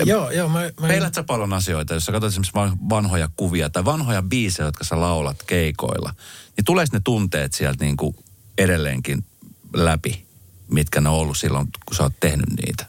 Joo, 0.06 0.32
joo. 0.32 0.50
Mä, 0.50 0.60
mä... 0.82 0.88
Meilät 0.88 1.14
sä 1.14 1.24
paljon 1.24 1.54
asioita, 1.54 1.94
jos 1.94 2.06
sä 2.06 2.12
katsot 2.12 2.28
esimerkiksi 2.28 2.54
vanhoja 2.90 3.30
kuvia 3.36 3.70
tai 3.70 3.86
vanhoja 3.86 4.22
biisejä, 4.22 4.68
jotka 4.68 4.84
sä 4.84 5.02
laulat 5.02 5.44
keikoilla, 5.44 6.14
niin 6.58 6.66
tulee 6.66 6.86
ne 6.92 7.02
tunteet 7.04 7.54
sieltä 7.54 7.86
niin 7.86 7.98
kuin 7.98 8.16
edelleenkin 8.58 9.26
läpi 9.74 10.29
mitkä 10.70 11.02
ne 11.02 11.10
on 11.10 11.16
ollut 11.16 11.38
silloin, 11.38 11.68
kun 11.86 11.98
sä 11.98 12.04
oot 12.04 12.20
tehnyt 12.20 12.50
niitä? 12.66 12.86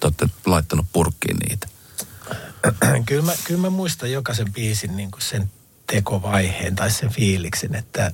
Te 0.00 0.06
olette 0.06 0.28
laittanut 0.46 0.86
purkkiin 0.92 1.36
niitä. 1.48 1.68
kyllä, 3.06 3.22
mä, 3.22 3.32
kyllä 3.44 3.60
mä 3.60 3.70
muistan 3.70 4.12
jokaisen 4.12 4.52
biisin 4.52 4.96
niin 4.96 5.10
kuin 5.10 5.22
sen 5.22 5.50
tekovaiheen 5.86 6.76
tai 6.76 6.90
sen 6.90 7.10
fiiliksen, 7.10 7.74
että, 7.74 8.12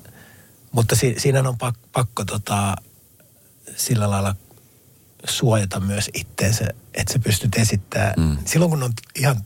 mutta 0.73 0.97
si, 0.97 1.15
siinä 1.19 1.49
on 1.49 1.59
pakko, 1.59 1.89
pakko 1.93 2.25
tota, 2.25 2.77
sillä 3.77 4.11
lailla 4.11 4.37
suojata 5.29 5.81
myös 5.81 6.11
itteensä, 6.15 6.65
että 6.95 7.13
sä 7.13 7.19
pystyt 7.19 7.57
esittämään. 7.57 8.15
Mm. 8.17 8.39
Silloin 8.45 8.71
kun 8.71 8.83
on 8.83 8.93
ihan 9.15 9.45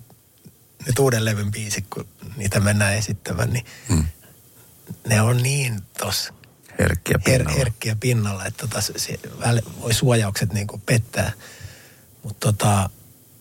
nyt 0.87 0.99
uuden 0.99 1.25
levyn 1.25 1.51
biisit, 1.51 1.87
kun 1.91 2.07
niitä 2.37 2.61
mennään 2.61 2.95
esittämään, 2.95 3.51
niin 3.51 3.65
mm. 3.89 4.05
ne 5.09 5.21
on 5.21 5.43
niin 5.43 5.83
tos 5.99 6.33
herkkiä 6.79 7.19
pinnalla. 7.25 7.51
Her, 7.51 7.59
herkkiä 7.59 7.97
pinnalla, 8.01 8.47
että 8.47 8.67
tota, 8.67 8.81
se, 8.81 8.93
se, 8.97 9.19
voi 9.81 9.95
suojaukset 9.95 10.53
niin 10.53 10.67
kuin 10.67 10.83
pettää. 10.87 11.33
Mutta 12.23 12.53
tota, 12.53 12.91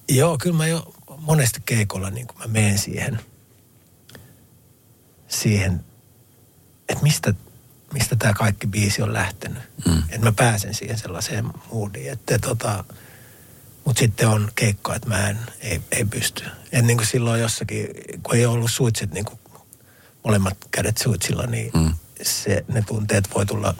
joo, 0.10 0.38
kyllä 0.38 0.58
mä 0.58 0.68
jo 0.68 0.94
monesti 1.18 1.62
keikolla 1.66 2.10
niin 2.10 2.28
kuin 2.28 2.38
mä 2.38 2.48
menen 2.48 2.78
siihen, 2.78 3.20
siihen 5.28 5.84
että 6.90 7.04
mistä, 7.04 7.34
mistä 7.94 8.16
tämä 8.16 8.34
kaikki 8.34 8.68
biisi 8.68 9.02
on 9.02 9.14
lähtenyt. 9.14 9.64
Mm. 9.86 10.04
Että 10.10 10.26
mä 10.26 10.32
pääsen 10.32 10.74
siihen 10.74 10.98
sellaiseen 10.98 11.46
moodiin, 11.72 12.12
että 12.12 12.40
tota, 12.40 12.84
mutta 13.86 14.00
sitten 14.00 14.28
on 14.28 14.52
keikko, 14.56 14.94
että 14.94 15.10
mä 15.10 15.30
en, 15.30 15.40
ei, 15.60 15.82
ei 15.92 16.06
pysty. 16.06 16.44
Et 16.72 16.86
niin 16.86 16.98
kuin 16.98 17.08
silloin 17.08 17.42
jossakin, 17.42 17.88
kun 18.24 18.36
ei 18.36 18.46
ollut 18.46 18.72
suitsit 18.72 19.12
niin 19.12 19.26
kuin 19.26 19.40
molemmat 20.24 20.58
kädet 20.72 20.98
suitsilla, 20.98 21.48
niin 21.48 21.72
mm 21.74 21.94
se, 22.24 22.66
ne 22.68 22.82
tunteet 22.82 23.30
voi 23.36 23.46
tulla, 23.46 23.76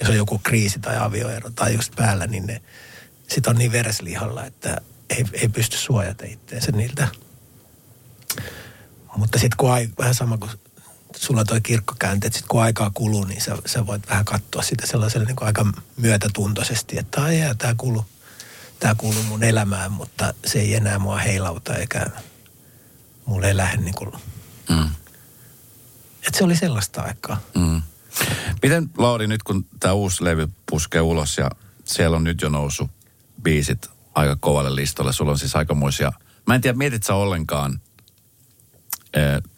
jos 0.00 0.08
on 0.08 0.16
joku 0.16 0.40
kriisi 0.42 0.78
tai 0.78 0.96
avioero 0.98 1.50
tai 1.50 1.74
just 1.74 1.96
päällä, 1.96 2.26
niin 2.26 2.46
ne 2.46 2.62
sit 3.28 3.46
on 3.46 3.56
niin 3.56 3.72
vereslihalla, 3.72 4.44
että 4.44 4.80
ei, 5.10 5.24
ei 5.32 5.48
pysty 5.48 5.76
suojata 5.76 6.24
itseensä 6.26 6.72
niiltä. 6.72 7.08
Mutta 9.16 9.38
sitten 9.38 9.56
kun 9.56 9.72
ai, 9.72 9.88
vähän 9.98 10.14
sama 10.14 10.38
kuin 10.38 10.50
sulla 11.16 11.44
toi 11.44 11.60
kirkkokäynti, 11.60 12.26
että 12.26 12.38
sitten 12.38 12.48
kun 12.48 12.62
aikaa 12.62 12.90
kuluu, 12.94 13.24
niin 13.24 13.40
sä, 13.40 13.56
sä 13.66 13.86
voit 13.86 14.08
vähän 14.08 14.24
katsoa 14.24 14.62
sitä 14.62 14.86
sellaisella 14.86 15.26
niin 15.26 15.36
aika 15.40 15.66
myötätuntoisesti, 15.96 16.98
että 16.98 17.22
ai 17.22 17.38
jää, 17.38 17.54
tämä 17.54 17.74
kuuluu, 17.76 18.04
tää 18.80 18.94
kuuluu 18.94 19.22
mun 19.22 19.42
elämään, 19.44 19.92
mutta 19.92 20.34
se 20.46 20.60
ei 20.60 20.74
enää 20.74 20.98
mua 20.98 21.18
heilauta 21.18 21.76
eikä 21.76 22.06
mulle 23.26 23.48
ei 23.48 23.56
lähde 23.56 23.82
niin 23.82 23.94
kuin 23.94 24.12
mm. 24.68 24.88
Että 26.28 26.38
se 26.38 26.44
oli 26.44 26.56
sellaista 26.56 27.02
aikaa. 27.02 27.40
Mm. 27.54 27.82
Miten 28.62 28.90
Lauri, 28.98 29.26
nyt 29.26 29.42
kun 29.42 29.66
tämä 29.80 29.94
uusi 29.94 30.24
levy 30.24 30.48
puskee 30.70 31.00
ulos 31.00 31.38
ja 31.38 31.50
siellä 31.84 32.16
on 32.16 32.24
nyt 32.24 32.40
jo 32.40 32.48
noussut 32.48 32.90
biisit 33.42 33.90
aika 34.14 34.36
kovalle 34.40 34.74
listalle, 34.74 35.12
sulla 35.12 35.30
on 35.30 35.38
siis 35.38 35.56
aikamoisia, 35.56 36.12
mä 36.46 36.54
en 36.54 36.60
tiedä, 36.60 36.78
mietit 36.78 37.02
sä 37.02 37.14
ollenkaan 37.14 37.80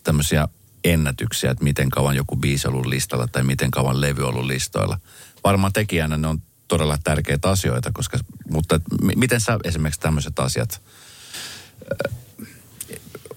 tämmöisiä 0.04 0.48
ennätyksiä, 0.84 1.50
että 1.50 1.64
miten 1.64 1.90
kauan 1.90 2.16
joku 2.16 2.36
biisi 2.36 2.68
on 2.68 2.74
ollut 2.74 2.86
listalla 2.86 3.26
tai 3.26 3.42
miten 3.42 3.70
kauan 3.70 4.00
levy 4.00 4.22
on 4.22 4.28
ollut 4.28 4.46
listoilla. 4.46 4.98
Varmaan 5.44 5.72
tekijänä 5.72 6.16
ne 6.16 6.28
on 6.28 6.42
todella 6.68 6.98
tärkeitä 7.04 7.50
asioita, 7.50 7.90
koska, 7.92 8.18
mutta 8.50 8.80
miten 9.16 9.40
sä 9.40 9.58
esimerkiksi 9.64 10.00
tämmöiset 10.00 10.38
asiat 10.38 10.82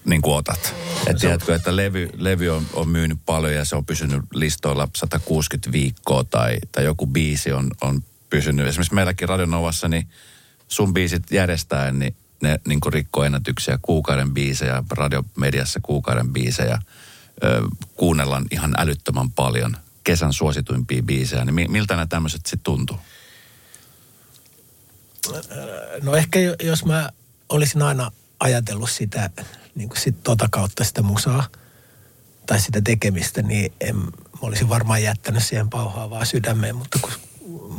niin 0.04 0.22
kuin 0.22 0.34
otat. 0.34 0.74
Että 1.06 1.20
tiedätkö, 1.20 1.54
että 1.54 1.76
levy, 1.76 2.10
levy 2.16 2.48
on, 2.48 2.66
on 2.72 2.88
myynyt 2.88 3.18
paljon 3.26 3.54
ja 3.54 3.64
se 3.64 3.76
on 3.76 3.86
pysynyt 3.86 4.22
listoilla 4.34 4.88
160 4.96 5.72
viikkoa 5.72 6.24
tai, 6.24 6.58
tai 6.72 6.84
joku 6.84 7.06
biisi 7.06 7.52
on, 7.52 7.70
on 7.80 8.02
pysynyt. 8.30 8.66
Esimerkiksi 8.66 8.94
meilläkin 8.94 9.28
Radionovassa, 9.28 9.88
niin 9.88 10.08
sun 10.68 10.94
biisit 10.94 11.22
järjestää, 11.30 11.92
niin 11.92 12.16
ne 12.42 12.60
niin 12.66 12.80
kuin 12.80 12.92
rikkoo 12.92 13.24
ennätyksiä, 13.24 13.78
kuukauden 13.82 14.34
biisejä, 14.34 14.84
radiomediassa 14.90 15.80
kuukauden 15.82 16.32
biisejä. 16.32 16.78
Ö, 17.44 17.62
kuunnellaan 17.94 18.46
ihan 18.50 18.74
älyttömän 18.78 19.30
paljon 19.30 19.76
kesän 20.04 20.32
suosituimpia 20.32 21.02
biisejä. 21.02 21.44
Niin 21.44 21.72
miltä 21.72 21.94
nämä 21.94 22.06
tämmöiset 22.06 22.46
sitten 22.46 22.64
tuntuu? 22.64 22.96
No 26.02 26.14
ehkä 26.14 26.38
jos 26.62 26.84
mä 26.84 27.10
olisin 27.48 27.82
aina 27.82 28.10
ajatellut 28.40 28.90
sitä 28.90 29.30
niin 29.74 29.88
kuin 29.88 30.00
sit 30.00 30.22
tota 30.22 30.48
kautta 30.50 30.84
sitä 30.84 31.02
musaa 31.02 31.48
tai 32.46 32.60
sitä 32.60 32.80
tekemistä, 32.80 33.42
niin 33.42 33.72
en, 33.80 33.96
mä 33.96 34.10
olisin 34.42 34.68
varmaan 34.68 35.02
jättänyt 35.02 35.44
siihen 35.44 35.70
pauhaavaa 35.70 36.24
sydämeen, 36.24 36.76
mutta 36.76 36.98
kun, 37.02 37.12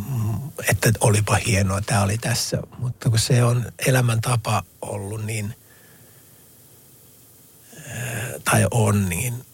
mm, 0.09 0.39
että 0.69 0.91
olipa 0.99 1.35
hienoa, 1.35 1.81
tämä 1.81 2.03
oli 2.03 2.17
tässä. 2.17 2.57
Mutta 2.77 3.09
kun 3.09 3.19
se 3.19 3.43
on 3.43 3.71
elämäntapa 3.87 4.63
ollut, 4.81 5.25
niin 5.25 5.55
tai 8.43 8.67
on, 8.71 9.09
niin 9.09 9.45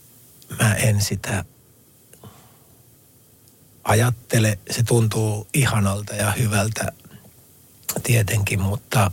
mä 0.60 0.76
en 0.76 1.02
sitä 1.02 1.46
ajattele. 3.84 4.60
Se 4.70 4.84
tuntuu 4.84 5.48
ihanalta 5.54 6.14
ja 6.14 6.32
hyvältä 6.32 6.92
tietenkin, 8.04 8.62
mutta 8.62 9.12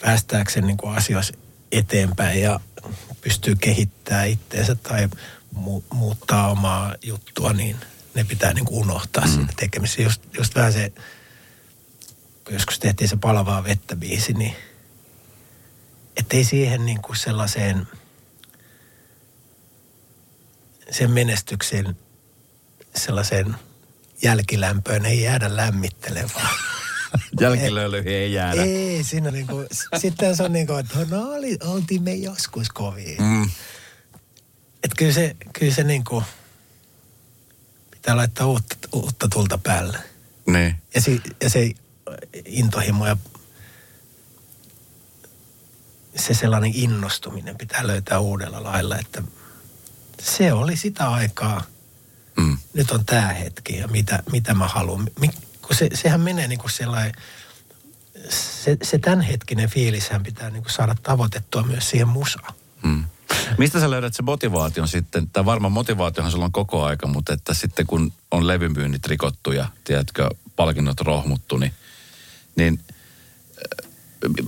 päästääkseni 0.00 0.66
niin 0.66 0.76
kuin 0.76 0.96
asioissa 0.96 1.34
eteenpäin 1.72 2.42
ja 2.42 2.60
pystyy 3.20 3.56
kehittämään 3.56 4.28
itseensä 4.28 4.74
tai 4.74 5.08
mu- 5.56 5.94
muuttaa 5.94 6.50
omaa 6.50 6.94
juttua, 7.02 7.52
niin 7.52 7.76
ne 8.14 8.24
pitää 8.24 8.52
niin 8.52 8.64
kuin 8.64 8.80
unohtaa 8.80 9.24
mm. 9.24 9.32
siinä 9.32 9.52
tekemisessä. 9.56 10.02
Just, 10.02 10.22
just 10.38 10.54
vähän 10.54 10.72
se, 10.72 10.92
kun 12.44 12.54
joskus 12.54 12.78
tehtiin 12.78 13.08
se 13.08 13.16
palavaa 13.16 13.64
vettä 13.64 13.96
biisi, 13.96 14.32
niin 14.32 14.56
ettei 16.16 16.44
siihen 16.44 16.86
niin 16.86 17.02
kuin 17.02 17.16
sellaiseen 17.16 17.88
sen 20.90 21.10
menestyksen 21.10 21.96
sellaiseen 22.96 23.56
jälkilämpöön 24.22 25.06
ei 25.06 25.22
jäädä 25.22 25.56
lämmittelevään. 25.56 26.48
Jälkilöilyihin 27.40 28.12
ei 28.12 28.32
jäädä. 28.32 28.62
Ei, 28.62 29.04
siinä 29.04 29.30
niinku, 29.30 29.64
sitten 29.98 30.36
se 30.36 30.42
on 30.42 30.52
niinku, 30.52 30.72
että 30.72 30.98
no 31.10 31.30
oli, 31.30 31.58
oltiin 31.64 32.02
me 32.02 32.14
joskus 32.14 32.68
kovin. 32.68 33.16
Mm. 33.22 33.50
Että 34.82 34.96
kyllä 34.96 35.12
se, 35.12 35.36
kyllä 35.52 35.74
se 35.74 35.84
niinku, 35.84 36.22
pitää 37.90 38.16
laittaa 38.16 38.46
uutta, 38.46 38.76
uutta 38.92 39.28
tulta 39.28 39.58
päälle. 39.58 39.98
Niin. 40.46 40.76
Ja, 40.94 41.00
se, 41.00 41.20
ja 41.42 41.50
se 41.50 41.70
intohimo 42.44 43.06
ja 43.06 43.16
se 46.16 46.34
sellainen 46.34 46.72
innostuminen 46.74 47.58
pitää 47.58 47.86
löytää 47.86 48.18
uudella 48.18 48.62
lailla, 48.62 48.98
että 48.98 49.22
se 50.20 50.52
oli 50.52 50.76
sitä 50.76 51.10
aikaa. 51.10 51.62
Mm. 52.36 52.58
Nyt 52.74 52.90
on 52.90 53.04
tämä 53.04 53.28
hetki 53.28 53.76
ja 53.76 53.88
mitä, 53.88 54.22
mitä 54.32 54.54
mä 54.54 54.68
haluan. 54.68 55.10
Mi, 55.20 55.30
kun 55.68 55.76
se, 55.76 55.88
sehän 55.94 56.20
menee 56.20 56.48
niin 56.48 56.58
kuin 56.58 56.70
sellainen, 56.70 57.12
se, 58.30 58.76
se 58.82 58.98
tämänhetkinen 58.98 59.70
fiilishän 59.70 60.22
pitää 60.22 60.50
niin 60.50 60.62
kuin 60.62 60.72
saada 60.72 60.96
tavoitettua 61.02 61.62
myös 61.62 61.90
siihen 61.90 62.08
musaan. 62.08 62.54
Mm. 62.82 63.04
Mistä 63.58 63.80
sä 63.80 63.90
löydät 63.90 64.14
se 64.14 64.22
motivaation 64.22 64.88
sitten? 64.88 65.30
Tai 65.30 65.44
varmaan 65.44 65.72
motivaatiohan 65.72 66.32
sulla 66.32 66.44
on 66.44 66.52
koko 66.52 66.84
aika, 66.84 67.06
mutta 67.06 67.32
että 67.32 67.54
sitten 67.54 67.86
kun 67.86 68.12
on 68.30 68.46
levymyynnit 68.46 69.06
rikottu 69.06 69.52
ja 69.52 69.68
tiedätkö, 69.84 70.30
palkinnot 70.56 71.00
rohmuttu, 71.00 71.56
niin, 71.56 71.72
niin 72.56 72.80
äh, 73.48 74.46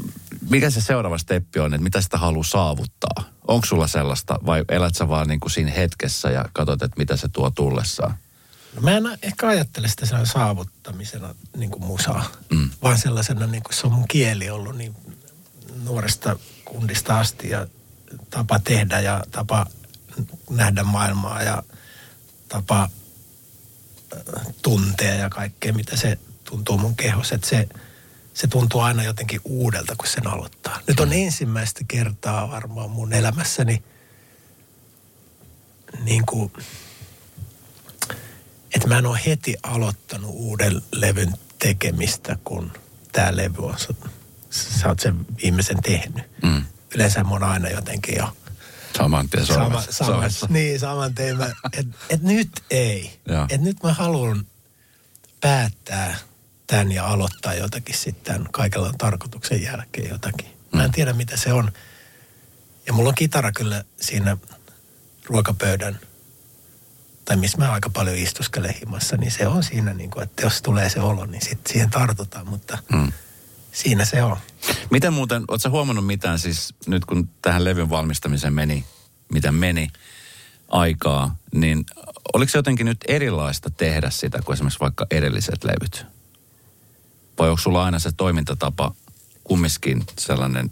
mikä 0.50 0.70
se 0.70 0.80
seuraava 0.80 1.18
steppi 1.18 1.60
on, 1.60 1.74
että 1.74 1.82
mitä 1.82 2.00
sitä 2.00 2.18
haluaa 2.18 2.44
saavuttaa? 2.44 3.24
Onko 3.48 3.66
sulla 3.66 3.86
sellaista 3.86 4.38
vai 4.46 4.64
elät 4.68 4.94
sä 4.94 5.08
vaan 5.08 5.28
niin 5.28 5.40
kuin 5.40 5.50
siinä 5.50 5.70
hetkessä 5.70 6.30
ja 6.30 6.44
katsot, 6.52 6.82
että 6.82 6.98
mitä 6.98 7.16
se 7.16 7.28
tuo 7.28 7.50
tullessaan? 7.50 8.14
Mä 8.80 8.90
en 8.96 9.18
ehkä 9.22 9.48
ajattele 9.48 9.88
sitä 9.88 10.06
sellainen 10.06 10.32
saavuttamisena 10.32 11.34
niin 11.56 11.70
kuin 11.70 11.84
musaa, 11.84 12.30
Mm. 12.50 12.70
vaan 12.82 12.98
sellaisena 12.98 13.46
niin 13.46 13.62
kuin 13.62 13.74
se 13.74 13.86
on 13.86 13.92
mun 13.92 14.08
kieli 14.08 14.50
ollut 14.50 14.76
niin 14.76 14.96
nuoresta 15.84 16.38
kundista 16.64 17.18
asti 17.20 17.48
ja 17.50 17.66
tapa 18.30 18.58
tehdä 18.58 19.00
ja 19.00 19.24
tapa 19.30 19.66
nähdä 20.50 20.82
maailmaa 20.84 21.42
ja 21.42 21.62
tapa 22.48 22.82
äh, 22.82 24.46
tuntea 24.62 25.14
ja 25.14 25.30
kaikkea, 25.30 25.72
mitä 25.72 25.96
se 25.96 26.18
tuntuu 26.44 26.78
mun 26.78 26.96
kehossa. 26.96 27.34
Että 27.34 27.48
se, 27.48 27.68
se 28.34 28.46
tuntuu 28.46 28.80
aina 28.80 29.02
jotenkin 29.02 29.40
uudelta, 29.44 29.96
kun 29.96 30.06
sen 30.08 30.26
aloittaa. 30.26 30.80
Nyt 30.88 31.00
on 31.00 31.12
ensimmäistä 31.12 31.80
kertaa 31.88 32.50
varmaan 32.50 32.90
mun 32.90 33.12
elämässäni 33.12 33.82
niin 36.04 36.26
kuin, 36.26 36.52
että 38.74 38.88
mä 38.88 38.98
en 38.98 39.06
ole 39.06 39.20
heti 39.26 39.56
aloittanut 39.62 40.30
uuden 40.34 40.82
levyn 40.92 41.32
tekemistä, 41.58 42.36
kun 42.44 42.72
tämä 43.12 43.36
levy 43.36 43.58
on, 43.58 43.78
sä, 43.78 43.88
sä 44.50 44.88
oot 44.88 45.00
sen 45.00 45.26
viimeisen 45.42 45.82
tehnyt. 45.82 46.24
Mm. 46.42 46.64
Yleensä 46.94 47.24
mä 47.24 47.30
oon 47.30 47.42
aina 47.44 47.68
jotenkin 47.68 48.16
jo 48.16 48.36
Saman 48.96 49.28
tien 49.28 49.46
sama, 49.46 49.82
sama, 49.90 50.22
niin, 50.48 50.80
saman 50.80 51.12
mä, 51.36 51.50
et, 51.72 51.86
et 52.10 52.22
nyt 52.22 52.48
ei. 52.70 53.20
Joo. 53.28 53.46
Et 53.48 53.60
nyt 53.60 53.82
mä 53.82 53.92
haluan 53.92 54.46
päättää 55.40 56.16
tämän 56.66 56.92
ja 56.92 57.06
aloittaa 57.06 57.54
jotakin 57.54 57.96
sitten 57.98 58.48
kaikella 58.52 58.92
tarkoituksen 58.98 59.62
jälkeen 59.62 60.08
jotakin. 60.10 60.46
Mä 60.72 60.82
en 60.84 60.90
Mm. 60.90 60.92
tiedä 60.92 61.12
mitä 61.12 61.36
se 61.36 61.52
on. 61.52 61.72
Ja 62.86 62.92
mulla 62.92 63.08
on 63.08 63.14
kitara 63.14 63.52
kyllä 63.52 63.84
siinä 64.00 64.36
ruokapöydän, 65.26 66.00
tai 67.30 67.36
missä 67.36 67.58
mä 67.58 67.72
aika 67.72 67.90
paljon 67.90 68.16
istuskelen 68.16 68.74
himassa, 68.80 69.16
niin 69.16 69.30
se 69.30 69.46
on 69.46 69.62
siinä, 69.62 69.94
niin 69.94 70.10
kuin, 70.10 70.22
että 70.22 70.42
jos 70.42 70.62
tulee 70.62 70.88
se 70.88 71.00
olo, 71.00 71.26
niin 71.26 71.42
sit 71.42 71.66
siihen 71.66 71.90
tartutaan, 71.90 72.48
mutta 72.48 72.78
Mm. 72.92 73.12
siinä 73.72 74.04
se 74.04 74.22
on. 74.22 74.36
Miten 74.90 75.12
muuten, 75.12 75.44
ootko 75.48 75.70
huomannut 75.70 76.06
mitään 76.06 76.38
siis 76.38 76.74
nyt 76.86 77.04
kun 77.04 77.28
tähän 77.42 77.64
levyn 77.64 77.90
valmistamiseen 77.90 78.52
meni, 78.52 78.84
mitä 79.32 79.52
meni 79.52 79.88
aikaa, 80.68 81.36
niin 81.54 81.86
oliko 82.34 82.50
se 82.50 82.58
jotenkin 82.58 82.86
nyt 82.86 82.98
erilaista 83.08 83.70
tehdä 83.70 84.10
sitä 84.10 84.42
kuin 84.44 84.54
esimerkiksi 84.54 84.80
vaikka 84.80 85.06
edelliset 85.10 85.64
levyt? 85.64 86.06
Vai 87.38 87.48
onko 87.48 87.60
sulla 87.62 87.84
aina 87.84 87.98
se 87.98 88.10
toimintatapa 88.16 88.94
kumminkin 89.44 90.04
sellainen 90.18 90.70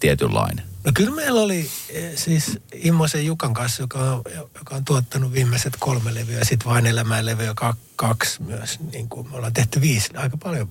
tietynlainen? 0.00 0.64
No 0.86 0.92
kyllä 0.94 1.14
meillä 1.14 1.40
oli 1.40 1.70
eh, 1.88 2.12
siis 2.16 2.58
Immosen 2.74 3.26
Jukan 3.26 3.54
kanssa, 3.54 3.82
joka 3.82 3.98
on, 3.98 4.22
joka 4.58 4.74
on 4.74 4.84
tuottanut 4.84 5.32
viimeiset 5.32 5.76
kolme 5.78 6.14
levyä, 6.14 6.38
ja 6.38 6.44
sitten 6.44 6.68
vain 6.68 6.86
elämään 6.86 7.26
levyä 7.26 7.52
ka- 7.54 7.76
kaksi 7.96 8.42
myös. 8.42 8.80
Niin 8.92 9.08
kuin 9.08 9.30
me 9.30 9.36
ollaan 9.36 9.52
tehty 9.52 9.80
viisi, 9.80 10.10
aika 10.16 10.36
paljon. 10.36 10.68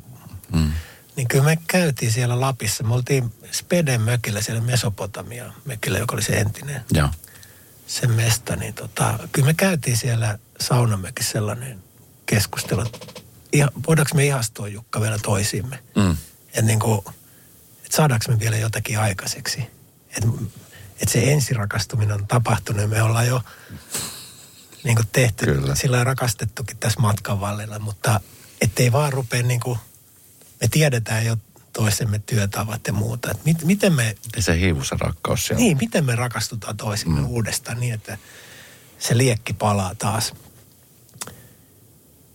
Mm. 0.53 0.72
Niin 1.16 1.28
kyllä 1.28 1.43
me 1.43 1.57
käytiin 1.68 2.11
siellä 2.11 2.39
Lapissa. 2.39 2.84
Me 2.84 2.93
oltiin 2.93 3.34
Speden 3.51 4.01
mökillä 4.01 4.41
siellä 4.41 4.61
Mesopotamia 4.61 5.53
mökillä, 5.66 5.99
joka 5.99 6.16
oli 6.16 6.22
se 6.22 6.34
entinen 6.34 6.82
Joo. 6.93 7.09
se 7.88 8.07
mesta. 8.07 8.55
Niin 8.55 8.74
tota, 8.74 9.20
kyllä 9.32 9.45
me 9.45 9.53
käytiin 9.53 9.97
siellä 9.97 10.39
saunamökissä 10.59 11.32
sellainen 11.32 11.84
keskustelu. 12.26 12.82
että 12.82 12.99
Iha, 13.53 13.72
voidaanko 13.88 14.16
me 14.16 14.26
ihastua 14.26 14.68
Jukka 14.68 15.01
vielä 15.01 15.18
toisiimme? 15.20 15.80
Mm. 15.95 16.18
Että 16.47 16.61
niin 16.61 16.80
kuin, 16.80 16.99
että 17.84 17.97
saadaanko 17.97 18.26
me 18.32 18.39
vielä 18.39 18.57
jotakin 18.57 18.99
aikaiseksi. 18.99 19.74
Että 20.16 20.28
et 21.01 21.09
se 21.09 21.32
ensirakastuminen 21.34 22.16
on 22.16 22.28
tapahtunut 22.28 22.82
ja 22.82 22.88
me 22.88 23.01
ollaan 23.01 23.28
jo 23.28 23.41
niin 24.84 24.95
kuin 24.95 25.07
tehty, 25.11 25.45
Kyllä. 25.45 25.76
sillä 25.76 26.03
rakastettukin 26.03 26.78
tässä 26.78 26.99
matkan 26.99 27.39
vallilla, 27.39 27.80
mutta 27.80 28.20
ettei 28.61 28.91
vaan 28.91 29.13
rupea 29.13 29.43
niin 29.43 29.59
kuin, 29.59 29.80
me 30.61 30.68
tiedetään 30.68 31.26
jo 31.26 31.38
toisemme 31.74 32.20
työtavat 32.20 32.88
ja 32.88 32.93
muuta. 32.93 33.32
Että 33.32 33.43
mit, 33.45 33.63
miten 33.63 33.93
me, 33.93 34.16
Ja 34.36 34.41
se 34.41 34.59
hiivu 34.59 34.84
se 34.84 34.95
rakkaus 34.99 35.45
siellä. 35.45 35.63
niin, 35.63 35.78
miten 35.78 36.05
me 36.05 36.16
rakastutaan 36.16 36.78
toisimme 36.78 37.20
mm. 37.20 37.28
uudestaan 37.28 37.80
niin, 37.80 37.93
että 37.93 38.18
se 38.99 39.18
liekki 39.18 39.53
palaa 39.53 39.95
taas. 39.95 40.34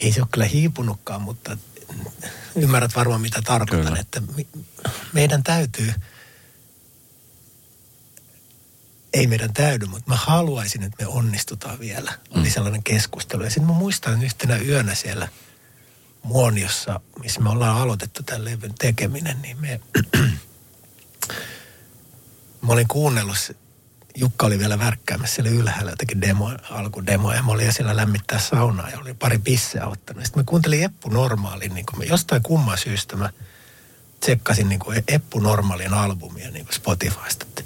Ei 0.01 0.13
se 0.13 0.21
ole 0.21 0.29
kyllä 0.33 0.47
hiipunutkaan, 0.47 1.23
mutta 1.23 1.57
ymmärrät 2.57 2.97
varmaan 2.97 3.21
mitä 3.21 3.43
tarkoitan, 3.43 3.87
Kyllä. 3.87 4.01
että 4.01 4.23
meidän 5.13 5.43
täytyy, 5.43 5.95
ei 9.13 9.27
meidän 9.27 9.53
täydy, 9.53 9.87
mutta 9.87 10.11
mä 10.11 10.17
haluaisin, 10.17 10.83
että 10.83 11.05
me 11.05 11.07
onnistutaan 11.07 11.81
vielä. 11.81 12.13
Oli 12.31 12.45
Mm. 12.45 12.51
sellainen 12.51 12.83
keskustelu. 12.83 13.43
Ja 13.45 13.51
sitten 13.51 13.67
mä 13.67 13.73
muistan 13.73 14.23
yhtenä 14.23 14.57
yönä 14.57 14.95
siellä 14.95 15.29
Muoniossa, 16.23 17.01
missä 17.23 17.41
me 17.41 17.51
ollaan 17.51 17.77
aloitettu 17.77 18.23
tämän 18.23 18.45
levyn 18.45 18.75
tekeminen, 18.79 19.43
niin 19.43 19.61
me, 19.61 19.81
mä 22.63 22.73
olin 22.73 22.89
kuunnellut, 22.89 23.53
Jukka 24.15 24.47
oli 24.47 24.59
vielä 24.59 24.79
värkkäämässä 24.79 25.35
siellä 25.35 25.51
ylhäällä 25.51 25.91
jotakin 25.93 26.21
demo, 26.21 26.51
alkudemoja. 26.71 27.37
Ja 27.37 27.43
mä 27.43 27.53
olin 27.53 27.73
siellä 27.73 27.97
lämmittää 27.97 28.39
saunaa 28.39 28.91
ja 28.91 28.99
olin 28.99 29.17
pari 29.17 29.39
pisseä 29.39 29.87
ottanut. 29.87 30.25
Sitten 30.25 30.41
mä 30.41 30.45
kuuntelin 30.47 30.83
Eppu 30.85 31.09
Normaalin, 31.09 31.75
niin 31.75 31.87
kuin 31.87 31.99
mä, 31.99 32.05
jostain 32.05 32.43
kumman 32.43 32.79
syystä 32.79 33.17
mä 33.17 33.31
tsekkasin 34.21 34.69
niin 34.69 34.79
kuin 34.79 35.05
Eppu 35.09 35.39
Normaalin 35.41 35.95
albumia 35.95 36.51
niin 36.51 36.65
kuin 36.65 36.75
Spotifysta. 36.75 37.47
Että 37.49 37.63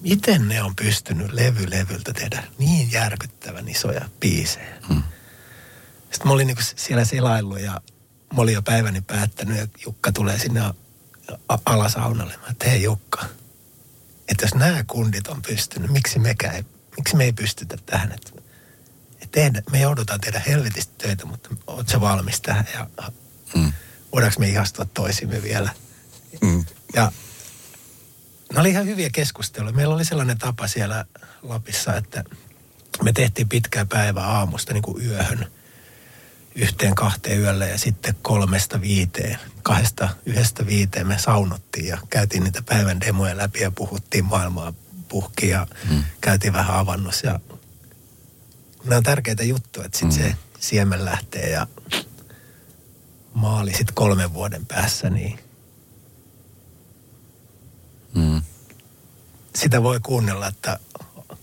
miten 0.00 0.48
ne 0.48 0.62
on 0.62 0.76
pystynyt 0.76 1.32
levy 1.32 1.70
levyltä 1.70 2.12
tehdä 2.12 2.44
niin 2.58 2.92
järkyttävän 2.92 3.68
isoja 3.68 4.08
biisejä. 4.20 4.76
Mm. 4.88 5.02
Sitten 6.10 6.26
mä 6.26 6.32
olin 6.32 6.46
niin 6.46 6.56
siellä 6.76 7.04
selaillut 7.04 7.60
ja 7.60 7.80
mä 8.36 8.42
olin 8.42 8.54
jo 8.54 8.62
päiväni 8.62 9.00
päättänyt 9.00 9.58
ja 9.58 9.66
Jukka 9.84 10.12
tulee 10.12 10.38
sinne 10.38 10.60
alasaunalle. 11.66 12.36
Mä 12.36 12.46
että 12.50 12.68
hei 12.70 12.82
Jukka, 12.82 13.24
että 14.28 14.44
jos 14.44 14.54
nämä 14.54 14.84
kundit 14.86 15.28
on 15.28 15.42
pystynyt, 15.42 15.90
miksi 15.90 16.18
mekään 16.18 16.54
ei, 16.54 16.64
miksi 16.96 17.16
me 17.16 17.24
ei 17.24 17.32
pystytä 17.32 17.76
tähän, 17.86 18.12
että, 18.12 18.30
että 19.12 19.28
tehdä, 19.32 19.62
me 19.70 19.80
joudutaan 19.80 20.20
tehdä 20.20 20.42
helvetistä 20.46 20.92
töitä, 20.98 21.26
mutta 21.26 21.48
oot 21.66 21.88
sä 21.88 22.00
valmis 22.00 22.40
tähän 22.40 22.66
ja 22.74 23.12
Mm. 23.54 23.72
voidaanko 24.12 24.40
me 24.40 24.48
ihastua 24.48 24.84
toisimme 24.84 25.42
vielä. 25.42 25.70
Mm. 26.40 26.64
Ja 26.94 27.12
ne 28.54 28.60
oli 28.60 28.70
ihan 28.70 28.86
hyviä 28.86 29.10
keskusteluja. 29.12 29.72
Meillä 29.72 29.94
oli 29.94 30.04
sellainen 30.04 30.38
tapa 30.38 30.66
siellä 30.66 31.04
Lapissa, 31.42 31.94
että 31.96 32.24
me 33.02 33.12
tehtiin 33.12 33.48
pitkää 33.48 33.84
päivää 33.86 34.26
aamusta 34.26 34.72
niin 34.72 34.82
kuin 34.82 35.06
yöhön 35.06 35.46
yhteen 36.54 36.94
kahteen 36.94 37.40
yölle 37.40 37.68
ja 37.68 37.78
sitten 37.78 38.14
kolmesta 38.22 38.80
viiteen, 38.80 39.38
kahdesta 39.62 40.08
yhdestä 40.26 40.66
viiteen 40.66 41.06
me 41.06 41.18
saunottiin 41.18 41.86
ja 41.86 41.98
käytiin 42.10 42.44
niitä 42.44 42.62
päivän 42.62 43.00
demoja 43.00 43.36
läpi 43.36 43.60
ja 43.60 43.70
puhuttiin 43.70 44.24
maailmaa 44.24 44.72
puhki 45.08 45.48
ja 45.48 45.66
Mm. 45.90 46.04
käytiin 46.20 46.52
vähän 46.52 46.76
avannossa 46.76 47.26
ja 47.26 47.40
nämä 48.84 48.96
on 48.96 49.02
tärkeitä 49.02 49.44
juttuja, 49.44 49.86
että 49.86 49.98
sitten 49.98 50.18
Mm. 50.22 50.30
se 50.30 50.36
siemen 50.60 51.04
lähtee 51.04 51.50
ja 51.50 51.66
maali 53.34 53.70
sitten 53.74 53.94
kolmen 53.94 54.34
vuoden 54.34 54.66
päässä, 54.66 55.10
niin 55.10 55.38
Mm. 58.14 58.42
sitä 59.54 59.82
voi 59.82 60.00
kuunnella, 60.02 60.46
että 60.46 60.78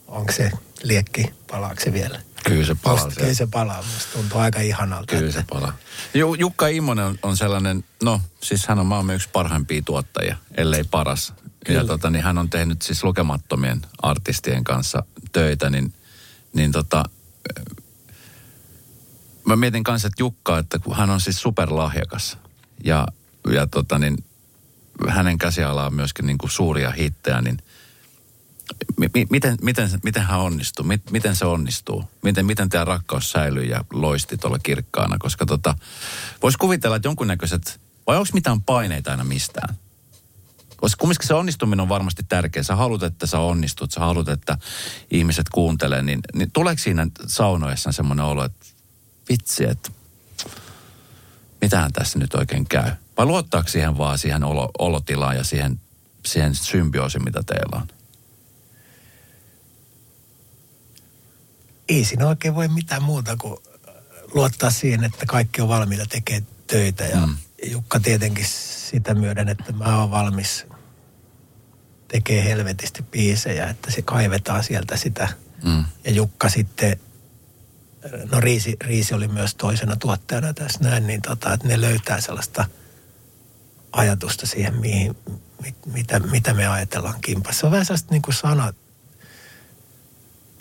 onko 0.07 0.31
se 0.31 0.51
liekki, 0.83 1.33
palaako 1.51 1.81
se 1.83 1.93
vielä. 1.93 2.21
Kyllä 2.45 2.65
se 2.65 2.75
palaa 2.83 3.05
Musta, 3.05 3.19
kyllä 3.21 3.33
se 3.33 3.47
palaa, 3.47 3.83
musta 3.93 4.13
tuntuu 4.13 4.39
aika 4.39 4.59
ihanalta. 4.59 5.15
Kyllä 5.15 5.31
se 5.31 5.39
että- 5.39 5.55
palaa. 5.55 5.77
Ju, 6.13 6.33
Jukka 6.33 6.67
Immonen 6.67 7.05
on, 7.05 7.19
on 7.23 7.37
sellainen, 7.37 7.83
no 8.03 8.21
siis 8.41 8.67
hän 8.67 8.79
on 8.79 8.85
maailman 8.85 9.15
yksi 9.15 9.29
parhaimpia 9.33 9.81
tuottajia, 9.81 10.37
ellei 10.57 10.83
paras. 10.83 11.33
Ja 11.39 11.43
Kyllä. 11.65 11.85
tota, 11.87 12.09
niin 12.09 12.23
hän 12.23 12.37
on 12.37 12.49
tehnyt 12.49 12.81
siis 12.81 13.03
lukemattomien 13.03 13.81
artistien 14.01 14.63
kanssa 14.63 15.03
töitä, 15.31 15.69
niin, 15.69 15.93
niin 16.53 16.71
tota, 16.71 17.03
mä 19.45 19.55
mietin 19.55 19.83
kanssa, 19.83 20.07
että 20.07 20.21
Jukka, 20.23 20.57
että 20.57 20.79
kun 20.79 20.95
hän 20.95 21.09
on 21.09 21.21
siis 21.21 21.41
superlahjakas 21.41 22.37
ja, 22.83 23.07
ja 23.53 23.67
tota 23.67 23.99
niin, 23.99 24.23
hänen 25.07 25.37
käsialaa 25.37 25.85
on 25.85 25.93
myöskin 25.93 26.25
niin 26.25 26.37
kuin 26.37 26.51
suuria 26.51 26.91
hittejä, 26.91 27.41
niin 27.41 27.57
mi, 28.97 29.09
mi, 29.13 29.27
miten, 29.29 29.57
miten, 29.61 29.89
miten 30.03 30.23
hän 30.23 30.39
onnistuu? 30.39 30.85
Mit, 30.85 31.11
miten 31.11 31.35
se 31.35 31.45
onnistuu? 31.45 32.03
Miten, 32.23 32.45
miten 32.45 32.69
tämä 32.69 32.85
rakkaus 32.85 33.31
säilyy 33.31 33.63
ja 33.63 33.85
loisti 33.93 34.37
tuolla 34.37 34.59
kirkkaana? 34.59 35.17
Koska 35.19 35.45
tota, 35.45 35.75
voisi 36.43 36.57
kuvitella, 36.57 36.95
että 36.95 37.07
jonkunnäköiset, 37.07 37.79
vai 38.07 38.17
onko 38.17 38.29
mitään 38.33 38.61
paineita 38.61 39.11
aina 39.11 39.23
mistään? 39.23 39.75
Koska 40.77 40.99
kumminkin 40.99 41.27
se 41.27 41.33
onnistuminen 41.33 41.79
on 41.79 41.89
varmasti 41.89 42.23
tärkeä. 42.29 42.63
Sä 42.63 42.75
haluat, 42.75 43.03
että 43.03 43.25
sä 43.25 43.39
onnistut, 43.39 43.91
sä 43.91 43.99
haluat, 43.99 44.27
että 44.27 44.57
ihmiset 45.11 45.49
kuuntelee. 45.49 46.01
Niin, 46.01 46.19
niin 46.33 46.51
tuleeko 46.51 46.79
siinä 46.79 47.07
saunoessa 47.27 47.91
semmoinen 47.91 48.25
olo, 48.25 48.43
että 48.43 48.65
vitsi, 49.29 49.63
että 49.63 49.91
mitähän 51.61 51.93
tässä 51.93 52.19
nyt 52.19 52.33
oikein 52.33 52.67
käy? 52.67 52.91
Vai 53.17 53.25
luottaako 53.25 53.69
siihen 53.69 53.97
vaan 53.97 54.17
siihen 54.17 54.43
olo, 54.43 54.71
olotilaan 54.79 55.35
ja 55.35 55.43
siihen, 55.43 55.79
siihen 56.25 56.55
symbioosiin, 56.55 57.23
mitä 57.23 57.43
teillä 57.43 57.81
on? 57.81 57.87
Ei 61.89 62.05
siinä 62.05 62.27
oikein 62.27 62.55
voi 62.55 62.67
mitään 62.67 63.03
muuta 63.03 63.37
kuin 63.37 63.57
luottaa 64.33 64.71
siihen, 64.71 65.03
että 65.03 65.25
kaikki 65.25 65.61
on 65.61 65.67
valmiita 65.67 66.05
tekemään 66.05 66.47
töitä. 66.67 67.03
Ja 67.03 67.27
mm. 67.27 67.37
Jukka 67.71 67.99
tietenkin 67.99 68.45
sitä 68.89 69.13
myöden, 69.13 69.49
että 69.49 69.73
mä 69.73 69.99
oon 69.99 70.11
valmis 70.11 70.65
tekee 72.07 72.43
helvetisti 72.43 73.03
biisejä, 73.03 73.69
että 73.69 73.91
se 73.91 74.01
kaivetaan 74.01 74.63
sieltä 74.63 74.97
sitä. 74.97 75.29
Mm. 75.63 75.85
Ja 76.03 76.11
Jukka 76.11 76.49
sitten, 76.49 76.99
no 78.31 78.39
Riisi, 78.39 78.77
Riisi 78.81 79.13
oli 79.13 79.27
myös 79.27 79.55
toisena 79.55 79.95
tuottajana 79.95 80.53
tässä 80.53 80.79
näin, 80.83 81.07
niin 81.07 81.21
tota, 81.21 81.53
että 81.53 81.67
ne 81.67 81.81
löytää 81.81 82.21
sellaista 82.21 82.65
ajatusta 83.91 84.45
siihen, 84.45 84.75
mihin, 84.75 85.17
mit, 85.61 85.75
mitä, 85.85 86.19
mitä 86.19 86.53
me 86.53 86.67
ajatellaan 86.67 87.21
kimpassa. 87.21 87.59
Se 87.59 87.65
on 87.65 87.71
vähän 87.71 87.85
sellaista 87.85 88.11
niin 88.11 88.21
kuin 88.21 88.35
sanat, 88.35 88.75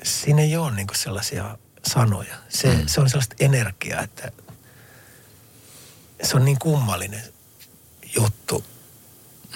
siinä 0.02 0.42
ei 0.42 0.56
ole 0.56 0.74
niin 0.74 0.86
kuin 0.86 0.98
sellaisia 0.98 1.58
sanoja. 1.86 2.36
Se, 2.48 2.74
mm. 2.74 2.86
se 2.86 3.00
on 3.00 3.10
sellaista 3.10 3.36
energiaa, 3.40 4.02
että 4.02 4.32
se 6.22 6.36
on 6.36 6.44
niin 6.44 6.58
kummallinen 6.58 7.22
juttu 8.16 8.64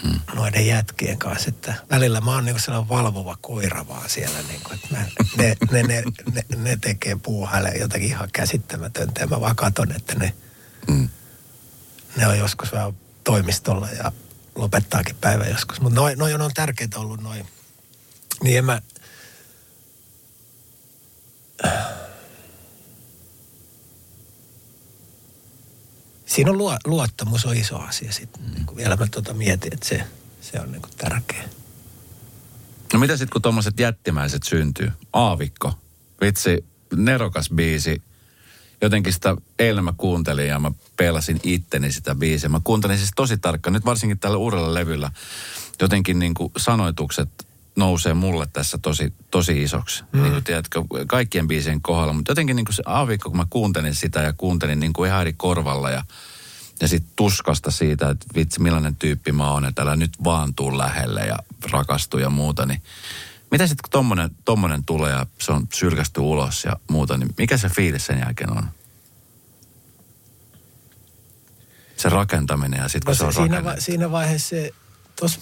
mm. 0.05 0.21
noiden 0.35 0.67
jätkien 0.67 1.19
kanssa, 1.19 1.49
että 1.49 1.75
välillä 1.91 2.21
mä 2.21 2.31
oon 2.31 2.45
niin 2.45 2.61
sellainen 2.61 2.89
valvova 2.89 3.37
koira 3.41 3.89
vaan 3.89 4.11
siellä, 4.11 4.39
niin 4.49 4.61
kuin, 4.65 4.75
että 4.75 4.89
mä, 4.97 5.05
ne, 5.37 5.57
ne, 5.71 5.83
ne, 5.83 6.03
ne, 6.33 6.45
ne, 6.57 6.77
tekee 6.77 7.17
puuhaille 7.23 7.69
jotakin 7.69 8.09
ihan 8.09 8.29
käsittämätöntä 8.33 9.21
ja 9.21 9.27
mä 9.27 9.41
vaan 9.41 9.57
katon, 9.57 9.93
että 9.93 10.15
ne, 10.15 10.35
mm. 10.89 11.09
ne 12.17 12.27
on 12.27 12.39
joskus 12.39 12.73
vähän 12.73 12.95
toimistolla 13.31 13.89
ja 13.91 14.13
lopettaakin 14.55 15.17
päivä 15.21 15.45
joskus. 15.45 15.81
Mutta 15.81 16.01
noin 16.01 16.19
noi 16.19 16.35
on 16.35 16.51
tärkeitä 16.55 16.99
ollut 17.01 17.21
noin. 17.21 17.47
Niin 18.43 18.59
en 18.59 18.65
mä, 18.65 18.83
siinä 26.27 26.51
on 26.51 26.59
luo, 26.59 26.77
luottamus 26.85 27.47
on 27.47 27.57
iso 27.57 27.79
asia 27.79 28.13
sitten. 28.13 28.43
Mm. 28.43 28.55
Niin 28.55 28.77
vielä 28.77 28.97
mä 28.97 29.07
tuota 29.07 29.35
mietin, 29.35 29.75
että 29.75 29.89
se, 29.89 30.05
se 30.41 30.61
on 30.61 30.73
niin 30.73 30.83
kuin 30.83 30.93
tärkeä. 30.97 31.49
No 32.93 32.99
mitä 32.99 33.17
sitten 33.17 33.33
kun 33.33 33.43
tuommoiset 33.43 33.81
jättimäiset 33.81 34.43
syntyy? 34.43 34.93
Aavikko, 35.13 35.79
vitsi, 36.21 36.65
nerokas 36.97 37.51
biisi. 37.51 38.03
Jotenkin 38.83 39.13
sitä 39.13 39.37
eilen 39.59 39.85
mä 39.85 39.93
kuuntelin 39.97 40.49
ja 40.49 40.59
mä 40.59 40.73
pelasin 40.97 41.41
itteni 41.43 41.93
sitä 41.93 42.15
biisiä. 42.15 42.49
Mä 42.49 42.61
kuuntelin 42.65 42.99
siis 42.99 43.11
tosi 43.17 43.39
tarkkaan, 43.39 43.73
nyt 43.73 43.85
varsinkin 43.85 44.19
tällä 44.19 44.37
uudella 44.37 44.75
levyllä. 44.75 45.11
Jotenkin 45.81 46.19
niin 46.19 46.35
kuin 46.35 46.53
sanoitukset 46.57 47.29
nousee 47.77 48.15
mulle 48.15 48.47
tässä 48.53 48.79
tosi, 48.79 49.13
tosi 49.31 49.63
isoksi. 49.63 50.05
Mm. 50.13 50.23
Niin 50.23 50.33
kuin 50.33 50.45
tiedätkö, 50.45 50.83
kaikkien 51.07 51.49
biisien 51.49 51.83
kohdalla. 51.83 52.13
Mutta 52.13 52.31
jotenkin 52.31 52.57
niin 52.57 52.67
kuin 52.67 52.75
se 52.75 52.83
aavikko, 52.87 53.31
kun 53.31 53.37
mä 53.37 53.47
kuuntelin 53.51 53.95
sitä 53.95 54.21
ja 54.21 54.33
kuuntelin 54.33 54.81
niin 54.81 54.93
kuin 54.93 55.09
ihan 55.09 55.21
eri 55.21 55.33
korvalla 55.33 55.91
ja, 55.91 56.05
ja 56.81 56.89
sitten 56.89 57.13
tuskasta 57.17 57.71
siitä, 57.71 58.11
että 58.11 58.27
vitsi 58.35 58.61
millainen 58.61 58.97
tyyppi 58.97 59.33
mä 59.33 59.51
oon, 59.51 59.65
että 59.65 59.83
älä 59.83 59.97
nyt 59.97 60.13
vaan 60.25 60.55
tuu 60.55 60.79
lähelle 60.79 61.21
ja 61.21 61.39
rakastu 61.71 62.19
ja 62.19 62.31
muuta. 62.31 62.67
Niin 62.67 62.83
mitä 63.51 63.67
sitten 63.67 63.83
kun 63.83 63.91
tommonen, 63.91 64.31
tommonen 64.45 64.85
tulee 64.85 65.11
ja 65.13 65.27
se 65.41 65.53
on 65.53 65.67
sylkästy 65.73 66.21
ulos 66.21 66.65
ja 66.65 66.73
muuta, 66.91 67.17
niin 67.17 67.35
mikä 67.39 67.57
se 67.57 67.69
fiilis 67.69 68.07
sen 68.07 68.19
jälkeen 68.19 68.53
on? 68.53 68.69
Se 71.97 72.09
rakentaminen 72.09 72.79
ja 72.81 72.89
sitten 72.89 73.17
kun 73.17 73.27
no 73.27 73.33
se, 73.33 73.35
se 73.35 73.41
on 73.41 73.49
siinä, 73.49 73.65
va- 73.65 73.81
siinä 73.81 74.11
vaiheessa 74.11 74.57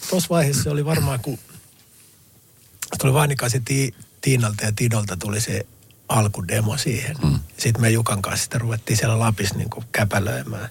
tuossa 0.09 0.29
vaiheessa 0.31 0.63
se 0.63 0.71
oli 0.71 0.85
varmaan, 0.85 1.21
kun 1.21 1.39
tuli 3.01 3.13
Vainikaisin 3.13 3.65
ti, 3.65 3.95
Tiinalta 4.21 4.65
ja 4.65 4.73
Tidolta 4.73 5.17
tuli 5.17 5.41
se 5.41 5.67
alkudemo 6.09 6.77
siihen. 6.77 7.17
Mm. 7.23 7.39
Sitten 7.59 7.83
me 7.83 7.91
Jukan 7.91 8.23
kanssa 8.23 8.45
sitä 8.45 8.59
ruvettiin 8.59 8.97
siellä 8.97 9.19
Lapissa 9.19 9.55
niin 9.55 9.71
käpälöimään. 9.93 10.69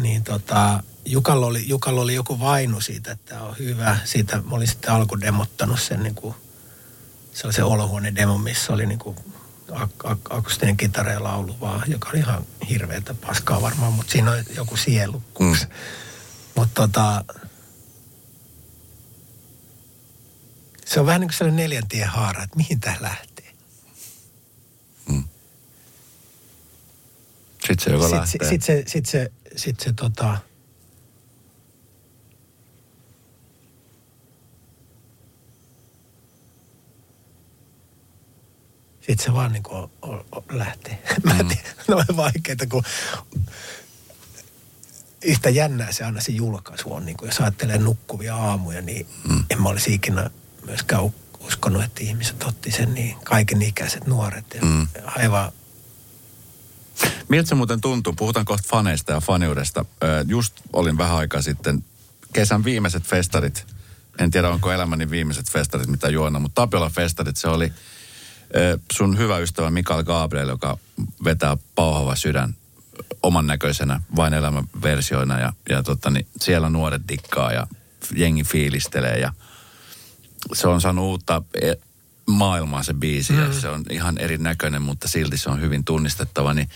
Niin 0.00 0.24
tota, 0.24 0.82
Jukalla 1.06 1.46
oli, 1.46 1.68
Jukalla 1.68 2.00
oli 2.00 2.14
joku 2.14 2.40
vainu 2.40 2.80
siitä, 2.80 3.12
että 3.12 3.42
on 3.42 3.58
hyvä. 3.58 3.98
Siitä 4.04 4.36
mä 4.36 4.56
olin 4.56 4.68
sitten 4.68 4.90
alkudemottanut 4.90 5.80
sen 5.80 6.02
niin 6.02 6.14
kuin, 6.14 6.34
sellaisen 7.32 7.64
olohuoneen 7.64 8.16
demo, 8.16 8.38
missä 8.38 8.72
oli 8.72 8.86
niin 8.86 8.98
kuin 8.98 9.16
ak- 9.70 10.04
ak- 10.04 10.36
akustinen 10.36 10.76
kitara 10.76 11.12
ja 11.12 11.22
laulu 11.22 11.56
vaan, 11.60 11.82
joka 11.90 12.08
oli 12.08 12.18
ihan 12.18 12.46
hirveätä 12.68 13.14
paskaa 13.14 13.62
varmaan, 13.62 13.92
mutta 13.92 14.12
siinä 14.12 14.30
on 14.30 14.44
joku 14.56 14.76
sielu. 14.76 15.22
Mm. 15.38 15.56
Mutta 16.54 16.74
tota, 16.74 17.24
Se 20.84 21.00
on 21.00 21.06
vähän 21.06 21.20
niin 21.20 21.28
kuin 21.28 21.36
sellainen 21.38 21.64
neljäntien 21.64 22.08
haara, 22.08 22.42
että 22.42 22.56
mihin 22.56 22.80
tämä 22.80 22.96
lähtee. 23.00 23.52
Hmm. 25.08 25.24
Sitten 27.60 27.84
se 27.84 27.90
joka 27.90 28.10
lähtee. 28.10 28.48
Sitten 28.48 28.62
se, 28.62 28.84
sit 28.86 29.06
se, 29.06 29.32
sit 29.56 29.80
se 29.80 29.92
tota... 29.92 30.38
Sitten 39.06 39.24
se 39.24 39.32
vaan 39.32 39.52
niin 39.52 39.62
kuin 39.62 39.90
on, 40.02 40.24
lähtee. 40.50 41.02
Mä 41.24 41.30
en 41.30 41.46
mm. 41.46 41.48
tiedä, 41.48 41.68
no 41.88 41.96
on 41.96 42.16
vaikeita, 42.16 42.66
kun 42.66 42.82
yhtä 45.24 45.50
jännää 45.50 45.92
se 45.92 46.04
aina 46.04 46.20
se 46.20 46.32
julkaisu 46.32 46.94
on. 46.94 47.06
Niin 47.06 47.16
kuin 47.16 47.28
jos 47.28 47.40
ajattelee 47.40 47.78
nukkuvia 47.78 48.36
aamuja, 48.36 48.82
niin 48.82 49.06
mm. 49.28 49.44
en 49.50 49.62
mä 49.62 49.68
olisi 49.68 49.94
ikinä 49.94 50.30
myöskään 50.66 51.02
uskonut, 51.40 51.84
että 51.84 52.02
ihmiset 52.02 52.42
otti 52.42 52.70
sen 52.70 52.94
niin, 52.94 53.16
kaiken 53.24 53.62
ikäiset 53.62 54.06
nuoret. 54.06 54.54
Ja 54.54 54.62
mm. 54.62 54.88
Aivan 55.04 55.52
Miltä 57.28 57.48
se 57.48 57.54
muuten 57.54 57.80
tuntuu? 57.80 58.12
Puhutaan 58.12 58.44
kohta 58.44 58.68
faneista 58.68 59.12
ja 59.12 59.20
faniudesta. 59.20 59.84
Just 60.26 60.54
olin 60.72 60.98
vähän 60.98 61.16
aikaa 61.16 61.42
sitten 61.42 61.84
kesän 62.32 62.64
viimeiset 62.64 63.02
festarit. 63.02 63.66
En 64.18 64.30
tiedä, 64.30 64.48
onko 64.48 64.72
elämäni 64.72 65.10
viimeiset 65.10 65.50
festarit, 65.50 65.88
mitä 65.88 66.08
juona, 66.08 66.38
mutta 66.38 66.62
Tapiola 66.62 66.90
festarit, 66.90 67.36
se 67.36 67.48
oli 67.48 67.72
sun 68.92 69.18
hyvä 69.18 69.38
ystävä 69.38 69.70
Mikael 69.70 70.04
Gabriel, 70.04 70.48
joka 70.48 70.78
vetää 71.24 71.56
pauhava 71.74 72.16
sydän 72.16 72.54
oman 73.22 73.46
näköisenä 73.46 74.00
vain 74.16 74.34
elämän 74.34 74.64
versioina. 74.82 75.40
Ja, 75.40 75.52
ja 75.68 75.82
tota, 75.82 76.10
niin 76.10 76.26
siellä 76.40 76.70
nuoret 76.70 77.02
dikkaa 77.08 77.52
ja 77.52 77.66
jengi 78.16 78.44
fiilistelee 78.44 79.18
ja– 79.18 79.32
se 80.52 80.68
on 80.68 80.80
saanut 80.80 81.04
uutta 81.04 81.42
e, 81.62 81.72
maailmaa 82.26 82.82
se 82.82 82.94
biisi 82.94 83.32
mm. 83.32 83.38
ja 83.38 83.52
se 83.52 83.68
on 83.68 83.84
ihan 83.90 84.18
erinäköinen, 84.18 84.82
mutta 84.82 85.08
silti 85.08 85.38
se 85.38 85.50
on 85.50 85.60
hyvin 85.60 85.84
tunnistettava. 85.84 86.54
Niin, 86.54 86.68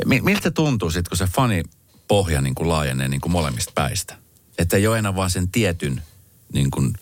e, 0.00 0.20
miltä 0.20 0.50
tuntuu 0.50 0.90
sitten, 0.90 1.10
kun 1.10 1.18
se 1.18 1.26
fani 1.26 1.62
pohja 2.08 2.40
niin 2.40 2.54
kuin 2.54 2.68
laajenee 2.68 3.08
niin 3.08 3.20
kuin 3.20 3.32
molemmista 3.32 3.72
päistä? 3.74 4.16
Että 4.58 4.76
ei 4.76 4.86
ole 4.86 4.98
enää 4.98 5.16
vaan 5.16 5.30
sen 5.30 5.48
tietyn 5.48 6.02
niin 6.52 6.70
kuin 6.70 6.94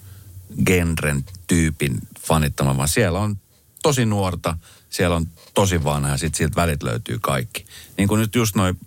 genren 0.66 1.24
tyypin 1.46 1.98
fanittama, 2.20 2.76
vaan 2.76 2.88
siellä 2.88 3.18
on 3.18 3.36
tosi 3.86 4.06
nuorta, 4.06 4.58
siellä 4.90 5.16
on 5.16 5.26
tosi 5.54 5.84
vanha 5.84 6.10
ja 6.10 6.16
sitten 6.16 6.38
siltä 6.38 6.56
välit 6.56 6.82
löytyy 6.82 7.18
kaikki. 7.18 7.66
Niin 7.98 8.08
kuin 8.08 8.20
nyt 8.20 8.34
just 8.34 8.56
noin 8.56 8.78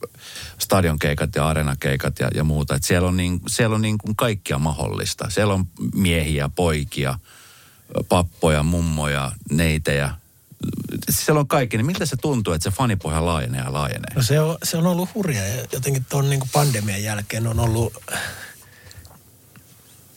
stadionkeikat 0.57 1.35
ja 1.35 1.47
arenakeikat 1.47 2.19
ja, 2.19 2.27
ja 2.35 2.43
muuta. 2.43 2.75
Että 2.75 2.87
siellä 2.87 3.07
on, 3.07 3.17
niin, 3.17 3.41
siellä 3.47 3.75
on 3.75 3.81
niin 3.81 3.97
kuin 3.97 4.15
kaikkia 4.15 4.59
mahdollista. 4.59 5.29
Siellä 5.29 5.53
on 5.53 5.65
miehiä, 5.93 6.49
poikia, 6.55 7.19
pappoja, 8.09 8.63
mummoja, 8.63 9.31
neitejä. 9.51 10.11
Siellä 11.09 11.39
on 11.39 11.47
kaikki. 11.47 11.77
Niin 11.77 11.85
miltä 11.85 12.05
se 12.05 12.15
tuntuu, 12.15 12.53
että 12.53 12.69
se 12.69 12.75
fanipohja 12.75 13.25
laajenee 13.25 13.61
ja 13.61 13.73
laajenee? 13.73 14.15
No 14.15 14.23
se 14.23 14.39
on, 14.39 14.57
se 14.63 14.77
on 14.77 14.87
ollut 14.87 15.09
hurja 15.15 15.47
ja 15.47 15.65
jotenkin 15.73 16.05
tuon 16.09 16.29
niin 16.29 16.41
pandemian 16.53 17.03
jälkeen 17.03 17.47
on 17.47 17.59
ollut 17.59 17.93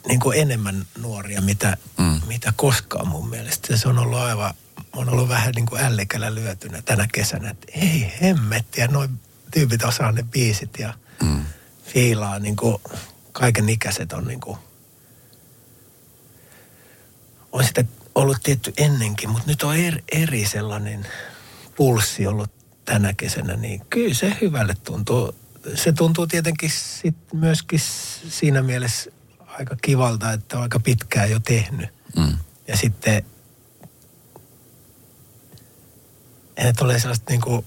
niin 0.09 0.21
kuin 0.21 0.39
enemmän 0.39 0.87
nuoria, 0.99 1.41
mitä, 1.41 1.77
mm. 1.99 2.21
mitä 2.27 2.53
koskaan 2.57 3.09
mun 3.09 3.29
mielestä. 3.29 3.73
Ja 3.73 3.77
se 3.77 3.89
on 3.89 3.99
ollut 3.99 4.19
aivan 4.19 4.55
mä 4.93 4.99
oon 4.99 5.09
ollut 5.09 5.29
vähän 5.29 5.53
niin 5.57 5.67
kuin 5.67 5.83
ällikällä 5.83 6.35
lyötynä 6.35 6.83
tänä 6.83 7.09
kesänä, 7.13 7.51
että 7.51 7.67
ei 7.75 8.13
hemmettiä, 8.23 8.87
noin 8.87 9.21
tyypit 9.51 9.85
osaa 9.85 10.13
ne 10.13 10.23
biisit 10.23 10.79
ja 10.79 10.95
mm. 11.23 11.45
fiilaa 11.85 12.39
niin 12.39 12.57
kuin 12.57 12.77
kaiken 13.33 13.69
ikäiset 13.69 14.13
on 14.13 14.25
niin 14.25 14.41
kuin, 14.41 14.59
on 17.53 17.65
sitä 17.65 17.85
ollut 18.15 18.43
tietty 18.43 18.73
ennenkin, 18.77 19.31
mutta 19.31 19.47
nyt 19.47 19.63
on 19.63 19.77
eri, 19.77 20.05
eri 20.13 20.47
sellainen 20.47 21.07
pulssi 21.77 22.27
ollut 22.27 22.51
tänä 22.85 23.15
kesänä, 23.15 23.57
niin 23.57 23.83
kyllä 23.91 24.15
se 24.15 24.37
hyvälle 24.41 24.75
tuntuu. 24.85 25.35
Se 25.75 25.93
tuntuu 25.93 26.27
tietenkin 26.27 26.71
sit 26.71 27.17
myöskin 27.33 27.81
siinä 28.29 28.63
mielessä 28.63 29.11
aika 29.47 29.77
kivalta, 29.83 30.33
että 30.33 30.57
on 30.57 30.63
aika 30.63 30.81
pitkään 30.81 31.31
jo 31.31 31.41
tehnyt. 31.41 31.91
Mm. 32.17 32.37
Ja 32.69 32.77
sitten 32.77 33.25
ne 36.65 36.73
tulee 36.73 36.99
sellaista 36.99 37.31
niin 37.31 37.41
kuin, 37.41 37.67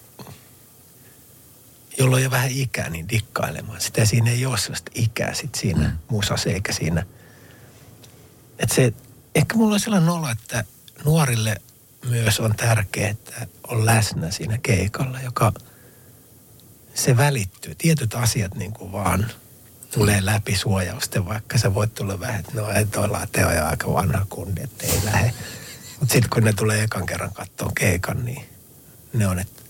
jolloin 1.97 2.23
jo 2.23 2.31
vähän 2.31 2.51
ikää, 2.51 2.89
niin 2.89 3.09
dikkailemaan. 3.09 3.81
Sitä 3.81 4.05
siinä 4.05 4.31
ei 4.31 4.45
ole 4.45 4.57
sellaista 4.57 4.91
ikää 4.95 5.33
sit 5.33 5.55
siinä 5.55 5.87
mm. 5.87 5.97
musassa 6.09 6.49
eikä 6.49 6.73
siinä. 6.73 7.05
Että 8.59 8.75
se, 8.75 8.93
ehkä 9.35 9.55
mulla 9.55 9.73
on 9.73 9.79
sellainen 9.79 10.09
olo, 10.09 10.29
että 10.29 10.63
nuorille 11.05 11.61
myös 12.09 12.39
on 12.39 12.55
tärkeää, 12.55 13.09
että 13.09 13.47
on 13.67 13.85
läsnä 13.85 14.31
siinä 14.31 14.57
keikalla, 14.57 15.21
joka 15.21 15.53
se 16.93 17.17
välittyy. 17.17 17.75
Tietyt 17.75 18.13
asiat 18.13 18.55
niin 18.55 18.73
kuin 18.73 18.91
vaan 18.91 19.31
tulee 19.93 20.25
läpi 20.25 20.55
suojausten, 20.55 21.25
vaikka 21.25 21.57
sä 21.57 21.73
voit 21.73 21.93
tulla 21.93 22.19
vähän, 22.19 22.39
että 22.39 22.51
no 22.55 22.71
ei 22.71 22.85
toi 22.85 23.09
late 23.09 23.45
on 23.45 23.55
jo 23.55 23.65
aika 23.65 23.93
vanha 23.93 24.25
kundi, 24.29 24.61
että 24.61 24.85
ei 24.85 25.01
lähde. 25.05 25.33
Mutta 25.99 26.13
sitten 26.13 26.29
kun 26.29 26.43
ne 26.43 26.53
tulee 26.53 26.83
ekan 26.83 27.05
kerran 27.05 27.33
kattoon 27.33 27.75
keikan, 27.75 28.25
niin 28.25 28.45
ne 29.15 29.27
on, 29.27 29.39
että 29.39 29.61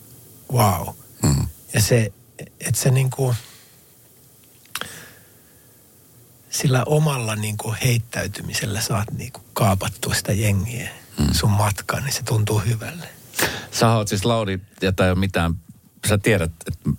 wow. 0.53 0.87
Mm. 1.23 1.47
Ja 1.73 1.81
se, 1.81 2.13
että 2.59 2.81
se 2.81 2.91
niin 2.91 3.09
kuin, 3.09 3.35
sillä 6.49 6.83
omalla 6.85 7.35
niin 7.35 7.57
kuin 7.57 7.77
heittäytymisellä 7.83 8.81
saat 8.81 9.11
niin 9.11 9.31
kuin 9.31 9.45
kaapattua 9.53 10.13
sitä 10.13 10.33
jengiä 10.33 10.89
mm. 11.19 11.27
sun 11.31 11.51
matkaan, 11.51 12.03
niin 12.03 12.13
se 12.13 12.23
tuntuu 12.23 12.59
hyvälle. 12.59 13.09
Sä 13.71 13.91
oot 13.91 14.07
siis 14.07 14.25
Lauri, 14.25 14.61
ja 14.81 14.91
tämä 14.91 15.07
ei 15.07 15.11
ole 15.11 15.19
mitään, 15.19 15.55
sä 16.07 16.17
tiedät, 16.17 16.51
että 16.67 16.89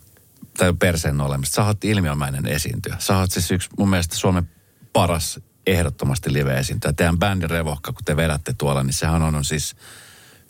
tämä 0.56 0.68
on 0.68 0.78
perseen 0.78 1.20
olemista. 1.20 1.54
Sä 1.54 1.64
oot 1.64 1.84
ilmiömäinen 1.84 2.46
esiintyjä. 2.46 2.96
Sä 2.98 3.18
oot 3.18 3.32
siis 3.32 3.50
yksi 3.50 3.68
mun 3.78 3.88
mielestä 3.88 4.16
Suomen 4.16 4.50
paras 4.92 5.40
ehdottomasti 5.66 6.32
live-esiintyjä. 6.32 6.92
Teidän 6.92 7.18
bändin 7.18 7.50
Revohka, 7.50 7.92
kun 7.92 8.04
te 8.04 8.16
vedätte 8.16 8.54
tuolla, 8.58 8.82
niin 8.82 8.94
sehän 8.94 9.22
on, 9.22 9.34
on 9.34 9.44
siis 9.44 9.76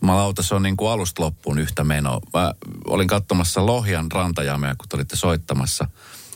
Jumalauta, 0.03 0.43
se 0.43 0.55
on 0.55 0.63
niin 0.63 0.77
kuin 0.77 0.91
alusta 0.91 1.23
loppuun 1.23 1.59
yhtä 1.59 1.85
menoa. 1.85 2.21
Mä 2.35 2.55
olin 2.87 3.09
katsomassa 3.09 3.67
Lohjan 3.67 4.13
rantajamea, 4.13 4.75
kun 4.75 4.89
te 4.89 4.97
olitte 4.97 5.17
soittamassa. 5.17 5.89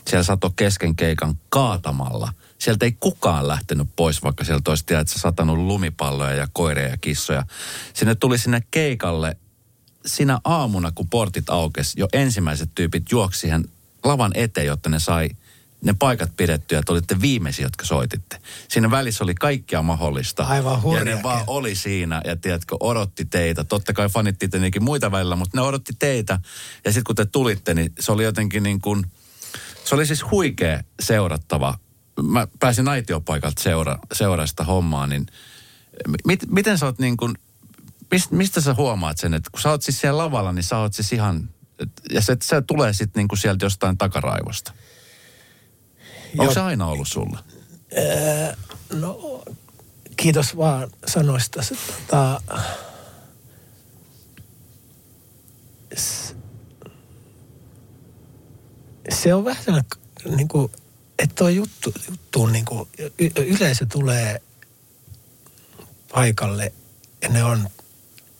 Siellä 0.07 0.23
sato 0.23 0.49
kesken 0.49 0.95
keikan 0.95 1.39
kaatamalla. 1.49 2.33
Sieltä 2.57 2.85
ei 2.85 2.97
kukaan 2.99 3.47
lähtenyt 3.47 3.87
pois, 3.95 4.23
vaikka 4.23 4.43
sieltä 4.43 4.71
olisi 4.71 4.85
tiedä, 4.85 5.01
että 5.01 5.19
satanut 5.19 5.57
lumipalloja 5.57 6.33
ja 6.33 6.47
koireja 6.53 6.89
ja 6.89 6.97
kissoja. 6.97 7.43
Sinne 7.93 8.15
tuli 8.15 8.37
sinne 8.37 8.63
keikalle 8.71 9.37
sinä 10.05 10.39
aamuna, 10.43 10.91
kun 10.95 11.09
portit 11.09 11.49
aukesi, 11.49 11.99
jo 11.99 12.07
ensimmäiset 12.13 12.69
tyypit 12.75 13.11
juoksi 13.11 13.39
siihen 13.39 13.65
lavan 14.03 14.31
eteen, 14.33 14.67
jotta 14.67 14.89
ne 14.89 14.99
sai 14.99 15.29
ne 15.85 15.93
paikat 15.99 16.31
pidettyä, 16.37 16.79
että 16.79 16.91
olitte 16.91 17.21
viimeisiä, 17.21 17.65
jotka 17.65 17.85
soititte. 17.85 18.37
Siinä 18.67 18.91
välissä 18.91 19.23
oli 19.23 19.35
kaikkea 19.35 19.81
mahdollista. 19.81 20.43
Aivan 20.43 20.81
hurja. 20.81 20.99
Ja 20.99 21.15
ne 21.15 21.23
vaan 21.23 21.43
oli 21.47 21.75
siinä 21.75 22.21
ja 22.25 22.35
tiedätkö, 22.35 22.75
odotti 22.79 23.25
teitä. 23.25 23.63
Totta 23.63 23.93
kai 23.93 24.09
fanitti 24.09 24.47
tietenkin 24.47 24.83
muita 24.83 25.11
välillä, 25.11 25.35
mutta 25.35 25.57
ne 25.57 25.61
odotti 25.61 25.93
teitä. 25.99 26.39
Ja 26.85 26.91
sitten 26.91 27.03
kun 27.03 27.15
te 27.15 27.25
tulitte, 27.25 27.73
niin 27.73 27.93
se 27.99 28.11
oli 28.11 28.23
jotenkin 28.23 28.63
niin 28.63 28.81
kuin, 28.81 29.05
se 29.85 29.95
oli 29.95 30.05
siis 30.05 30.31
huikea 30.31 30.83
seurattava. 31.01 31.77
Mä 32.23 32.47
pääsin 32.59 32.87
aitiopaikalta 32.87 33.63
seura, 33.63 33.99
seurasta 34.13 34.63
hommaa, 34.63 35.07
niin 35.07 35.25
mit, 36.27 36.39
miten 36.51 36.77
sä 36.77 36.85
oot 36.85 36.99
niin 36.99 37.17
kuin, 37.17 37.37
mistä, 38.11 38.35
mistä 38.35 38.61
sä 38.61 38.73
huomaat 38.73 39.17
sen, 39.17 39.33
että 39.33 39.49
kun 39.51 39.61
sä 39.61 39.69
oot 39.69 39.81
siis 39.81 40.01
siellä 40.01 40.23
lavalla, 40.23 40.51
niin 40.51 40.63
sä 40.63 40.77
oot 40.77 40.93
siis 40.93 41.13
ihan, 41.13 41.49
ja 42.11 42.21
se, 42.21 42.37
se 42.43 42.61
tulee 42.61 42.93
sitten 42.93 43.21
niin 43.21 43.27
kuin 43.27 43.39
sieltä 43.39 43.65
jostain 43.65 43.97
takaraivosta. 43.97 44.73
Onko 46.37 46.53
se 46.53 46.59
aina 46.59 46.87
ollut 46.87 47.07
sulla? 47.07 47.43
Öö, 47.97 48.53
no, 48.93 49.43
kiitos 50.17 50.57
vaan 50.57 50.89
sanoista. 51.07 51.61
Se, 51.61 51.75
tota, 52.07 52.41
se 59.09 59.33
on 59.33 59.45
vähän 59.45 59.63
sellainen, 59.63 59.89
niin 60.35 60.47
kuin, 60.47 60.71
että 61.19 61.35
tuo 61.35 61.49
juttu, 61.49 61.93
juttu 62.09 62.45
niin 62.45 62.65
kuin, 62.65 62.89
yleisö 63.35 63.85
tulee 63.85 64.41
paikalle 66.13 66.73
ja 67.21 67.29
ne 67.29 67.43
on 67.43 67.69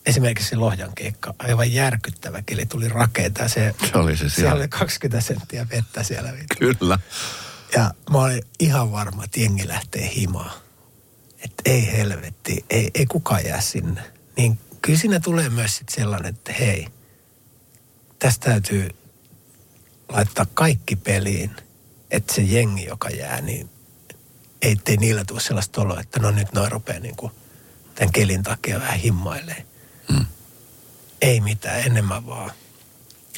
esimerkiksi 0.06 0.56
Lohjan 0.56 0.94
keikka, 0.94 1.34
aivan 1.38 1.72
järkyttävä 1.72 2.42
keli 2.42 2.66
tuli 2.66 2.88
rakeita. 2.88 3.48
Se, 3.48 3.74
se 3.92 3.98
oli 3.98 4.16
se 4.16 4.28
siellä. 4.28 4.54
oli 4.54 4.68
20 4.68 5.20
senttiä 5.20 5.66
vettä 5.70 6.02
siellä. 6.02 6.32
Kyllä. 6.58 6.98
Ja 7.76 7.94
mä 8.10 8.18
olin 8.18 8.42
ihan 8.58 8.92
varma, 8.92 9.24
että 9.24 9.40
jengi 9.40 9.68
lähtee 9.68 10.14
himaan. 10.14 10.60
Että 11.44 11.62
ei 11.64 11.92
helvetti, 11.92 12.64
ei, 12.70 12.90
ei 12.94 13.06
kukaan 13.06 13.44
jää 13.44 13.60
sinne. 13.60 14.02
Niin 14.36 14.58
kyllä 14.82 14.98
siinä 14.98 15.20
tulee 15.20 15.48
myös 15.48 15.76
sit 15.76 15.88
sellainen, 15.88 16.34
että 16.34 16.52
hei, 16.52 16.88
tästä 18.18 18.50
täytyy 18.50 18.90
laittaa 20.08 20.46
kaikki 20.54 20.96
peliin, 20.96 21.50
että 22.10 22.34
se 22.34 22.42
jengi, 22.42 22.84
joka 22.84 23.10
jää, 23.10 23.40
niin 23.40 23.70
ei 24.62 24.76
tee 24.76 24.96
niillä 24.96 25.24
tule 25.24 25.40
sellaista 25.40 25.80
oloa, 25.82 26.00
että 26.00 26.20
no 26.20 26.30
nyt 26.30 26.52
noin 26.52 26.72
rupeaa 26.72 27.00
niin 27.00 27.16
kuin 27.16 27.32
tämän 27.94 28.12
kelin 28.12 28.42
takia 28.42 28.80
vähän 28.80 28.98
himmailee. 28.98 29.66
Mm. 30.10 30.26
Ei 31.20 31.40
mitään, 31.40 31.80
enemmän 31.80 32.26
vaan. 32.26 32.50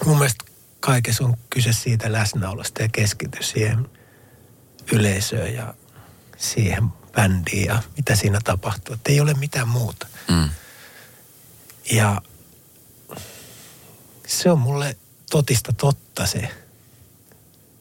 Mun 0.05 0.18
mielestä 0.18 0.45
kaikessa 0.80 1.24
on 1.24 1.37
kyse 1.51 1.72
siitä 1.72 2.12
läsnäolosta 2.12 2.82
ja 2.82 2.89
keskity 2.89 3.43
siihen 3.43 3.89
yleisöön 4.93 5.55
ja 5.55 5.74
siihen 6.37 6.89
bändiin 6.89 7.66
ja 7.66 7.82
mitä 7.97 8.16
siinä 8.16 8.41
tapahtuu. 8.45 8.95
Että 8.95 9.12
ei 9.12 9.20
ole 9.20 9.35
mitään 9.35 9.68
muuta. 9.68 10.07
Mm. 10.30 10.51
Ja 11.93 12.22
se 14.26 14.51
on 14.51 14.59
mulle 14.59 14.97
totista 15.30 15.72
totta 15.72 16.26
se. 16.26 16.51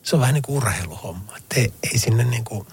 Se 0.04 0.16
on 0.16 0.20
vähän 0.20 0.34
niin 0.34 0.41
kuin 0.41 0.58
urheiluhomma. 0.58 1.38
Että 1.38 1.60
ei, 1.60 1.74
ei 1.91 1.97
sinne 1.97 2.24
niin 2.24 2.43
kuin 2.43 2.68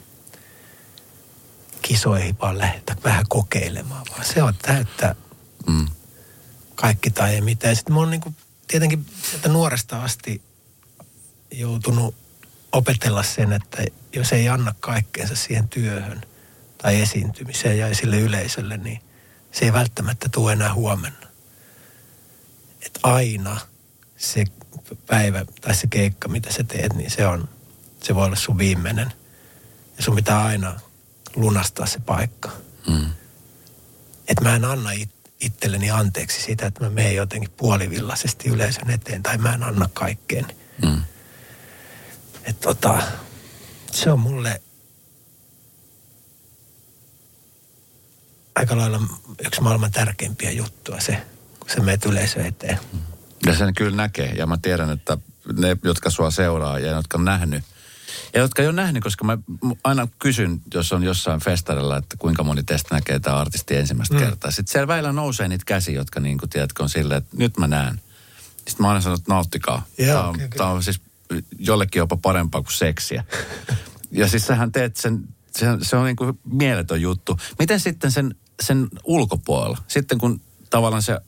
kisoihin 1.83 2.39
vaan 2.41 2.59
lähdetä 2.59 2.97
vähän 3.05 3.24
kokeilemaan, 3.28 4.07
vaan 4.11 4.24
se 4.24 4.43
on 4.43 4.55
täyttä 4.62 5.14
mm. 5.66 5.89
kaikki 6.74 7.11
tai 7.11 7.35
ei 7.35 7.41
mitään. 7.41 7.76
Sitten 7.76 7.95
mä 7.95 8.01
oon 8.01 8.11
niin 8.11 8.20
kuin 8.20 8.37
tietenkin 8.68 9.07
sieltä 9.31 9.49
nuoresta 9.49 10.03
asti 10.03 10.43
joutunut 11.51 12.14
opetella 12.72 13.22
sen, 13.22 13.52
että 13.52 13.84
jos 14.12 14.32
ei 14.32 14.48
anna 14.48 14.74
kaikkeensa 14.80 15.36
siihen 15.36 15.68
työhön 15.68 16.20
tai 16.78 17.00
esiintymiseen 17.00 17.78
ja 17.78 17.94
sille 17.94 18.20
yleisölle, 18.20 18.76
niin 18.76 19.00
se 19.52 19.64
ei 19.64 19.72
välttämättä 19.72 20.28
tule 20.28 20.52
enää 20.52 20.74
huomenna. 20.74 21.26
Että 22.82 23.00
aina 23.02 23.60
se 24.16 24.44
päivä 25.06 25.44
tai 25.60 25.74
se 25.74 25.86
keikka, 25.86 26.28
mitä 26.28 26.52
sä 26.52 26.64
teet, 26.64 26.94
niin 26.94 27.10
se 27.10 27.26
on, 27.26 27.48
se 28.02 28.14
voi 28.14 28.26
olla 28.26 28.36
sun 28.36 28.58
viimeinen. 28.58 29.12
Ja 29.96 30.02
sun 30.02 30.16
pitää 30.16 30.44
aina 30.44 30.80
lunastaa 31.36 31.86
se 31.86 32.00
paikka. 32.00 32.50
Mm. 32.88 33.10
Että 34.28 34.44
mä 34.44 34.56
en 34.56 34.64
anna 34.64 34.92
it, 34.92 35.10
itselleni 35.40 35.90
anteeksi 35.90 36.42
sitä, 36.42 36.66
että 36.66 36.84
mä 36.84 36.90
menen 36.90 37.14
jotenkin 37.14 37.50
puolivillaisesti 37.56 38.48
yleisön 38.48 38.90
eteen 38.90 39.22
tai 39.22 39.38
mä 39.38 39.54
en 39.54 39.62
anna 39.62 39.88
kaikkeen. 39.92 40.46
Mm. 40.82 41.02
Että 42.51 42.68
tota, 42.68 43.03
se 43.92 44.11
on 44.11 44.20
mulle 44.20 44.62
aika 48.55 48.76
lailla 48.76 49.01
yksi 49.44 49.61
maailman 49.61 49.90
tärkeimpiä 49.90 50.51
juttuja 50.51 51.01
se, 51.01 51.26
kun 51.61 51.70
se 51.70 51.80
menet 51.80 52.05
yleisö 52.05 52.46
eteen. 52.46 52.78
Ja 53.46 53.55
sen 53.55 53.74
kyllä 53.74 53.96
näkee. 53.96 54.32
Ja 54.32 54.46
mä 54.46 54.59
tiedän, 54.62 54.90
että 54.90 55.18
ne, 55.59 55.76
jotka 55.84 56.11
sua 56.11 56.30
seuraa 56.30 56.78
ja 56.78 56.90
jotka 56.90 57.18
on 57.18 57.24
nähnyt, 57.24 57.64
ja 58.34 58.40
jotka 58.40 58.62
ei 58.62 58.68
ole 58.68 58.76
nähnyt, 58.76 59.03
koska 59.03 59.24
mä 59.24 59.38
aina 59.84 60.09
kysyn, 60.18 60.61
jos 60.74 60.92
on 60.92 61.03
jossain 61.03 61.40
festarilla, 61.40 61.96
että 61.96 62.16
kuinka 62.16 62.42
moni 62.42 62.62
teistä 62.62 62.94
näkee 62.94 63.20
tämä 63.20 63.36
artisti 63.36 63.76
ensimmäistä 63.76 64.14
mm. 64.14 64.20
kertaa. 64.20 64.51
Sitten 64.51 64.72
siellä 64.72 64.88
väillä 64.88 65.12
nousee 65.12 65.48
niitä 65.48 65.64
käsiä, 65.66 65.94
jotka 65.94 66.20
niin 66.20 66.38
kuin, 66.38 66.51
tiedätkö, 66.51 66.82
on 66.82 66.88
silleen, 66.88 67.18
että 67.18 67.36
nyt 67.36 67.59
mä 67.59 67.66
näen. 67.66 68.01
Sitten 68.57 68.76
mä 68.78 68.88
aina 68.88 69.01
sanon, 69.01 69.18
että 69.18 69.32
nauttikaa. 69.32 69.86
Joo, 69.98 70.07
tämä, 70.14 70.28
on, 70.28 70.34
okay, 70.34 70.48
tämä 70.48 70.70
on 70.70 70.82
siis 70.82 71.01
jollekin 71.59 72.01
jopa 72.01 72.16
parempaa 72.16 72.62
kuin 72.62 72.72
seksiä. 72.72 73.24
ja 74.11 74.28
siis 74.28 74.47
sähän 74.47 74.72
teet 74.72 74.97
sen, 74.97 75.28
se, 75.51 75.66
se 75.83 75.97
on 75.97 76.05
niin 76.05 76.16
kuin 76.16 76.39
mieletön 76.45 77.03
juttu. 77.03 77.37
Miten 77.59 77.81
sitten 77.81 78.11
sen, 78.11 78.35
sen 78.62 78.89
ulkopuolella, 79.05 79.78
sitten 79.89 80.18
kun 80.18 80.41
tavallaan 80.70 81.03
se 81.03 81.20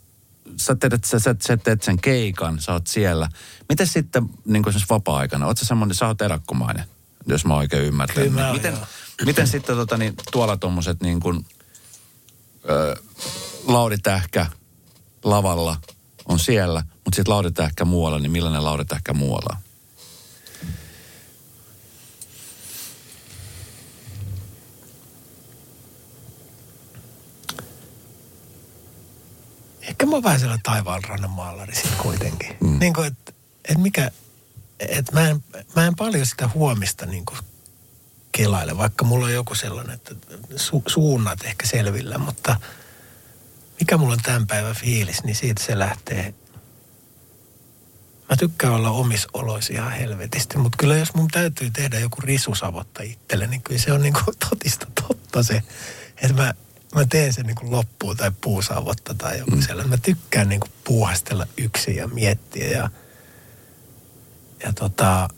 sä 0.56 0.74
teet, 0.74 1.04
sä, 1.04 1.18
sä, 1.18 1.34
sä 1.46 1.56
teet 1.56 1.82
sen 1.82 2.00
keikan, 2.00 2.60
sä 2.60 2.72
oot 2.72 2.86
siellä. 2.86 3.28
Miten 3.68 3.86
sitten 3.86 4.28
niin 4.44 4.62
kuin 4.62 4.74
vapaa-aikana? 4.90 5.46
Oot 5.46 5.58
sä 5.58 5.64
semmoinen, 5.64 5.94
sä 5.94 6.06
oot 6.06 6.22
erakkomainen, 6.22 6.84
jos 7.26 7.44
mä 7.44 7.56
oikein 7.56 7.84
ymmärrän. 7.84 8.28
Kyllä 8.28 8.52
miten, 8.52 8.74
joo. 8.74 8.86
miten 9.24 9.48
sitten 9.48 9.76
tota, 9.76 9.96
niin, 9.96 10.14
tuolla 10.32 10.56
tuommoiset 10.56 11.00
niin 11.00 11.20
kuin, 11.20 11.46
ö, 12.68 12.96
Lauri 13.66 13.98
Tähkä 13.98 14.46
lavalla 15.24 15.76
on 16.24 16.38
siellä, 16.38 16.82
mutta 17.04 17.16
sitten 17.16 17.32
Lauri 17.32 17.52
Tähkä 17.52 17.84
muualla, 17.84 18.18
niin 18.18 18.32
millainen 18.32 18.64
Lauri 18.64 18.84
Tähkä 18.84 19.12
muualla 19.12 19.56
on? 19.56 19.71
Ehkä 29.82 30.06
mä 30.06 30.12
oon 30.12 30.22
vähän 30.22 30.40
sellainen 30.40 30.62
taivaanrannan 30.62 31.30
maalari 31.30 31.74
sitten 31.74 31.98
kuitenkin. 31.98 32.56
Mm. 32.60 32.78
Niin 32.78 32.94
kuin, 32.94 33.06
että 33.06 33.32
et 33.68 33.78
mikä, 33.78 34.10
että 34.80 35.12
mä 35.12 35.28
en, 35.28 35.44
mä 35.76 35.86
en 35.86 35.96
paljon 35.96 36.26
sitä 36.26 36.48
huomista 36.54 37.06
niin 37.06 37.24
kuin 37.24 37.38
kelaile, 38.32 38.78
vaikka 38.78 39.04
mulla 39.04 39.26
on 39.26 39.32
joku 39.32 39.54
sellainen, 39.54 39.94
että 39.94 40.14
su, 40.56 40.82
suunnat 40.86 41.44
ehkä 41.44 41.66
selvillä, 41.66 42.18
mutta 42.18 42.56
mikä 43.80 43.96
mulla 43.96 44.12
on 44.12 44.22
tämän 44.22 44.46
päivän 44.46 44.74
fiilis, 44.74 45.24
niin 45.24 45.36
siitä 45.36 45.62
se 45.64 45.78
lähtee. 45.78 46.34
Mä 48.30 48.36
tykkään 48.36 48.72
olla 48.74 48.90
omissa 48.90 49.28
oloissa 49.32 49.72
ihan 49.72 49.92
helvetisti, 49.92 50.58
mutta 50.58 50.76
kyllä 50.76 50.96
jos 50.96 51.14
mun 51.14 51.28
täytyy 51.28 51.70
tehdä 51.70 51.98
joku 51.98 52.20
risusavotta 52.20 53.02
itselle, 53.02 53.46
niin 53.46 53.62
kyllä 53.62 53.80
se 53.80 53.92
on 53.92 54.02
niin 54.02 54.14
kuin 54.24 54.36
totista 54.50 54.86
totta 55.08 55.42
se, 55.42 55.62
että 56.16 56.42
mä, 56.42 56.54
mä 56.94 57.04
teen 57.04 57.32
sen 57.32 57.46
niin 57.46 57.54
kuin 57.54 57.70
loppuun 57.70 58.16
tai 58.16 58.32
puusavotta 58.40 59.14
tai 59.14 59.38
joku 59.38 59.50
mm. 59.50 59.62
sellainen. 59.62 59.90
Mä 59.90 59.96
tykkään 59.96 60.48
niin 60.48 60.60
kuin 60.60 60.72
puuhastella 60.84 61.46
yksin 61.56 61.96
ja 61.96 62.08
miettiä 62.08 62.68
ja, 62.68 62.90
ja 64.64 64.72
tota, 64.72 65.28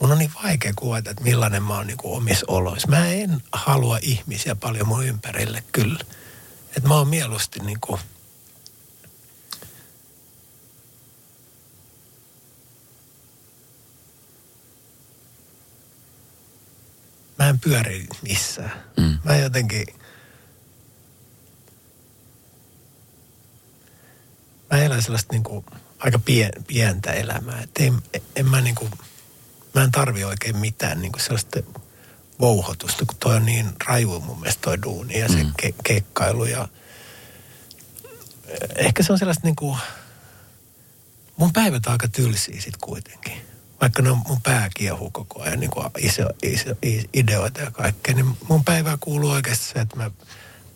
mun 0.00 0.12
on 0.12 0.18
niin 0.18 0.32
vaikea 0.44 0.72
kuvata, 0.76 1.10
että 1.10 1.22
millainen 1.22 1.62
mä 1.62 1.76
oon 1.76 1.86
niin 1.86 1.96
kuin 1.96 2.16
omissa 2.16 2.46
oloissa. 2.48 2.88
Mä 2.88 3.08
en 3.08 3.42
halua 3.52 3.98
ihmisiä 4.02 4.54
paljon 4.54 4.88
mun 4.88 5.06
ympärille 5.06 5.64
kyllä. 5.72 6.04
Että 6.76 6.88
mä 6.88 6.94
oon 6.94 7.08
mieluusti 7.08 7.60
niin 7.60 7.80
kuin, 7.80 8.00
pyöri 17.64 18.06
missään. 18.22 18.84
Mm. 18.96 19.18
Mä 19.24 19.36
jotenkin, 19.36 19.86
mä 24.70 24.78
elän 24.78 25.02
sellaista 25.02 25.32
niin 25.32 25.42
kuin 25.42 25.64
aika 25.98 26.18
pien, 26.18 26.52
pientä 26.66 27.12
elämää. 27.12 27.60
Et 27.60 27.70
en, 27.78 28.02
en 28.36 28.48
mä 28.48 28.60
niin 28.60 28.74
kuin, 28.74 28.90
mä 29.74 29.82
en 29.82 29.90
tarvi 29.90 30.24
oikein 30.24 30.56
mitään 30.56 31.00
niin 31.00 31.12
kuin 31.12 31.22
sellaista 31.22 31.60
vouhotusta, 32.40 33.06
kun 33.06 33.16
toi 33.20 33.36
on 33.36 33.46
niin 33.46 33.72
raju 33.86 34.20
mun 34.20 34.40
mielestä 34.40 34.60
toi 34.60 34.82
duuni 34.82 35.18
ja 35.18 35.28
se 35.28 35.44
mm. 35.44 35.52
ke, 35.60 35.74
kekkailu 35.84 36.44
ja 36.44 36.68
ehkä 38.76 39.02
se 39.02 39.12
on 39.12 39.18
sellaista 39.18 39.46
niin 39.46 39.56
kuin, 39.56 39.78
mun 41.36 41.52
päivät 41.52 41.86
on 41.86 41.92
aika 41.92 42.08
tylsiä 42.08 42.60
sit 42.60 42.76
kuitenkin. 42.76 43.53
Vaikka 43.80 44.02
ne 44.02 44.10
on 44.10 44.22
mun 44.28 44.42
pää 44.42 44.68
kiehuu 44.76 45.10
koko 45.10 45.42
ajan 45.42 45.60
niin 45.60 45.70
kuin 45.70 45.86
iso, 45.98 46.22
iso, 46.42 46.70
iso, 46.82 47.06
ideoita 47.14 47.60
ja 47.60 47.70
kaikkea, 47.70 48.14
niin 48.14 48.36
mun 48.48 48.64
päivää 48.64 48.98
kuuluu 49.00 49.30
oikeasti 49.30 49.64
se, 49.64 49.78
että 49.78 49.96
mä, 49.96 50.10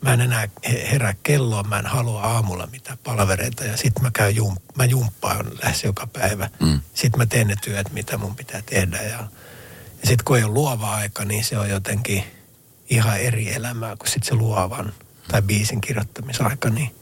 mä 0.01 0.13
en 0.13 0.21
enää 0.21 0.49
he- 0.69 0.89
herää 0.91 1.15
kelloa, 1.23 1.63
mä 1.63 1.79
en 1.79 1.87
halua 1.87 2.23
aamulla 2.23 2.67
mitään 2.67 2.99
palvereita 3.05 3.65
ja 3.65 3.77
sitten 3.77 4.03
mä 4.03 4.11
käyn 4.11 4.37
jum, 4.37 4.57
mä 4.77 4.85
jumppaan 4.85 5.47
lähes 5.63 5.85
joka 5.85 6.07
päivä. 6.07 6.51
Mm. 6.61 6.81
Sitten 6.95 7.19
mä 7.19 7.27
teen 7.27 7.47
ne 7.47 7.55
työt, 7.63 7.93
mitä 7.93 8.19
mun 8.19 8.37
pitää 8.37 8.63
tehdä 8.67 9.03
ja, 9.03 9.09
ja 9.09 10.05
sitten 10.05 10.25
kun 10.25 10.37
ei 10.37 10.45
ole 10.45 10.53
luova 10.53 10.95
aika, 10.95 11.25
niin 11.25 11.45
se 11.45 11.59
on 11.59 11.71
jotenkin 11.71 12.25
ihan 12.91 13.21
eri 13.21 13.55
elämää 13.55 13.97
kuin 13.97 14.09
sitten 14.09 14.29
se 14.29 14.35
luovan 14.35 14.93
tai 15.29 15.43
biisin 15.43 15.81
kirjoittamisaika, 15.81 16.71
niin 16.71 16.95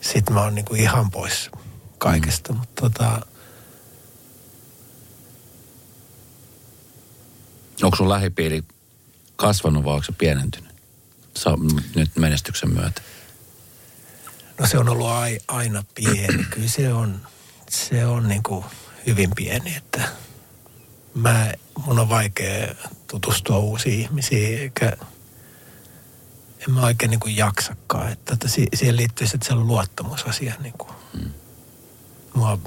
sitten 0.00 0.34
mä 0.34 0.42
oon 0.42 0.54
niinku 0.54 0.74
ihan 0.74 1.10
pois 1.10 1.50
kaikesta. 1.98 2.52
Mm. 2.52 2.58
Mutta 2.58 2.82
tota, 2.82 3.26
Onko 7.82 7.96
sun 7.96 8.08
lähipiiri 8.08 8.64
kasvanut 9.36 9.84
vai 9.84 9.94
onko 9.94 10.04
se 10.04 10.12
pienentynyt? 10.12 10.72
Sä, 11.36 11.50
nyt 11.94 12.16
menestyksen 12.16 12.70
myötä. 12.74 13.02
no 14.58 14.66
se 14.66 14.78
on 14.78 14.88
ollut 14.88 15.06
ai, 15.06 15.38
aina 15.48 15.84
pieni. 15.94 16.44
Kyllä 16.50 16.68
se 16.68 16.92
on, 16.92 17.20
se 17.70 18.06
on 18.06 18.28
niinku 18.28 18.64
hyvin 19.06 19.30
pieni, 19.36 19.76
että 19.76 20.08
mä, 21.14 21.52
mun 21.86 21.98
on 21.98 22.08
vaikea 22.08 22.74
tutustua 23.06 23.58
uusiin 23.58 24.00
ihmisiin, 24.00 24.58
eikä 24.58 24.96
en 26.68 26.74
mä 26.74 26.80
oikein 26.80 27.10
niinku 27.10 27.28
jaksakaan. 27.28 28.12
Että, 28.12 28.32
että 28.32 28.48
si, 28.48 28.66
siihen 28.74 28.96
liittyy 28.96 29.26
sitten 29.26 29.48
se 29.48 29.54
luottamusasia. 29.54 30.54
Niinku. 30.62 30.86
Mm. 31.14 31.30
Mua, 32.34 32.58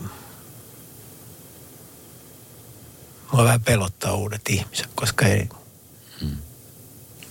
mua 3.31 3.43
vähän 3.43 3.61
pelottaa 3.61 4.13
uudet 4.13 4.41
ihmiset, 4.49 4.89
koska 4.95 5.25
ei, 5.25 5.49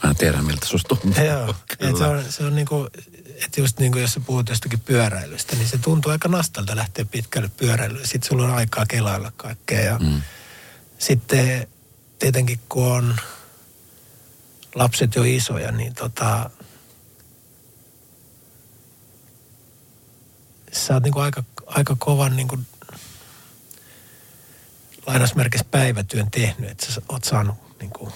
Mä 0.02 0.10
en 0.10 0.16
tiedä, 0.16 0.42
miltä 0.42 0.66
susta 0.66 0.88
tuntuu. 0.96 1.24
Joo, 1.24 1.54
et 1.80 1.96
se 1.96 2.04
on, 2.04 2.24
se 2.32 2.44
on 2.44 2.54
niinku, 2.56 2.88
että 3.44 3.60
just 3.60 3.78
niinku 3.78 3.98
jos 3.98 4.12
sä 4.12 4.20
puhut 4.20 4.48
jostakin 4.48 4.80
pyöräilystä, 4.80 5.56
niin 5.56 5.68
se 5.68 5.78
tuntuu 5.78 6.12
aika 6.12 6.28
nastalta 6.28 6.76
lähteä 6.76 7.04
pitkälle 7.04 7.50
pyöräilyyn. 7.56 8.06
Sitten 8.08 8.28
sulla 8.28 8.44
on 8.44 8.54
aikaa 8.54 8.86
kelailla 8.86 9.32
kaikkea 9.36 9.80
ja 9.80 9.98
Mm. 9.98 10.22
sitten 10.98 11.66
tietenkin 12.18 12.60
kun 12.68 12.92
on 12.92 13.16
lapset 14.74 15.14
jo 15.14 15.22
isoja, 15.22 15.72
niin 15.72 15.94
tota, 15.94 16.50
sä 20.72 20.94
oot 20.94 21.02
niinku 21.02 21.18
aika, 21.20 21.44
aika 21.66 21.96
kovan 21.98 22.36
niinku 22.36 22.58
lainausmerkissä 25.06 25.66
päivätyön 25.70 26.30
tehnyt, 26.30 26.70
että 26.70 26.86
sä 26.86 27.02
oot 27.08 27.24
saanut 27.24 27.54
niinku 27.80 28.12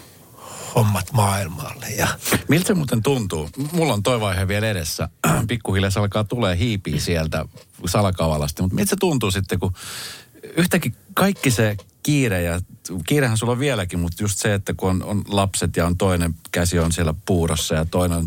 hommat 0.74 1.12
maailmalle 1.12 1.86
ja 1.88 2.08
Miltä 2.48 2.66
se 2.66 2.74
muuten 2.74 3.02
tuntuu? 3.02 3.50
Mulla 3.72 3.92
on 3.92 4.02
toi 4.02 4.20
vaihe 4.20 4.48
vielä 4.48 4.70
edessä. 4.70 5.08
Pikkuhiljaa 5.48 5.90
se 5.90 6.00
alkaa 6.00 6.24
tulee 6.24 6.58
hiipiä 6.58 7.00
sieltä 7.00 7.44
salakavallasti. 7.86 8.62
Mutta 8.62 8.74
miltä 8.74 8.90
se 8.90 8.96
tuntuu 9.00 9.30
sitten, 9.30 9.58
kun 9.58 9.72
yhtäkkiä 10.56 10.92
kaikki 11.14 11.50
se 11.50 11.76
kiire 12.02 12.42
ja 12.42 12.60
kiirehän 13.06 13.36
sulla 13.36 13.52
on 13.52 13.58
vieläkin, 13.58 13.98
mutta 13.98 14.22
just 14.22 14.38
se, 14.38 14.54
että 14.54 14.74
kun 14.76 14.90
on, 14.90 15.02
on 15.02 15.24
lapset 15.28 15.76
ja 15.76 15.86
on 15.86 15.96
toinen 15.96 16.34
käsi 16.52 16.78
on 16.78 16.92
siellä 16.92 17.14
puurossa 17.26 17.74
ja 17.74 17.84
toinen 17.84 18.18
on... 18.18 18.26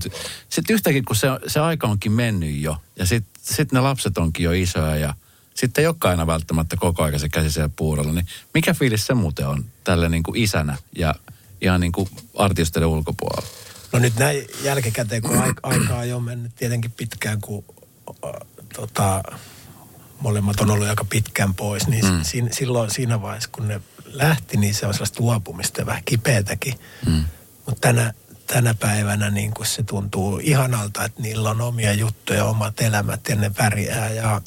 Sitten 0.49 0.74
yhtäkkiä, 0.74 1.03
kun 1.07 1.16
se, 1.16 1.28
se 1.47 1.59
aika 1.59 1.88
onkin 1.88 2.12
mennyt 2.12 2.55
jo 2.55 2.78
ja 2.95 3.05
sitten 3.05 3.43
sit 3.43 3.72
ne 3.72 3.80
lapset 3.80 4.18
onkin 4.18 4.43
jo 4.43 4.51
isoja 4.51 4.95
ja 4.95 5.14
sitten 5.56 5.82
ei 5.82 5.88
olekaan 5.88 6.12
aina 6.12 6.28
välttämättä 6.28 6.78
koko 6.80 7.04
ajan 7.04 7.20
se 7.20 7.30
käsi 7.30 7.52
siellä 7.52 7.70
puurolla, 7.76 8.14
niin 8.14 8.28
mikä 8.54 8.74
fiilis 8.74 9.06
se 9.06 9.14
muuten 9.14 9.47
on 9.47 9.66
tälle 9.84 10.10
niin 10.10 10.24
kuin 10.24 10.38
isänä 10.38 10.78
ja 10.97 11.16
ihan 11.62 11.82
niin 11.82 11.91
kuin 11.91 12.10
artisteiden 12.38 12.88
ulkopuolella? 12.88 13.47
No 13.91 13.99
nyt 13.99 14.16
näin 14.16 14.47
jälkikäteen, 14.64 15.22
kun 15.22 15.38
aik- 15.38 15.60
aikaa 15.64 16.06
jo 16.06 16.20
mennyt 16.20 16.56
tietenkin 16.56 16.91
pitkään, 16.91 17.41
kun 17.41 17.66
äh, 18.26 18.32
tota, 18.76 19.24
molemmat 20.20 20.60
on 20.60 20.72
ollut 20.72 20.88
aika 20.88 21.06
pitkään 21.06 21.54
pois, 21.54 21.88
niin 21.88 22.06
mm. 22.06 22.24
si- 22.24 22.49
silloin 22.52 22.91
siinä 22.91 23.22
vaiheessa, 23.22 23.49
kun 23.52 23.68
ne 23.68 23.82
lähti, 24.06 24.58
niin 24.58 24.76
se 24.76 24.88
on 24.88 24.93
sellaista 24.93 25.24
luopumista 25.24 25.82
ja 25.82 25.86
vähän 25.86 26.04
kipeätäkin. 26.06 26.74
Mm. 27.06 27.24
Mutta 27.66 27.82
tänä, 27.82 28.14
tänä 28.47 28.74
päivänä 28.74 29.30
niin 29.30 29.54
kun 29.54 29.66
se 29.66 29.84
tuntuu 29.84 30.39
ihanalta, 30.43 31.06
että 31.06 31.22
niillä 31.22 31.49
on 31.49 31.62
omia 31.62 31.93
juttuja, 31.93 32.45
omat 32.45 32.82
elämät 32.82 33.30
ja 33.30 33.36
ne 33.36 33.49
pärjää 33.49 34.10
ja 34.10 34.41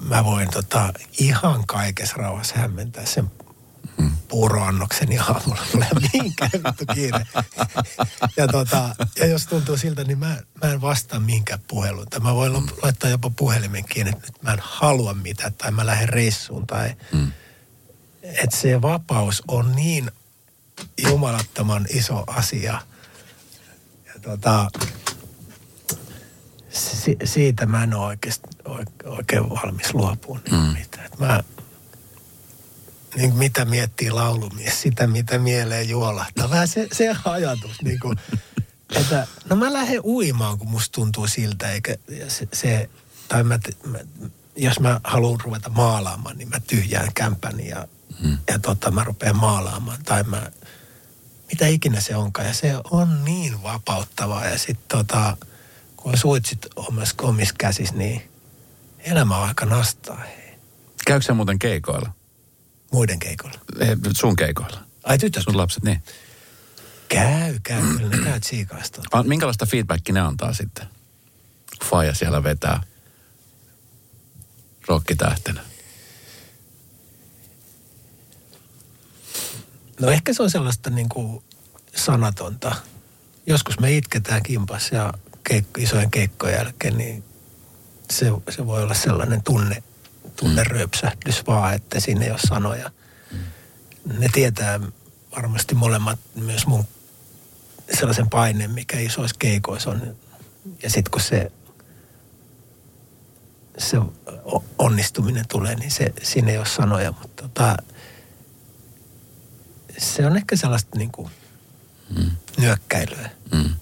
mä 0.00 0.24
voin 0.24 0.50
tota, 0.50 0.92
ihan 1.18 1.66
kaikessa 1.66 2.16
rauhassa 2.16 2.58
hämmentää 2.58 3.06
sen 3.06 3.30
puuroannoksen 4.28 5.08
aamulla. 5.20 5.62
Mulla 5.72 5.86
ei 5.86 5.92
ole 5.96 6.08
mihinkään 6.12 6.50
vittu 6.52 6.84
kiire. 6.94 7.26
Ja, 8.36 8.48
tota, 8.48 8.94
ja 9.18 9.26
jos 9.26 9.46
tuntuu 9.46 9.76
siltä, 9.76 10.04
niin 10.04 10.18
mä, 10.18 10.36
mä 10.64 10.72
en 10.72 10.80
vastaa 10.80 11.20
mihinkään 11.20 11.60
puheluun. 11.68 12.06
Tai 12.06 12.20
mä 12.20 12.34
voin 12.34 12.52
mm. 12.52 12.68
laittaa 12.82 13.10
jopa 13.10 13.30
puhelimen 13.30 13.84
kiinni, 13.84 14.12
että 14.12 14.26
nyt 14.26 14.42
mä 14.42 14.52
en 14.52 14.58
halua 14.62 15.14
mitään. 15.14 15.54
Tai 15.54 15.70
mä 15.70 15.86
lähden 15.86 16.08
reissuun. 16.08 16.66
Tai, 16.66 16.94
Mm. 17.12 17.32
että 18.22 18.56
se 18.56 18.82
vapaus 18.82 19.42
on 19.48 19.72
niin 19.76 20.10
jumalattoman 21.02 21.86
iso 21.90 22.24
asia. 22.26 22.80
Ja 24.06 24.20
tota, 24.22 24.68
si, 26.76 27.16
siitä 27.24 27.66
mä 27.66 27.82
en 27.82 27.94
ole 27.94 28.06
oikeasti, 28.06 28.48
oike- 28.68 29.08
oikein 29.08 29.50
valmis 29.50 29.94
luopumaan. 29.94 30.42
Mm. 30.50 30.56
Mm. 30.56 30.76
Mä, 31.18 31.42
niin 33.16 33.34
mitä 33.34 33.64
miettii 33.64 34.10
laulumies, 34.10 34.82
sitä 34.82 35.06
mitä 35.06 35.38
mieleen 35.38 35.88
juolahtaa. 35.88 36.50
Vähän 36.50 36.68
se, 36.68 36.88
se 36.92 37.16
ajatus, 37.24 37.82
niin 37.82 38.00
kuin, 38.00 38.18
että 39.00 39.26
no 39.48 39.56
mä 39.56 39.72
lähden 39.72 40.00
uimaan, 40.04 40.58
kun 40.58 40.70
musta 40.70 40.92
tuntuu 40.92 41.26
siltä, 41.26 41.70
eikä 41.70 41.96
se, 42.28 42.48
se 42.52 42.90
tai 43.28 43.42
mä, 43.42 43.58
mä, 43.86 43.98
jos 44.56 44.80
mä 44.80 45.00
haluan 45.04 45.40
ruveta 45.40 45.68
maalaamaan, 45.68 46.38
niin 46.38 46.48
mä 46.48 46.60
tyhjään 46.60 47.08
kämpäni 47.14 47.68
ja, 47.68 47.88
hmm. 48.22 48.38
ja 48.48 48.58
tota, 48.58 48.90
mä 48.90 49.04
rupean 49.04 49.36
maalaamaan. 49.36 49.98
Tai 50.04 50.22
mä, 50.22 50.50
mitä 51.48 51.66
ikinä 51.66 52.00
se 52.00 52.16
onkaan. 52.16 52.48
Ja 52.48 52.54
se 52.54 52.74
on 52.90 53.24
niin 53.24 53.62
vapauttavaa. 53.62 54.46
Ja 54.46 54.58
sitten 54.58 54.88
tota, 54.88 55.36
on 56.06 56.18
suitsit 56.18 56.66
omissa, 56.76 57.14
omissa 57.22 57.54
käsissä, 57.58 57.94
niin 57.94 58.22
elämä 58.98 59.36
on 59.36 59.48
aika 59.48 59.66
nastaa. 59.66 60.22
Käykö 61.06 61.34
muuten 61.34 61.58
keikoilla? 61.58 62.10
Muiden 62.92 63.18
keikoilla? 63.18 63.58
Ei, 63.80 63.96
sun 64.16 64.36
keikoilla. 64.36 64.80
Ai 65.04 65.18
tytöt? 65.18 65.42
Sun 65.42 65.56
lapset, 65.56 65.82
niin. 65.82 66.02
Käy, 67.08 67.58
käy. 67.62 67.82
Kyllä 67.82 68.16
ne 68.16 68.24
käy 68.24 68.40
tsiikaista. 68.40 69.02
Minkälaista 69.24 69.66
feedbackia 69.66 70.14
ne 70.14 70.20
antaa 70.20 70.52
sitten? 70.52 70.86
Faija 71.84 72.14
siellä 72.14 72.42
vetää 72.42 72.82
rokkitähtenä. 74.88 75.60
No 80.00 80.10
ehkä 80.10 80.32
se 80.32 80.42
on 80.42 80.50
sellaista 80.50 80.90
niin 80.90 81.08
kuin 81.08 81.44
sanatonta. 81.94 82.76
Joskus 83.46 83.80
me 83.80 83.96
itketään 83.96 84.42
kimpas 84.42 84.92
ja 84.92 85.12
keikko, 85.48 85.80
isojen 85.80 86.10
keikkojen 86.10 86.56
jälkeen, 86.56 86.98
niin 86.98 87.24
se, 88.10 88.26
se 88.50 88.66
voi 88.66 88.82
olla 88.82 88.94
sellainen 88.94 89.42
tunne, 89.42 89.82
tunneröpsähdys 90.36 91.46
vaan, 91.46 91.74
että 91.74 92.00
siinä 92.00 92.24
ei 92.24 92.30
ole 92.30 92.38
sanoja. 92.38 92.90
Mm. 93.32 93.38
Ne 94.18 94.28
tietää 94.32 94.80
varmasti 95.36 95.74
molemmat 95.74 96.18
myös 96.34 96.66
mun 96.66 96.84
sellaisen 97.94 98.30
paineen, 98.30 98.70
mikä 98.70 98.98
isoissa 98.98 99.36
keikoissa 99.38 99.90
on. 99.90 100.16
Ja 100.82 100.90
sitten 100.90 101.10
kun 101.10 101.20
se, 101.20 101.52
se 103.78 103.98
onnistuminen 104.78 105.48
tulee, 105.48 105.74
niin 105.74 105.90
se, 105.90 106.12
siinä 106.22 106.50
ei 106.50 106.58
ole 106.58 106.66
sanoja. 106.66 107.12
Mutta 107.12 107.42
tota, 107.42 107.76
se 109.98 110.26
on 110.26 110.36
ehkä 110.36 110.56
sellaista 110.56 110.98
niin 110.98 111.12
kuin 111.12 111.30
mm. 112.16 112.30
nyökkäilyä. 112.58 113.30
Mm. 113.52 113.75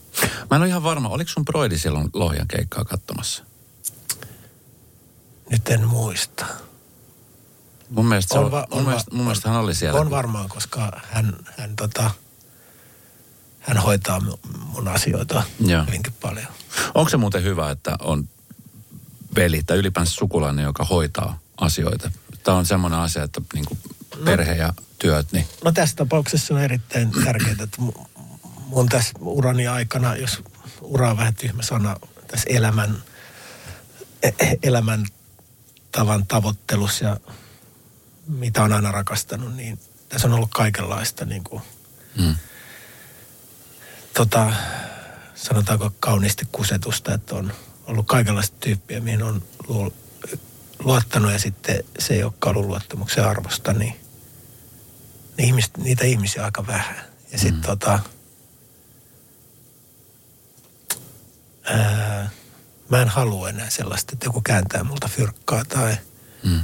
Mä 0.51 0.57
en 0.57 0.63
ole 0.63 0.69
ihan 0.69 0.83
varma, 0.83 1.09
oliko 1.09 1.31
sun 1.31 1.45
broidi 1.45 1.79
silloin 1.79 2.11
Lohjan 2.13 2.49
keikkaa 2.49 2.85
katsomassa? 2.85 3.45
Nyt 5.51 5.69
en 5.69 5.89
muista. 5.89 6.47
Mun 7.91 8.07
mielestä, 8.07 8.41
on, 8.41 8.51
va- 8.51 8.67
mun, 8.71 8.79
on, 8.79 8.87
mielestä, 8.87 9.11
mun 9.15 9.25
mielestä 9.25 9.49
hän 9.51 9.59
oli 9.59 9.75
siellä. 9.75 10.01
On 10.01 10.11
varmaan, 10.11 10.49
koska 10.49 11.01
hän, 11.05 11.37
hän, 11.59 11.77
tota, 11.77 12.11
hän 13.61 13.77
hoitaa 13.77 14.21
mun 14.67 14.89
asioita 14.89 15.43
Joo. 15.61 15.85
hyvinkin 15.87 16.15
paljon. 16.21 16.47
Onko 16.95 17.09
se 17.09 17.17
muuten 17.17 17.43
hyvä, 17.43 17.71
että 17.71 17.97
on 18.01 18.29
veli 19.37 19.63
tai 19.63 19.77
ylipäänsä 19.77 20.13
sukulainen, 20.13 20.63
joka 20.63 20.85
hoitaa 20.85 21.39
asioita? 21.57 22.11
Tämä 22.45 22.57
on 22.57 22.67
semmoinen 22.67 22.99
asia, 22.99 23.23
että 23.23 23.41
niin 23.55 23.65
no. 23.71 24.25
perhe 24.25 24.55
ja 24.55 24.75
työt. 24.99 25.33
Niin. 25.33 25.47
No 25.65 25.73
tässä 25.73 25.97
tapauksessa 25.97 26.55
on 26.55 26.61
erittäin 26.61 27.11
tärkeää, 27.25 27.57
että 27.63 27.83
mun 28.75 28.89
tässä 28.89 29.13
urani 29.21 29.67
aikana, 29.67 30.17
jos 30.17 30.43
ura 30.81 31.11
on 31.11 31.17
vähän 31.17 31.35
tyhmä 31.35 31.63
sana, 31.63 31.97
tässä 32.27 32.47
elämän, 32.51 33.03
e, 34.23 34.29
e, 34.29 34.57
elämän 34.63 35.07
tavan 35.93 36.27
tavoittelussa 36.27 37.05
ja 37.05 37.17
mitä 38.27 38.63
on 38.63 38.73
aina 38.73 38.93
rakastanut, 38.93 39.57
niin 39.57 39.79
tässä 40.09 40.29
on 40.29 40.35
ollut 40.35 40.51
kaikenlaista 40.55 41.25
niin 41.25 41.45
kuin, 41.45 41.63
mm. 42.19 42.37
tota, 44.15 44.53
sanotaanko 45.35 45.93
kauniisti 46.01 46.49
kusetusta, 46.53 47.15
että 47.15 47.35
on 47.35 47.53
ollut 47.87 48.07
kaikenlaista 48.07 48.57
tyyppiä, 48.61 49.01
mihin 49.01 49.23
on 49.23 49.43
luottanut 50.79 51.33
ja 51.33 51.39
sitten 51.39 51.85
se 51.99 52.15
ei 52.15 52.23
olekaan 52.23 52.57
ollut 52.57 52.69
luottamuksen 52.69 53.25
arvosta, 53.25 53.73
niin 53.73 54.01
ne 55.39 55.45
ihmiset, 55.45 55.77
niitä 55.77 56.05
ihmisiä 56.05 56.43
on 56.43 56.45
aika 56.45 56.67
vähän. 56.67 56.97
Ja 57.33 57.39
sitten 57.39 57.61
mm. 57.61 57.67
tota, 57.67 57.99
ää, 61.65 62.31
mä 62.89 63.03
en 63.03 63.09
halua 63.09 63.49
enää 63.49 63.71
sellaista, 63.71 64.13
että 64.13 64.27
joku 64.27 64.41
kääntää 64.41 64.85
multa 64.85 65.09
fyrkkaa 65.09 65.65
tai 65.65 65.97
mm. 66.43 66.61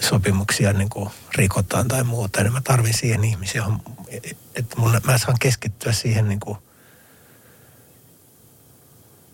sopimuksia 0.00 0.72
niin 0.72 0.90
kuin 0.90 1.10
rikotaan 1.34 1.88
tai 1.88 2.04
muuta. 2.04 2.42
Niin 2.42 2.52
mä 2.52 2.60
tarvin 2.60 2.94
siihen 2.94 3.24
ihmisiä, 3.24 3.64
että 4.54 4.76
mun, 4.76 5.00
mä 5.04 5.18
saan 5.18 5.38
keskittyä 5.40 5.92
siihen 5.92 6.28
niin 6.28 6.40
kuin 6.40 6.58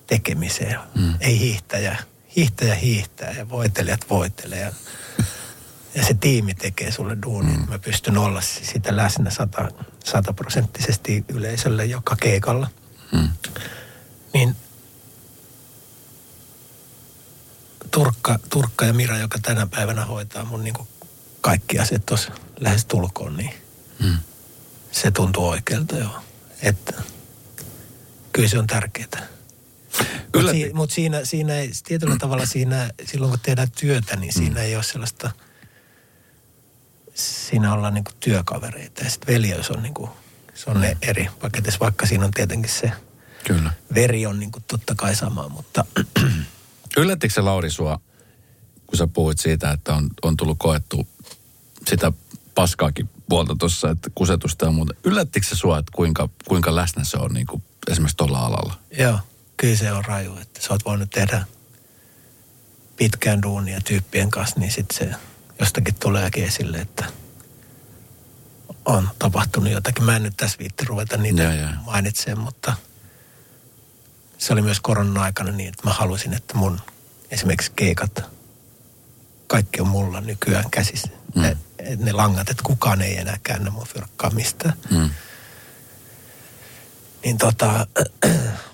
tekemiseen. 0.07 0.79
Mm. 0.95 1.15
Ei 1.21 1.39
hiihtäjä. 1.39 1.97
Hiihtäjä 2.37 2.75
hiihtää 2.75 3.31
ja 3.31 3.49
voitelijat 3.49 4.11
voitelee. 4.11 4.61
Ja, 4.61 4.73
ja 5.95 6.05
se 6.05 6.15
tiimi 6.15 6.55
tekee 6.55 6.93
sulle 6.93 7.17
duunin. 7.23 7.61
Mm. 7.61 7.69
Mä 7.69 7.79
pystyn 7.79 8.19
olla 8.19 8.41
sitä 8.41 8.97
läsnä 8.97 9.31
sata, 9.31 9.69
sataprosenttisesti 10.05 11.25
yleisölle 11.29 11.85
joka 11.85 12.17
keikalla. 12.17 12.69
Mm. 13.13 13.29
Niin 14.35 14.57
Turkka, 17.91 18.39
Turkka 18.51 18.85
ja 18.85 18.93
Mira, 18.93 19.19
joka 19.19 19.39
tänä 19.43 19.67
päivänä 19.67 20.05
hoitaa 20.05 20.45
mun 20.45 20.65
niin 20.65 20.75
kuin 20.75 20.89
kaikki 21.41 21.79
asiat 21.79 22.07
tuossa 22.07 22.33
lähes 22.61 22.85
tulkoon, 22.85 23.37
niin 23.37 23.55
mm. 23.99 24.19
se 24.93 25.11
tuntuu 25.11 25.49
oikealta 25.49 25.97
joo. 25.97 26.23
Että 26.63 26.93
kyllä 28.33 28.49
se 28.49 28.59
on 28.59 28.67
tärkeää. 28.67 29.27
Mutta 30.35 30.53
si, 30.53 30.71
mut 30.75 30.91
siinä, 30.91 31.25
siinä 31.25 31.55
ei, 31.55 31.71
tietyllä 31.85 32.17
tavalla 32.17 32.47
siinä, 32.47 32.91
silloin 33.05 33.31
kun 33.31 33.41
tehdään 33.41 33.71
työtä, 33.71 34.17
niin 34.17 34.33
siinä 34.33 34.55
mm. 34.55 34.67
ei 34.67 34.75
ole 34.75 34.83
sellaista, 34.83 35.31
siinä 37.15 37.75
ollaan 37.75 37.95
niinku 37.95 38.13
työkavereita. 38.21 39.05
Ja 39.05 39.11
sitten 39.11 39.35
veljeys 39.35 39.71
on 39.71 39.83
niinku, 39.83 40.11
se 40.67 40.71
on 40.71 40.77
mm. 40.77 40.97
eri 41.03 41.29
paketissa, 41.41 41.81
vaikka 41.81 42.07
siinä 42.07 42.25
on 42.25 42.31
tietenkin 42.31 42.71
se 42.71 42.93
Kyllä. 43.47 43.73
veri 43.95 44.27
on 44.27 44.41
niinku 44.41 44.61
totta 44.69 44.95
kai 44.95 45.15
sama, 45.17 45.49
mutta... 45.49 45.85
Yllättikö 46.97 47.35
se 47.35 47.41
Lauri 47.41 47.71
sua, 47.71 48.01
kun 48.87 48.99
sä 48.99 49.07
puhuit 49.07 49.39
siitä, 49.39 49.71
että 49.71 49.95
on, 49.95 50.11
on 50.23 50.37
tullut 50.37 50.59
koettu 50.59 51.09
sitä 51.89 52.13
paskaakin 52.55 53.11
puolta 53.29 53.57
tuossa, 53.59 53.91
että 53.91 54.11
kusetusta 54.15 54.65
ja 54.65 54.71
muuta. 54.71 54.95
Yllättikö 55.05 55.47
se 55.47 55.57
sua, 55.57 55.79
että 55.79 55.93
kuinka, 55.95 56.29
kuinka 56.49 56.77
läsnä 56.77 57.05
se 57.05 57.17
on 57.17 57.35
niin 57.35 57.47
kuin 57.47 57.63
esimerkiksi 57.91 58.17
tuolla 58.17 58.39
alalla? 58.39 58.79
Joo 58.99 59.19
kyllä 59.57 59.77
se 59.77 59.93
on 59.93 60.05
raju, 60.05 60.37
että 60.37 60.61
sä 60.63 60.73
oot 60.73 60.85
voinut 60.85 61.11
tehdä 61.11 61.45
pitkään 62.97 63.43
duunia 63.43 63.81
tyyppien 63.81 64.31
kanssa, 64.31 64.61
niin 64.61 64.73
sitten 64.73 64.99
se 64.99 65.15
jostakin 65.61 65.95
tuleekin 65.95 66.45
esille, 66.45 66.79
että 66.79 67.05
on 68.87 69.11
tapahtunut 69.19 69.73
jotakin. 69.73 70.05
Mä 70.05 70.17
en 70.17 70.23
nyt 70.23 70.37
tässä 70.37 70.59
viitti 70.59 70.85
ruveta 70.85 71.17
niitä 71.17 71.43
ja, 71.43 71.53
ja. 71.53 71.69
mainitsemaan, 71.85 72.45
mutta 72.45 72.77
se 74.39 74.53
oli 74.53 74.63
myös 74.63 74.81
koronan 74.81 75.23
aikana 75.23 75.53
niin, 75.53 75.69
että 75.69 75.83
mä 75.85 75.93
halusin, 75.93 76.35
että 76.35 76.55
mun 76.55 76.81
esimerkiksi 77.31 77.73
keikat, 77.77 78.23
kaikki 79.47 79.81
on 79.81 79.89
mulla 79.89 80.21
nykyään 80.21 80.71
käsissä. 80.71 81.09
Mm. 81.35 81.43
Ne, 81.43 81.57
ne 81.97 82.13
langat, 82.13 82.51
että 82.51 82.63
kukaan 82.63 83.03
ei 83.03 83.17
enää 83.17 83.39
käännä 83.43 83.71
mun 83.71 83.87
fyrkkaa 83.87 84.31
mistään. 84.31 84.75
Mm. 84.91 85.11
Niin 87.25 87.39
tota, 87.39 87.87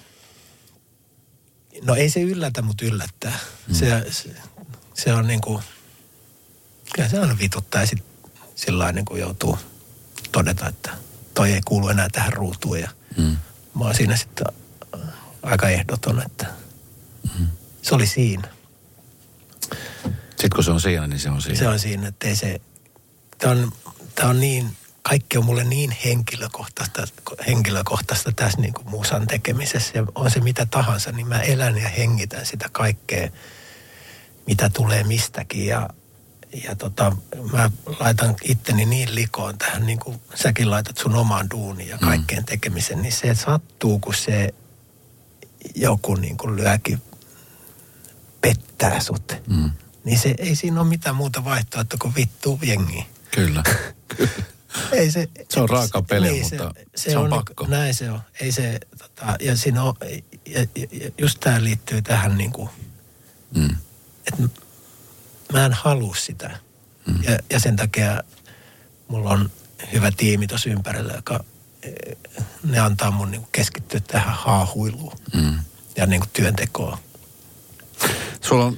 No 1.82 1.94
ei 1.94 2.10
se 2.10 2.20
yllätä, 2.20 2.62
mutta 2.62 2.84
yllättää. 2.84 3.38
Mm. 3.68 3.74
Se, 3.74 4.06
se, 4.10 4.30
se 4.94 5.12
on 5.12 5.26
niin 5.26 5.40
kuin, 5.40 5.62
kyllä 6.94 7.08
se 7.08 7.20
on 7.20 7.38
vituttaa 7.38 7.80
ja 7.80 7.86
sitten 7.86 8.30
sillä 8.54 8.92
niin 8.92 9.04
kuin 9.04 9.20
joutuu 9.20 9.58
todeta, 10.32 10.68
että 10.68 10.90
toi 11.34 11.52
ei 11.52 11.60
kuulu 11.64 11.88
enää 11.88 12.08
tähän 12.12 12.32
ruutuun 12.32 12.80
ja 12.80 12.90
mm. 13.16 13.36
mä 13.78 13.84
oon 13.84 13.94
siinä 13.94 14.16
sitten 14.16 14.46
aika 15.42 15.68
ehdoton, 15.68 16.22
että 16.26 16.46
mm. 17.38 17.46
se 17.82 17.94
oli 17.94 18.06
siinä. 18.06 18.48
Sitten 20.30 20.50
kun 20.54 20.64
se 20.64 20.70
on 20.70 20.80
siinä, 20.80 21.06
niin 21.06 21.20
se 21.20 21.30
on 21.30 21.42
siinä. 21.42 21.58
Se 21.58 21.68
on 21.68 21.78
siinä, 21.78 22.08
että 22.08 22.28
ei 22.28 22.36
se, 22.36 22.60
tämä 23.38 23.52
on, 23.52 23.72
tää 24.14 24.28
on 24.28 24.40
niin 24.40 24.76
kaikki 25.02 25.38
on 25.38 25.44
mulle 25.44 25.64
niin 25.64 25.96
henkilökohtaista, 26.04 27.04
henkilökohtaista 27.46 28.32
tässä 28.32 28.60
niin 28.60 28.74
kuin 28.74 28.90
musan 28.90 29.26
tekemisessä. 29.26 29.92
Ja 29.94 30.06
on 30.14 30.30
se 30.30 30.40
mitä 30.40 30.66
tahansa, 30.66 31.12
niin 31.12 31.28
mä 31.28 31.40
elän 31.40 31.78
ja 31.78 31.88
hengitän 31.88 32.46
sitä 32.46 32.68
kaikkea, 32.72 33.28
mitä 34.46 34.70
tulee 34.70 35.04
mistäkin. 35.04 35.66
Ja, 35.66 35.88
ja 36.64 36.76
tota, 36.76 37.16
mä 37.52 37.70
laitan 38.00 38.36
itteni 38.42 38.84
niin 38.84 39.14
likoon 39.14 39.58
tähän, 39.58 39.86
niin 39.86 39.98
kuin 39.98 40.20
säkin 40.34 40.70
laitat 40.70 40.98
sun 40.98 41.14
omaan 41.16 41.50
duuniin 41.50 41.88
ja 41.88 41.96
mm. 41.96 42.06
kaikkeen 42.06 42.44
tekemisen. 42.44 43.02
Niin 43.02 43.12
se 43.12 43.34
sattuu, 43.34 43.98
kun 43.98 44.14
se 44.14 44.54
joku 45.74 46.14
niin 46.14 46.36
kuin 46.36 46.56
lyökin 46.56 47.02
pettää 48.40 49.00
sut. 49.00 49.32
Mm. 49.46 49.70
niin 50.04 50.18
se, 50.18 50.34
ei 50.38 50.56
siinä 50.56 50.80
ole 50.80 50.88
mitään 50.88 51.16
muuta 51.16 51.44
vaihtoehtoa 51.44 51.98
kuin 52.02 52.14
vittu 52.14 52.58
jengi. 52.62 53.06
Kyllä. 53.34 53.62
Ei 54.92 55.10
se, 55.10 55.28
Se 55.48 55.60
on 55.60 55.68
raaka 55.68 56.02
peli, 56.02 56.42
mutta 56.42 56.74
se 56.96 57.16
on 57.16 57.30
niin- 57.30 57.38
pakko. 57.44 57.66
näin 57.68 57.94
se 57.94 58.10
on. 58.10 58.20
Ei 58.40 58.52
se, 58.52 58.80
tota, 58.98 59.36
ja 59.40 59.56
siinä 59.56 59.82
on, 59.82 59.94
ja, 60.46 60.60
ja, 60.60 60.86
ja 60.92 61.10
just 61.18 61.40
tämä 61.40 61.64
liittyy 61.64 62.02
tähän 62.02 62.38
niin 62.38 62.52
kuin, 62.52 62.68
Mm. 63.54 63.76
että 64.26 64.42
mä 65.52 65.66
en 65.66 65.72
halua 65.72 66.14
sitä. 66.14 66.50
Mm. 67.06 67.22
Ja, 67.22 67.38
ja 67.50 67.60
sen 67.60 67.76
takia 67.76 68.22
mulla 69.08 69.30
on 69.30 69.50
hyvä 69.92 70.10
tiimi 70.10 70.46
tuossa 70.46 70.70
ympärillä, 70.70 71.12
joka 71.12 71.44
eh, 71.82 72.16
ne 72.64 72.78
antaa 72.78 73.10
mun 73.10 73.30
niin 73.30 73.46
keskittyä 73.52 74.00
tähän 74.00 74.34
haahuiluun 74.34 75.18
Mm. 75.34 75.58
ja 75.96 76.06
niin 76.06 76.20
kuin 76.20 76.30
työntekoon. 76.32 76.98
Sulla 78.40 78.64
on, 78.64 78.76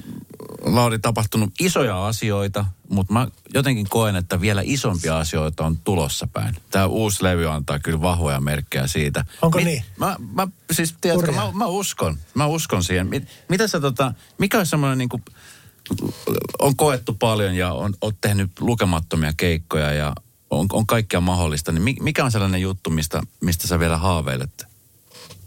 Lauri, 0.61 0.99
tapahtunut 0.99 1.53
isoja 1.59 2.07
asioita, 2.07 2.65
mutta 2.89 3.13
mä 3.13 3.27
jotenkin 3.53 3.89
koen, 3.89 4.15
että 4.15 4.41
vielä 4.41 4.61
isompia 4.65 5.17
asioita 5.17 5.65
on 5.65 5.77
tulossa 5.77 6.27
päin. 6.33 6.55
Tämä 6.71 6.85
uusi 6.85 7.23
levy 7.23 7.49
antaa 7.49 7.79
kyllä 7.79 8.01
vahvoja 8.01 8.39
merkkejä 8.39 8.87
siitä. 8.87 9.25
Onko 9.41 9.59
niin? 9.59 9.83
Mä, 9.97 10.15
mä 10.33 10.47
siis, 10.71 10.95
tiedätkö, 11.01 11.31
mä, 11.31 11.51
mä, 11.53 11.65
uskon. 11.65 12.17
Mä 12.33 12.45
uskon 12.45 12.83
siihen. 12.83 13.07
Mit, 13.07 13.23
mitä 13.49 13.67
sä 13.67 13.79
tota, 13.79 14.13
mikä 14.37 14.59
on 14.59 14.65
semmoinen 14.65 14.97
niin 14.97 15.23
on 16.59 16.75
koettu 16.75 17.13
paljon 17.13 17.55
ja 17.55 17.73
on, 17.73 17.93
on 18.01 18.13
tehnyt 18.21 18.51
lukemattomia 18.59 19.33
keikkoja 19.37 19.93
ja 19.93 20.15
on, 20.49 20.65
on 20.73 20.87
kaikkea 20.87 21.21
mahdollista, 21.21 21.71
niin 21.71 21.81
mi- 21.81 21.97
mikä 22.01 22.25
on 22.25 22.31
sellainen 22.31 22.61
juttu, 22.61 22.89
mistä, 22.89 23.21
mistä 23.41 23.67
sä 23.67 23.79
vielä 23.79 23.97
haaveilet 23.97 24.65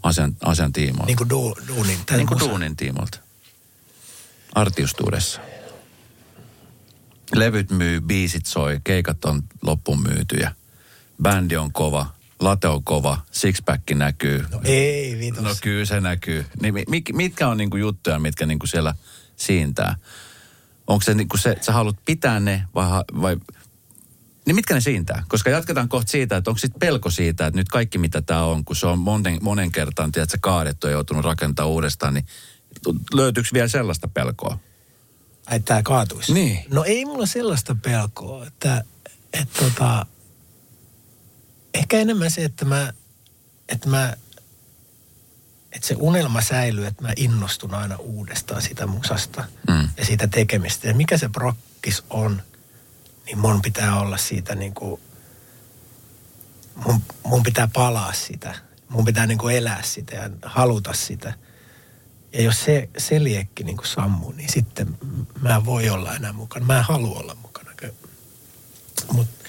asian, 0.03 0.35
asian 0.45 0.73
tiimoilta? 0.73 1.05
Niin 1.05 1.17
kuin 1.17 1.29
du, 1.29 1.55
duunin. 1.67 1.99
Niin 2.11 2.27
kuin 2.27 2.37
musa- 2.39 2.49
duunin 2.49 2.75
tiimolta. 2.75 3.19
Artiustuudessa. 4.55 5.41
Levyt 7.35 7.71
myy, 7.71 8.01
biisit 8.01 8.45
soi, 8.45 8.79
keikat 8.83 9.25
on 9.25 9.43
loppuun 9.61 10.01
myytyjä. 10.03 10.55
Bändi 11.23 11.57
on 11.57 11.73
kova, 11.73 12.05
late 12.39 12.67
on 12.67 12.83
kova, 12.83 13.17
sixpack 13.31 13.83
näkyy. 13.91 14.45
No 14.51 14.61
ei 14.63 15.17
vitos. 15.19 15.43
No 15.43 15.55
kyllä 15.61 15.85
se 15.85 16.01
näkyy. 16.01 16.45
Niin, 16.61 16.73
mi- 16.73 16.83
mit, 16.87 17.05
mitkä 17.13 17.47
on 17.47 17.57
niinku 17.57 17.77
juttuja, 17.77 18.19
mitkä 18.19 18.45
niinku 18.45 18.67
siellä 18.67 18.95
siintää? 19.39 19.95
Onko 20.87 21.01
se 21.01 21.13
niinku 21.13 21.37
se, 21.37 21.55
sä 21.61 21.71
haluat 21.71 21.95
pitää 22.05 22.39
ne 22.39 22.63
vai, 22.75 22.87
vai 23.21 23.37
niin 24.45 24.55
mitkä 24.55 24.73
ne 24.73 24.81
siintää? 24.81 25.23
Koska 25.27 25.49
jatketaan 25.49 25.89
kohta 25.89 26.11
siitä, 26.11 26.37
että 26.37 26.49
onko 26.49 26.57
sitten 26.57 26.79
pelko 26.79 27.09
siitä, 27.11 27.47
että 27.47 27.59
nyt 27.59 27.67
kaikki 27.67 27.97
mitä 27.97 28.21
tämä 28.21 28.43
on, 28.43 28.65
kun 28.65 28.75
se 28.75 28.87
on 28.87 28.99
monen, 28.99 29.37
monen 29.41 29.71
kertaan, 29.71 30.11
tiedät, 30.11 30.29
se 30.29 30.37
kaadettu 30.41 30.87
ja 30.87 30.93
joutunut 30.93 31.25
rakentaa 31.25 31.65
uudestaan, 31.65 32.13
niin 32.13 32.25
löytyykö 33.13 33.49
vielä 33.53 33.67
sellaista 33.67 34.07
pelkoa? 34.07 34.59
Ai 35.45 35.59
tää 35.59 35.83
kaatuisi? 35.83 36.33
Niin. 36.33 36.65
No 36.69 36.83
ei 36.83 37.05
mulla 37.05 37.25
sellaista 37.25 37.75
pelkoa, 37.75 38.45
että, 38.45 38.83
että 39.33 39.59
tota, 39.59 40.05
ehkä 41.73 41.97
enemmän 41.97 42.31
se, 42.31 42.43
että 42.43 42.65
mä, 42.65 42.93
että 43.69 43.89
mä, 43.89 44.13
että 45.71 45.87
se 45.87 45.95
unelma 45.99 46.41
säilyy, 46.41 46.85
että 46.85 47.03
mä 47.03 47.13
innostun 47.15 47.73
aina 47.73 47.95
uudestaan 47.97 48.61
sitä 48.61 48.87
musasta 48.87 49.43
Mm. 49.67 49.89
ja 49.97 50.05
siitä 50.05 50.27
tekemistä. 50.27 50.87
Ja 50.87 50.93
mikä 50.93 51.17
se 51.17 51.29
prokkis 51.29 52.03
on, 52.09 52.41
niin 53.25 53.37
mun 53.37 53.61
pitää 53.61 53.99
olla 53.99 54.17
siitä 54.17 54.55
niin 54.55 54.73
kuin, 54.73 55.01
mun, 56.85 57.03
mun 57.23 57.43
pitää 57.43 57.69
palaa 57.73 58.13
sitä. 58.13 58.55
Mun 58.89 59.05
pitää 59.05 59.27
niin 59.27 59.37
kuin 59.37 59.55
elää 59.55 59.81
sitä 59.83 60.15
ja 60.15 60.29
haluta 60.41 60.93
sitä. 60.93 61.33
Ja 62.33 62.41
jos 62.41 62.63
se, 62.63 62.89
se 62.97 63.23
liekki 63.23 63.63
niin 63.63 63.77
kuin 63.77 63.87
sammuu, 63.87 64.31
niin 64.31 64.51
sitten 64.51 64.97
mä 65.41 65.55
en 65.55 65.65
voi 65.65 65.89
olla 65.89 66.15
enää 66.15 66.33
mukana. 66.33 66.65
Mä 66.65 66.77
en 66.77 66.83
halua 66.83 67.19
olla 67.19 67.35
mukana. 67.35 67.69
Mutta 69.11 69.45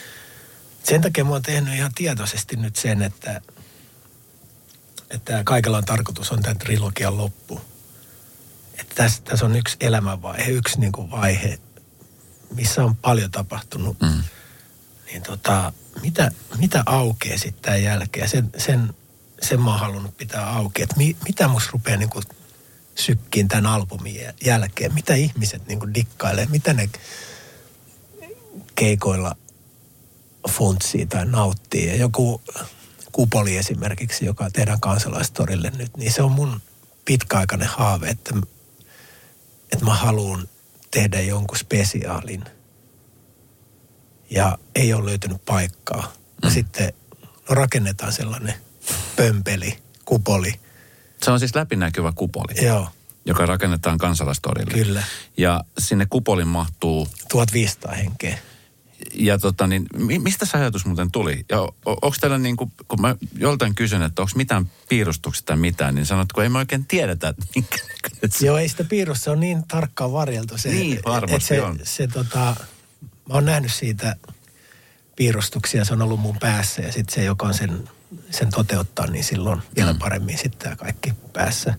sen 0.83 1.01
takia 1.01 1.25
mä 1.25 1.31
oon 1.31 1.43
tehnyt 1.43 1.75
ihan 1.75 1.95
tietoisesti 1.95 2.57
nyt 2.57 2.77
sen, 2.77 3.03
että, 3.03 3.41
että 5.11 5.45
kaikella 5.45 5.77
on 5.79 5.85
tarkoitus 5.85 6.33
on 6.33 6.43
tämän 6.43 6.59
trilogian 6.59 7.17
loppu. 7.17 7.61
Että 8.79 8.95
tässä, 8.95 9.23
tässä 9.23 9.47
on 9.47 9.57
yksi 9.57 9.77
elämänvaihe, 9.81 10.51
yksi 10.51 10.81
niin 10.81 10.93
kuin 10.93 11.11
vaihe, 11.11 11.59
missä 12.55 12.85
on 12.85 12.97
paljon 12.97 13.31
tapahtunut. 13.31 14.01
Mm. 14.01 14.23
Niin 15.07 15.23
tota, 15.23 15.73
mitä, 16.03 16.31
mitä 16.59 16.83
aukeaa 16.87 17.39
sitten 17.39 17.63
tämän 17.63 17.83
jälkeen? 17.83 18.29
Sen, 18.29 18.51
sen, 18.59 18.95
sen 19.43 19.61
mä 19.61 19.71
oon 19.71 19.81
halunnut 19.81 20.17
pitää 20.17 20.51
auki, 20.51 20.83
että 20.83 20.97
mi, 20.97 21.17
mitä 21.25 21.49
musta 21.49 21.71
rupeaa 21.73 21.97
niin 21.97 22.11
kuin 22.11 22.25
sykkiin 22.95 23.49
tämän 23.49 23.67
albumin 23.67 24.15
jä- 24.15 24.35
jälkeen. 24.45 24.95
Mitä 24.95 25.15
ihmiset 25.15 25.67
niin 25.67 25.79
kuin 25.79 25.95
dikkailee, 25.95 26.47
mitä 26.47 26.73
ne 26.73 26.91
keikoilla 28.75 29.37
funtsii 30.49 31.07
tai 31.07 31.27
nauttii. 31.27 31.89
Ja 31.89 31.97
joku 31.97 32.43
kupoli 33.13 33.57
esimerkiksi, 33.57 34.25
joka 34.27 34.51
tehdään 34.51 34.81
kansalaistorille 34.81 35.73
nyt, 35.77 35.97
niin 35.97 36.13
se 36.13 36.23
on 36.23 36.33
mun 36.33 36.61
pitkäaikainen 37.05 37.69
haave, 37.69 38.09
että, 38.09 38.35
että 39.73 39.85
mä 39.85 39.95
haluan 39.95 40.49
tehdä 40.91 41.21
jonkun 41.21 41.59
spesiaalin. 41.59 42.45
Ja 44.31 44.59
ei 44.75 44.93
ole 44.95 45.05
löytynyt 45.05 45.45
paikkaa. 45.45 46.13
Mm. 46.45 46.51
sitten 46.51 46.93
no 47.49 47.55
rakennetaan 47.55 48.13
sellainen 48.13 48.55
pömpeli, 49.17 49.79
kupoli. 50.05 50.61
Se 51.23 51.31
on 51.31 51.39
siis 51.39 51.55
läpinäkyvä 51.55 52.13
kupoli, 52.15 52.67
Joo, 52.67 52.89
joka 53.25 53.47
rakennetaan 53.47 53.99
kansalaistorille. 53.99 54.75
kyllä. 54.75 55.03
Ja 55.37 55.65
sinne 55.79 56.07
kupolin 56.11 56.49
mahtuu 56.49 57.09
1500 57.29 57.93
henkeä. 57.95 58.39
Ja 59.15 59.39
tota, 59.39 59.67
niin, 59.67 59.87
mi- 59.97 60.19
mistä 60.19 60.47
se 60.47 60.59
ajatus 60.59 60.87
muuten 60.87 61.11
tuli? 61.11 61.45
Ja 61.49 61.61
onko 61.87 62.15
teillä 62.21 62.39
niin 62.39 62.57
kuin, 62.57 62.73
kun 62.89 63.01
mä 63.01 63.17
joltain 63.39 63.75
kysyn, 63.75 64.03
että 64.03 64.23
onko 64.23 64.33
mitään 64.37 64.71
piirustuksia 64.89 65.43
tai 65.47 65.57
mitään, 65.57 65.95
niin 65.95 66.07
sanot, 66.07 66.33
kun 66.33 66.43
ei 66.43 66.49
me 66.49 66.59
oikein 66.59 66.87
tiedetä, 66.87 67.29
että 67.29 67.47
minkä 67.55 67.77
se 68.31 68.47
Joo, 68.47 68.57
ei 68.59 68.69
sitä 68.69 68.85
piirrosta, 68.85 69.25
se 69.25 69.31
on 69.31 69.41
niin 69.41 69.65
tarkkaan 69.69 70.13
varjeltu. 70.13 70.59
Se, 70.59 70.69
Niin, 70.71 71.01
varmasti 71.05 71.49
se, 71.49 71.63
on. 71.63 71.79
Se, 71.83 72.07
tota, 72.07 72.57
mä 73.29 73.35
oon 73.35 73.45
nähnyt 73.45 73.73
siitä 73.73 74.17
piirustuksia, 75.17 75.85
se 75.85 75.93
on 75.93 76.03
ollut 76.03 76.21
mun 76.21 76.39
päässä 76.39 76.83
ja 76.83 76.93
sitten 76.93 77.15
se, 77.15 77.25
joka 77.25 77.47
on 77.47 77.55
sen, 77.55 77.89
sen 78.31 78.51
toteuttaa, 78.51 79.07
niin 79.07 79.25
silloin 79.25 79.63
vielä 79.77 79.93
Mm. 79.93 79.99
paremmin 79.99 80.39
sitten 80.39 80.59
tämä 80.59 80.77
kaikki 80.77 81.13
päässä. 81.33 81.75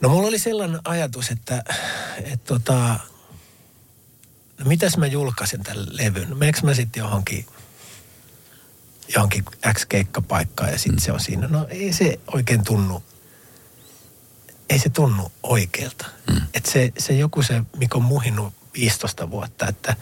No 0.00 0.08
mulla 0.08 0.28
oli 0.28 0.38
sellainen 0.38 0.80
ajatus, 0.84 1.30
että, 1.30 1.64
että 2.18 2.38
tota, 2.46 3.00
no 4.60 4.66
mitäs 4.66 4.96
mä 4.96 5.06
julkaisen 5.06 5.62
tämän 5.62 5.86
levyn? 5.90 6.36
Meneekö 6.36 6.60
mä 6.62 6.74
sitten 6.74 7.00
johonkin, 7.00 7.46
johonkin 9.14 9.44
X-keikkapaikkaan 9.72 10.72
ja 10.72 10.78
sitten 10.78 11.00
se 11.00 11.12
on 11.12 11.20
siinä? 11.20 11.48
No 11.48 11.66
ei 11.70 11.92
se 11.92 12.20
oikein 12.34 12.64
tunnu 12.64 13.02
ei 14.70 14.78
se 14.78 14.88
tunnu 14.88 15.32
oikealta. 15.42 16.06
Mm. 16.30 16.40
Että 16.54 16.70
se, 16.70 16.92
se 16.98 17.12
joku 17.12 17.42
se, 17.42 17.62
mikä 17.76 17.98
on 17.98 18.04
muhinut 18.04 18.54
15 18.74 19.30
vuotta, 19.30 19.68
että 19.68 19.96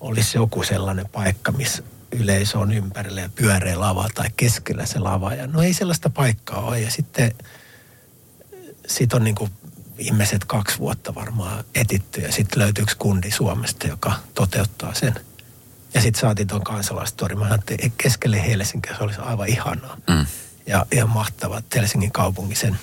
olisi 0.00 0.38
joku 0.38 0.62
sellainen 0.62 1.08
paikka, 1.08 1.52
missä 1.52 1.82
yleisö 2.12 2.58
on 2.58 2.72
ympärillä 2.72 3.20
ja 3.20 3.30
pyöreä 3.34 3.80
lava 3.80 4.08
tai 4.14 4.26
keskellä 4.36 4.86
se 4.86 4.98
lava. 4.98 5.34
Ja 5.34 5.46
no 5.46 5.62
ei 5.62 5.72
sellaista 5.72 6.10
paikkaa 6.10 6.60
ole. 6.60 6.80
Ja 6.80 6.90
sitten 6.90 7.34
sit 8.86 9.12
on 9.12 9.24
niin 9.24 9.34
kuin 9.34 9.50
viimeiset 9.98 10.44
kaksi 10.44 10.78
vuotta 10.78 11.14
varmaan 11.14 11.64
etitty 11.74 12.20
ja 12.20 12.32
sitten 12.32 12.58
löytyy 12.58 12.82
yksi 12.82 12.96
kundi 12.96 13.30
Suomesta, 13.30 13.86
joka 13.86 14.12
toteuttaa 14.34 14.94
sen. 14.94 15.14
Ja 15.94 16.00
sitten 16.00 16.20
saatiin 16.20 16.48
tuon 16.48 16.64
kansalaistorin. 16.64 17.38
Mä 17.38 17.44
ajattelin, 17.44 17.86
että 17.86 18.02
keskelle 18.02 18.46
Helsinkiä 18.46 18.96
se 18.96 19.04
olisi 19.04 19.20
aivan 19.20 19.48
ihanaa. 19.48 19.96
Mm. 20.08 20.26
Ja 20.66 20.86
ihan 20.92 21.10
mahtavaa, 21.10 21.58
että 21.58 21.80
Helsingin 21.80 22.12
kaupunki 22.12 22.54
sen 22.54 22.78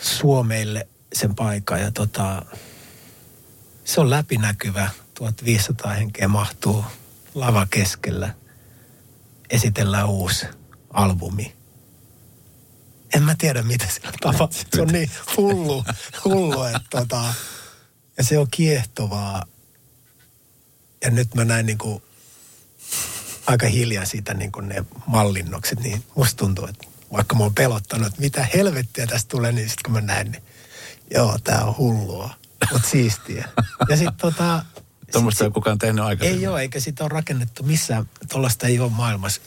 Suomeille 0.00 0.88
sen 1.12 1.34
paikan. 1.34 1.80
Ja 1.80 1.90
tota, 1.90 2.42
se 3.84 4.00
on 4.00 4.10
läpinäkyvä. 4.10 4.90
1500 5.14 5.92
henkeä 5.92 6.28
mahtuu 6.28 6.84
lava 7.34 7.66
keskellä. 7.70 8.34
Esitellään 9.50 10.08
uusi 10.08 10.46
albumi. 10.90 11.54
En 13.14 13.22
mä 13.22 13.34
tiedä, 13.38 13.62
mitä 13.62 13.86
siellä 13.90 14.12
tapahtuu. 14.20 14.62
Se 14.76 14.82
on 14.82 14.88
niin 14.88 15.10
hullu, 15.36 15.84
hullu 16.24 16.64
että 16.64 16.80
tota, 16.90 17.34
ja 18.16 18.24
se 18.24 18.38
on 18.38 18.46
kiehtovaa. 18.50 19.44
Ja 21.04 21.10
nyt 21.10 21.34
mä 21.34 21.44
näin 21.44 21.66
niin 21.66 21.78
kuin 21.78 22.02
aika 23.46 23.66
hiljaa 23.66 24.04
siitä 24.04 24.34
niin 24.34 24.52
kuin 24.52 24.68
ne 24.68 24.84
mallinnokset, 25.06 25.80
niin 25.80 26.04
musta 26.16 26.36
tuntuu, 26.36 26.66
että 26.66 26.86
vaikka 27.12 27.36
mä 27.36 27.42
oon 27.42 27.54
pelottanut, 27.54 28.06
että 28.06 28.20
mitä 28.20 28.48
helvettiä 28.54 29.06
tästä 29.06 29.28
tulee, 29.28 29.52
niin 29.52 29.68
sitten 29.68 29.82
kun 29.84 29.92
mä 29.92 30.00
näen, 30.00 30.30
niin 30.30 30.42
joo, 31.10 31.38
tää 31.44 31.64
on 31.64 31.76
hullua, 31.76 32.30
mutta 32.72 32.88
siistiä. 32.88 33.48
Ja 33.88 33.96
sitten 33.96 34.16
tota... 34.20 34.64
Tuommoista 35.12 35.38
sit- 35.38 35.44
ei 35.44 35.50
kukaan 35.50 35.78
tehnyt 35.78 36.04
aikaisemmin. 36.04 36.42
ei 36.42 36.46
ole, 36.46 36.60
eikä 36.60 36.80
sitä 36.80 37.04
ole 37.04 37.08
rakennettu 37.08 37.62
missään, 37.62 38.08
tuollaista 38.28 38.66
ei 38.66 38.80
ole 38.80 38.90
maailmassa. 38.90 39.40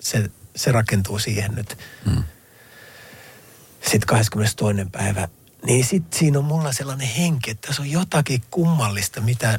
Se, 0.00 0.30
se 0.56 0.72
rakentuu 0.72 1.18
siihen 1.18 1.54
nyt. 1.54 1.78
Mm. 2.06 2.24
Sitten 3.84 4.06
22. 4.06 4.56
päivä, 4.92 5.28
Niin 5.66 5.84
sitten 5.84 6.18
siinä 6.18 6.38
on 6.38 6.44
mulla 6.44 6.72
sellainen 6.72 7.08
henki, 7.08 7.50
että 7.50 7.66
tässä 7.66 7.82
on 7.82 7.90
jotakin 7.90 8.42
kummallista, 8.50 9.20
mitä 9.20 9.58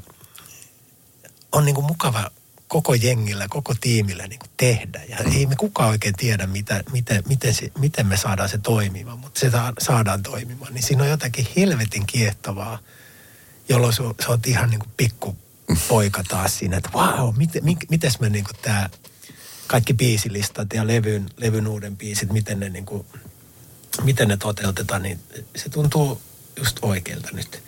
on 1.51 1.65
niin 1.65 1.75
kuin 1.75 1.85
mukava 1.85 2.31
koko 2.67 2.93
jengillä, 2.93 3.45
koko 3.49 3.75
tiimillä 3.81 4.27
niin 4.27 4.39
kuin 4.39 4.49
tehdä. 4.57 5.03
Ja 5.09 5.17
mm. 5.25 5.31
ei 5.31 5.45
me 5.45 5.55
kukaan 5.55 5.89
oikein 5.89 6.15
tiedä, 6.15 6.47
mitä, 6.47 6.83
miten, 6.91 7.23
miten, 7.27 7.53
se, 7.53 7.71
miten 7.79 8.07
me 8.07 8.17
saadaan 8.17 8.49
se 8.49 8.57
toimimaan, 8.57 9.19
mutta 9.19 9.39
se 9.39 9.51
saadaan 9.79 10.23
toimimaan. 10.23 10.73
Niin 10.73 10.83
siinä 10.83 11.03
on 11.03 11.09
jotakin 11.09 11.47
helvetin 11.57 12.05
kiehtovaa, 12.07 12.79
jolloin 13.69 13.93
sä 13.93 14.03
oot 14.27 14.47
ihan 14.47 14.69
niin 14.69 14.79
kuin 14.79 14.91
pikku 14.97 15.35
poika 15.87 16.23
taas 16.23 16.57
siinä, 16.57 16.77
että 16.77 16.89
vau, 16.93 17.25
wow, 17.25 17.35
miten, 17.37 17.63
miten 17.89 18.11
me 18.19 18.29
niin 18.29 18.45
kuin 18.45 18.57
tämä 18.61 18.89
kaikki 19.67 19.93
biisilistat 19.93 20.73
ja 20.73 20.87
levyn, 20.87 21.29
levyn 21.37 21.67
uuden 21.67 21.97
biisit, 21.97 22.31
miten 22.31 22.59
ne, 22.59 22.69
niin 22.69 22.85
kuin, 22.85 23.05
miten 24.03 24.27
ne 24.27 24.37
toteutetaan, 24.37 25.01
niin 25.01 25.19
se 25.55 25.69
tuntuu 25.69 26.21
just 26.57 26.77
oikealta 26.81 27.29
nyt. 27.33 27.63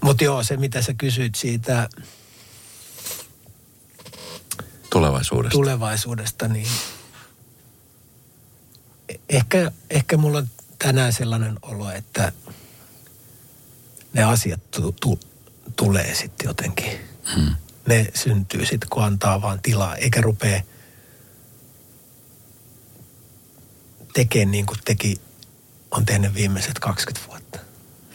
Mutta 0.00 0.24
joo, 0.24 0.42
se 0.42 0.56
mitä 0.56 0.82
sä 0.82 0.94
kysyit 0.94 1.34
siitä 1.34 1.88
tulevaisuudesta, 4.90 5.52
tulevaisuudesta 5.52 6.48
niin 6.48 6.68
ehkä, 9.28 9.72
ehkä 9.90 10.16
mulla 10.16 10.38
on 10.38 10.50
tänään 10.78 11.12
sellainen 11.12 11.58
olo, 11.62 11.90
että 11.90 12.32
ne 14.12 14.22
asiat 14.22 14.70
tu, 14.70 14.92
tu, 14.92 15.20
tulee 15.76 16.14
sitten 16.14 16.46
jotenkin. 16.46 17.00
Hmm. 17.34 17.56
Ne 17.86 18.06
syntyy 18.14 18.66
sitten, 18.66 18.88
kun 18.90 19.04
antaa 19.04 19.42
vaan 19.42 19.60
tilaa, 19.62 19.96
eikä 19.96 20.20
rupea 20.20 20.62
tekemään 24.14 24.50
niin 24.50 24.66
kuin 24.66 24.78
teki, 24.84 25.20
on 25.90 26.06
tehnyt 26.06 26.34
viimeiset 26.34 26.78
20 26.78 27.28
vuotta. 27.28 27.58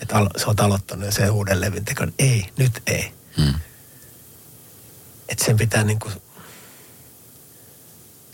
Että 0.01 0.15
alo, 0.15 0.29
sä 0.37 0.47
oot 0.47 0.59
aloittanut 0.59 1.13
sen 1.13 1.31
uuden 1.31 1.61
levyn 1.61 1.85
tekon. 1.85 2.13
Ei, 2.19 2.45
nyt 2.57 2.83
ei. 2.87 3.11
Hmm. 3.37 3.53
Että 5.29 5.45
sen 5.45 5.57
pitää 5.57 5.83
niin 5.83 5.99
kuin, 5.99 6.13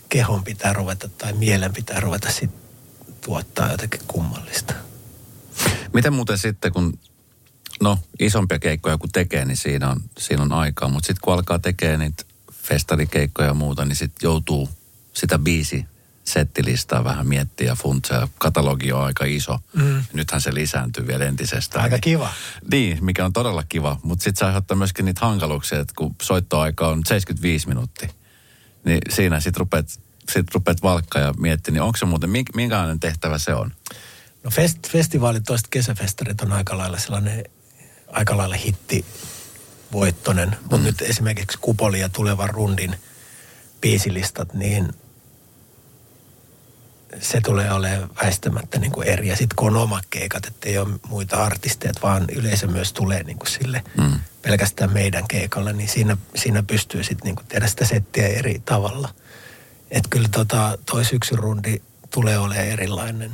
kehon 0.08 0.44
pitää 0.44 0.72
ruveta 0.72 1.08
tai 1.08 1.32
mielen 1.32 1.72
pitää 1.72 2.00
ruveta 2.00 2.30
sitten 2.30 2.60
tuottaa 3.20 3.70
jotakin 3.70 4.00
kummallista. 4.06 4.74
Miten 5.92 6.12
muuten 6.12 6.38
sitten, 6.38 6.72
kun 6.72 6.98
no 7.80 7.98
isompia 8.20 8.58
keikkoja 8.58 8.98
kun 8.98 9.08
tekee, 9.12 9.44
niin 9.44 9.56
siinä 9.56 9.90
on, 9.90 10.00
siinä 10.18 10.42
on 10.42 10.52
aikaa. 10.52 10.88
Mutta 10.88 11.06
sitten 11.06 11.20
kun 11.24 11.34
alkaa 11.34 11.58
tekemään 11.58 12.00
niitä 12.00 12.24
festarikeikkoja 12.52 13.48
ja 13.48 13.54
muuta, 13.54 13.84
niin 13.84 13.96
sitten 13.96 14.26
joutuu 14.26 14.68
sitä 15.14 15.38
biisi 15.38 15.84
settilistaa 16.24 17.04
vähän 17.04 17.26
miettiä 17.26 17.66
ja 17.66 17.74
funtseja. 17.74 18.28
Katalogi 18.38 18.92
on 18.92 19.04
aika 19.04 19.24
iso. 19.24 19.58
Mm. 19.72 20.02
Nythän 20.12 20.40
se 20.40 20.54
lisääntyy 20.54 21.06
vielä 21.06 21.24
entisestään. 21.24 21.84
Aika 21.84 21.98
kiva. 21.98 22.32
Niin, 22.70 23.04
mikä 23.04 23.24
on 23.24 23.32
todella 23.32 23.64
kiva. 23.68 24.00
Mutta 24.02 24.24
sitten 24.24 24.38
se 24.38 24.44
aiheuttaa 24.44 24.76
myöskin 24.76 25.04
niitä 25.04 25.26
hankaluuksia, 25.26 25.80
että 25.80 25.94
kun 25.96 26.16
soittoaika 26.22 26.88
on 26.88 27.02
75 27.06 27.68
minuuttia, 27.68 28.08
niin 28.84 29.00
siinä 29.08 29.40
sitten 29.40 29.60
rupeat, 29.60 29.86
sit 30.32 30.54
rupeat 30.54 30.82
valkkaa 30.82 31.22
ja 31.22 31.34
miettiä, 31.38 31.72
niin 31.72 31.82
onko 31.82 31.96
se 31.96 32.04
muuten, 32.04 32.30
minkälainen 32.54 33.00
tehtävä 33.00 33.38
se 33.38 33.54
on? 33.54 33.72
No 34.44 34.50
fest, 34.50 34.88
festivaalit, 34.88 35.44
toiset 35.44 35.68
kesäfestarit 35.70 36.40
on 36.40 36.52
aika 36.52 36.78
lailla 36.78 36.98
sellainen 36.98 37.44
aika 38.12 38.36
lailla 38.36 38.56
hitti 38.56 39.04
voittonen. 39.92 40.56
Mutta 40.60 40.76
mm. 40.76 40.82
nyt 40.82 41.02
esimerkiksi 41.02 41.58
Kupoli 41.60 42.00
ja 42.00 42.08
tulevan 42.08 42.50
rundin 42.50 42.96
biisilistat, 43.80 44.54
niin 44.54 44.88
se 47.20 47.40
tulee 47.40 47.72
olemaan 47.72 48.10
väistämättä 48.22 48.78
niin 48.78 48.92
kuin 48.92 49.08
eri. 49.08 49.28
Ja 49.28 49.36
sitten 49.36 49.56
kun 49.56 49.76
on 49.76 49.82
omat 49.82 50.04
keikat, 50.10 50.46
että 50.46 50.68
ei 50.68 50.78
ole 50.78 50.98
muita 51.08 51.36
artisteja, 51.36 51.92
vaan 52.02 52.24
yleisö 52.32 52.66
myös 52.66 52.92
tulee 52.92 53.22
niin 53.22 53.38
kuin 53.38 53.50
sille 53.50 53.84
mm. 53.98 54.20
pelkästään 54.42 54.92
meidän 54.92 55.28
keikalle, 55.28 55.72
niin 55.72 55.88
siinä, 55.88 56.16
siinä 56.34 56.62
pystyy 56.62 57.04
sitten 57.04 57.24
niin 57.24 57.36
kuin 57.36 57.46
tehdä 57.46 57.66
sitä 57.66 57.84
settiä 57.84 58.28
eri 58.28 58.62
tavalla. 58.64 59.08
Että 59.90 60.08
kyllä 60.10 60.28
tota, 60.28 60.78
toi 60.86 61.04
syksyn 61.04 61.38
rundi 61.38 61.82
tulee 62.10 62.38
olemaan 62.38 62.66
erilainen. 62.66 63.32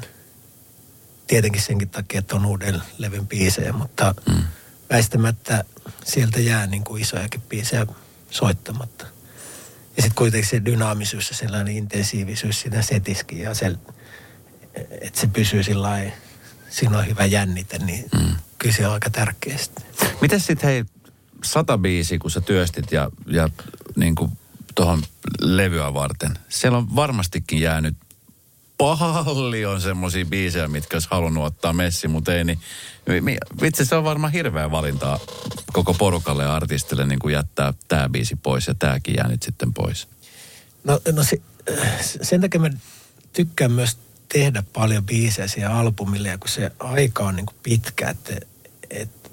Tietenkin 1.27 1.63
senkin 1.63 1.89
takia, 1.89 2.19
että 2.19 2.37
on 2.37 2.47
uuden 2.47 2.83
levyn 2.99 3.27
biisejä, 3.27 3.73
mutta 3.73 4.15
mm 4.29 4.43
väistämättä 4.91 5.65
sieltä 6.05 6.41
jää 6.41 6.67
niin 6.67 6.85
kuin 6.85 7.03
isojakin 7.03 7.41
biisejä 7.41 7.87
soittamatta. 8.31 9.07
Ja 9.97 10.03
sitten 10.03 10.15
kuitenkin 10.15 10.51
se 10.51 10.65
dynaamisuus 10.65 11.31
ja 11.31 11.37
sellainen 11.37 11.77
intensiivisyys 11.77 12.61
siinä 12.61 12.83
setiskin 12.83 13.39
ja 13.39 13.55
se, 13.55 13.77
että 15.01 15.21
se 15.21 15.27
pysyy 15.27 15.63
sillä 15.63 16.13
siinä 16.69 16.99
on 16.99 17.07
hyvä 17.07 17.25
jännite, 17.25 17.79
niin 17.79 18.05
mm. 18.15 18.37
kyllä 18.59 18.75
se 18.75 18.87
on 18.87 18.93
aika 18.93 19.11
tärkeä 19.11 19.57
Miten 20.21 20.41
sitten 20.41 20.71
hei, 20.71 20.85
sata 21.45 21.79
biisi, 21.79 22.19
kun 22.19 22.31
sä 22.31 22.41
työstit 22.41 22.93
ja, 22.93 23.11
ja 23.27 23.49
niin 23.97 24.15
kuin 24.15 24.33
tuohon 24.75 25.03
levyä 25.41 25.95
varten, 25.95 26.39
siellä 26.49 26.79
on 26.79 26.97
varmastikin 26.97 27.61
jäänyt 27.61 27.97
paljon 28.81 29.81
semmoisia 29.81 30.25
biisejä, 30.25 30.69
mitkä 30.69 30.97
olisi 30.97 31.09
halunnut 31.11 31.45
ottaa 31.45 31.73
messi, 31.73 32.09
mutta 32.09 32.35
ei, 32.35 32.45
niin 32.45 32.59
vitsi 33.63 33.85
se 33.85 33.95
on 33.95 34.05
varmaan 34.05 34.33
hirveä 34.33 34.71
valintaa 34.71 35.19
koko 35.73 35.95
porukalle 35.95 36.43
ja 36.43 36.55
artistille 36.55 37.07
niin 37.07 37.19
kuin 37.19 37.33
jättää 37.33 37.75
tämä 37.89 38.09
biisi 38.09 38.37
pois 38.37 38.67
ja 38.67 38.75
tämäkin 38.75 39.15
jää 39.17 39.29
nyt 39.29 39.43
sitten 39.43 39.75
pois. 39.75 40.09
No, 40.85 41.01
no 41.13 41.25
se, 41.25 41.41
sen 42.23 42.41
takia 42.41 42.61
mä 42.61 42.71
tykkään 43.33 43.73
myös 43.73 43.99
tehdä 44.29 44.63
paljon 44.73 45.07
biisejä 45.07 45.49
siihen 45.49 45.71
albumille 45.71 46.29
ja 46.29 46.39
kun 46.39 46.49
se 46.49 46.71
aika 46.79 47.25
on 47.25 47.37
niin 47.37 47.47
kuin 47.47 47.59
pitkä, 47.63 48.11
että 48.11 48.35
et, 48.91 49.33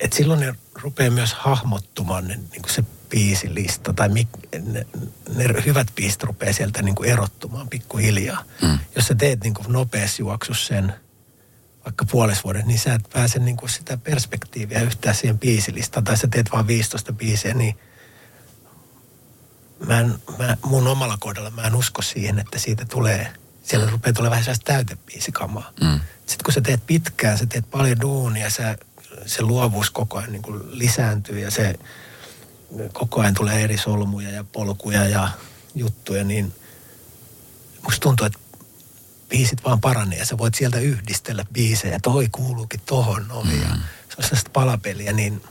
et 0.00 0.12
silloin 0.12 0.40
ne 0.40 0.54
rupeaa 0.82 1.10
myös 1.10 1.32
hahmottumaan 1.34 2.28
ne, 2.28 2.34
niin 2.36 2.62
kuin 2.62 2.74
se 2.74 2.84
biisilista 3.08 3.92
tai 3.92 4.08
mik, 4.08 4.28
ne, 4.64 4.86
ne 5.34 5.64
hyvät 5.66 5.86
biisit 5.94 6.22
rupeaa 6.22 6.52
sieltä 6.52 6.82
niin 6.82 6.94
kuin 6.94 7.10
erottumaan 7.10 7.68
pikkuhiljaa. 7.68 8.44
Mm. 8.62 8.78
Jos 8.96 9.06
sä 9.06 9.14
teet 9.14 9.40
niin 9.40 9.54
kuin 9.54 9.72
nopeassa 9.72 10.22
juoksussa 10.22 10.66
sen 10.66 10.94
vaikka 11.84 12.04
puolessa 12.04 12.44
vuodessa, 12.44 12.66
niin 12.66 12.78
sä 12.78 12.94
et 12.94 13.10
pääse 13.12 13.38
niin 13.38 13.56
kuin 13.56 13.70
sitä 13.70 13.96
perspektiiviä 13.96 14.80
yhtään 14.80 15.14
siihen 15.14 15.38
biisilistaan. 15.38 16.04
Tai 16.04 16.16
sä 16.16 16.28
teet 16.30 16.52
vain 16.52 16.66
15 16.66 17.12
biisiä, 17.12 17.54
niin 17.54 17.78
mä 19.86 20.00
en, 20.00 20.14
mä, 20.38 20.56
mun 20.64 20.86
omalla 20.86 21.16
kohdalla 21.20 21.50
mä 21.50 21.62
en 21.62 21.74
usko 21.74 22.02
siihen, 22.02 22.38
että 22.38 22.58
siitä 22.58 22.84
tulee, 22.84 23.32
siellä 23.62 23.90
rupeaa 23.90 24.12
tulemaan 24.12 24.30
vähän 24.30 24.44
sellaista 24.44 24.72
täytebiisikamaa. 24.72 25.72
Mm. 25.80 26.00
Sitten 26.26 26.44
kun 26.44 26.52
sä 26.52 26.60
teet 26.60 26.86
pitkään, 26.86 27.38
sä 27.38 27.46
teet 27.46 27.70
paljon 27.70 28.00
duunia, 28.00 28.50
sä, 28.50 28.78
se 29.26 29.42
luovuus 29.42 29.90
koko 29.90 30.18
ajan 30.18 30.32
niin 30.32 30.42
kuin 30.42 30.78
lisääntyy 30.78 31.40
ja 31.40 31.50
se 31.50 31.78
koko 32.92 33.20
ajan 33.20 33.34
tulee 33.34 33.64
eri 33.64 33.78
solmuja 33.78 34.30
ja 34.30 34.44
polkuja 34.44 35.08
ja 35.08 35.28
juttuja, 35.74 36.24
niin 36.24 36.54
musta 37.82 38.00
tuntuu, 38.00 38.26
että 38.26 38.38
biisit 39.28 39.64
vaan 39.64 39.80
paranee 39.80 40.18
ja 40.18 40.26
sä 40.26 40.38
voit 40.38 40.54
sieltä 40.54 40.78
yhdistellä 40.78 41.44
biisejä. 41.52 41.98
Toi 42.02 42.28
kuuluukin 42.32 42.80
tohon 42.86 43.28
noin 43.28 43.48
mm. 43.48 43.62
ja 43.62 43.68
se 43.68 44.14
on 44.18 44.24
sellaista 44.24 44.50
palapeliä, 44.52 45.12
niin 45.12 45.42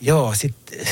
joo, 0.00 0.34
sitten 0.34 0.86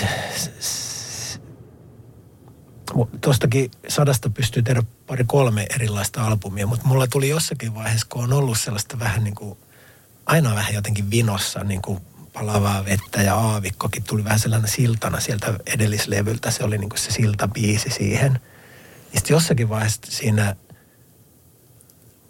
tuostakin 3.21 3.71
sadasta 3.89 4.31
pystyy 4.31 4.63
tehdä 4.63 4.83
pari 5.07 5.25
kolme 5.27 5.67
erilaista 5.75 6.27
albumia, 6.27 6.67
mutta 6.67 6.87
mulla 6.87 7.07
tuli 7.07 7.29
jossakin 7.29 7.75
vaiheessa, 7.75 8.07
kun 8.11 8.25
on 8.25 8.33
ollut 8.33 8.61
sellaista 8.61 8.99
vähän 8.99 9.25
niin 9.25 9.35
kuin, 9.35 9.59
aina 10.27 10.55
vähän 10.55 10.75
jotenkin 10.75 11.11
vinossa, 11.11 11.65
niin 11.65 11.83
kuin 11.83 12.01
palavaa 12.39 12.85
vettä 12.85 13.23
ja 13.23 13.35
aavikkokin 13.35 14.03
tuli 14.03 14.25
vähän 14.25 14.39
sellainen 14.39 14.71
siltana 14.71 15.21
sieltä 15.21 15.55
edellislevyltä. 15.67 16.51
Se 16.51 16.65
oli 16.65 16.79
niin 16.79 16.89
kuin 16.89 16.99
se 16.99 17.11
siltabiisi 17.11 17.91
siihen. 17.91 18.41
Ja 19.15 19.21
sitten 19.21 19.35
jossakin 19.35 19.69
vaiheessa 19.69 20.01
siinä 20.09 20.57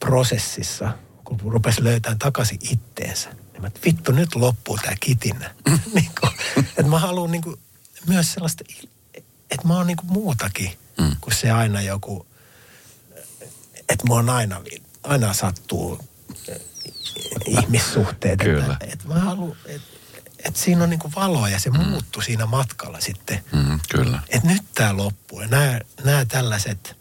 prosessissa, 0.00 0.92
kun 1.24 1.40
rupesi 1.40 1.84
löytämään 1.84 2.18
takaisin 2.18 2.58
itteensä, 2.70 3.28
niin 3.52 3.62
mä, 3.62 3.70
vittu 3.84 4.12
nyt 4.12 4.34
loppuu 4.34 4.78
tämä 4.82 4.94
kitinä. 5.00 5.54
niin 5.94 6.10
kuin, 6.20 6.32
että 6.56 6.90
mä 6.90 6.98
haluan 6.98 7.32
niin 7.32 7.42
kuin, 7.42 7.56
myös 8.06 8.32
sellaista, 8.32 8.64
että 9.50 9.68
mä 9.68 9.76
oon 9.76 9.86
niin 9.86 9.96
kuin 9.96 10.12
muutakin 10.12 10.70
mm. 11.00 11.16
kuin 11.20 11.34
se 11.34 11.50
aina 11.50 11.80
joku, 11.80 12.26
että 13.88 14.08
mä 14.08 14.14
oon 14.14 14.30
aina, 14.30 14.60
aina 15.02 15.32
sattuu 15.34 16.00
ihmissuhteet. 17.46 18.40
Kyllä. 18.40 18.72
Että, 18.72 18.86
että 18.92 19.08
mä 19.08 19.14
haluan, 19.14 19.56
että 19.66 19.97
että 20.48 20.60
siinä 20.60 20.82
on 20.82 20.90
niinku 20.90 21.12
valoa 21.16 21.48
ja 21.48 21.60
se 21.60 21.70
mm. 21.70 21.88
muuttui 21.88 22.24
siinä 22.24 22.46
matkalla 22.46 23.00
sitten. 23.00 23.44
Mm, 23.52 23.80
kyllä. 23.88 24.22
Että 24.28 24.48
nyt 24.48 24.62
tämä 24.74 24.96
loppuu. 24.96 25.40
Ja 25.40 25.48
nämä, 26.04 26.24
tällaiset 26.24 26.96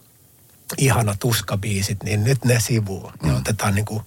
ihanat 0.77 1.23
uskabiisit, 1.23 2.03
niin 2.03 2.23
nyt 2.23 2.45
ne 2.45 2.59
sivuu. 2.59 3.11
Mm. 3.23 3.29
Ja 3.29 3.35
otetaan 3.35 3.75
niinku 3.75 4.03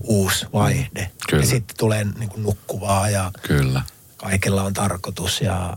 uusi 0.00 0.46
vaihde. 0.52 1.10
Kyllä. 1.28 1.42
Ja 1.42 1.46
sitten 1.46 1.76
tulee 1.76 2.04
niinku 2.04 2.40
nukkuvaa 2.40 3.10
ja 3.10 3.30
kyllä. 3.42 3.82
kaikella 4.16 4.62
on 4.62 4.74
tarkoitus 4.74 5.40
ja 5.40 5.76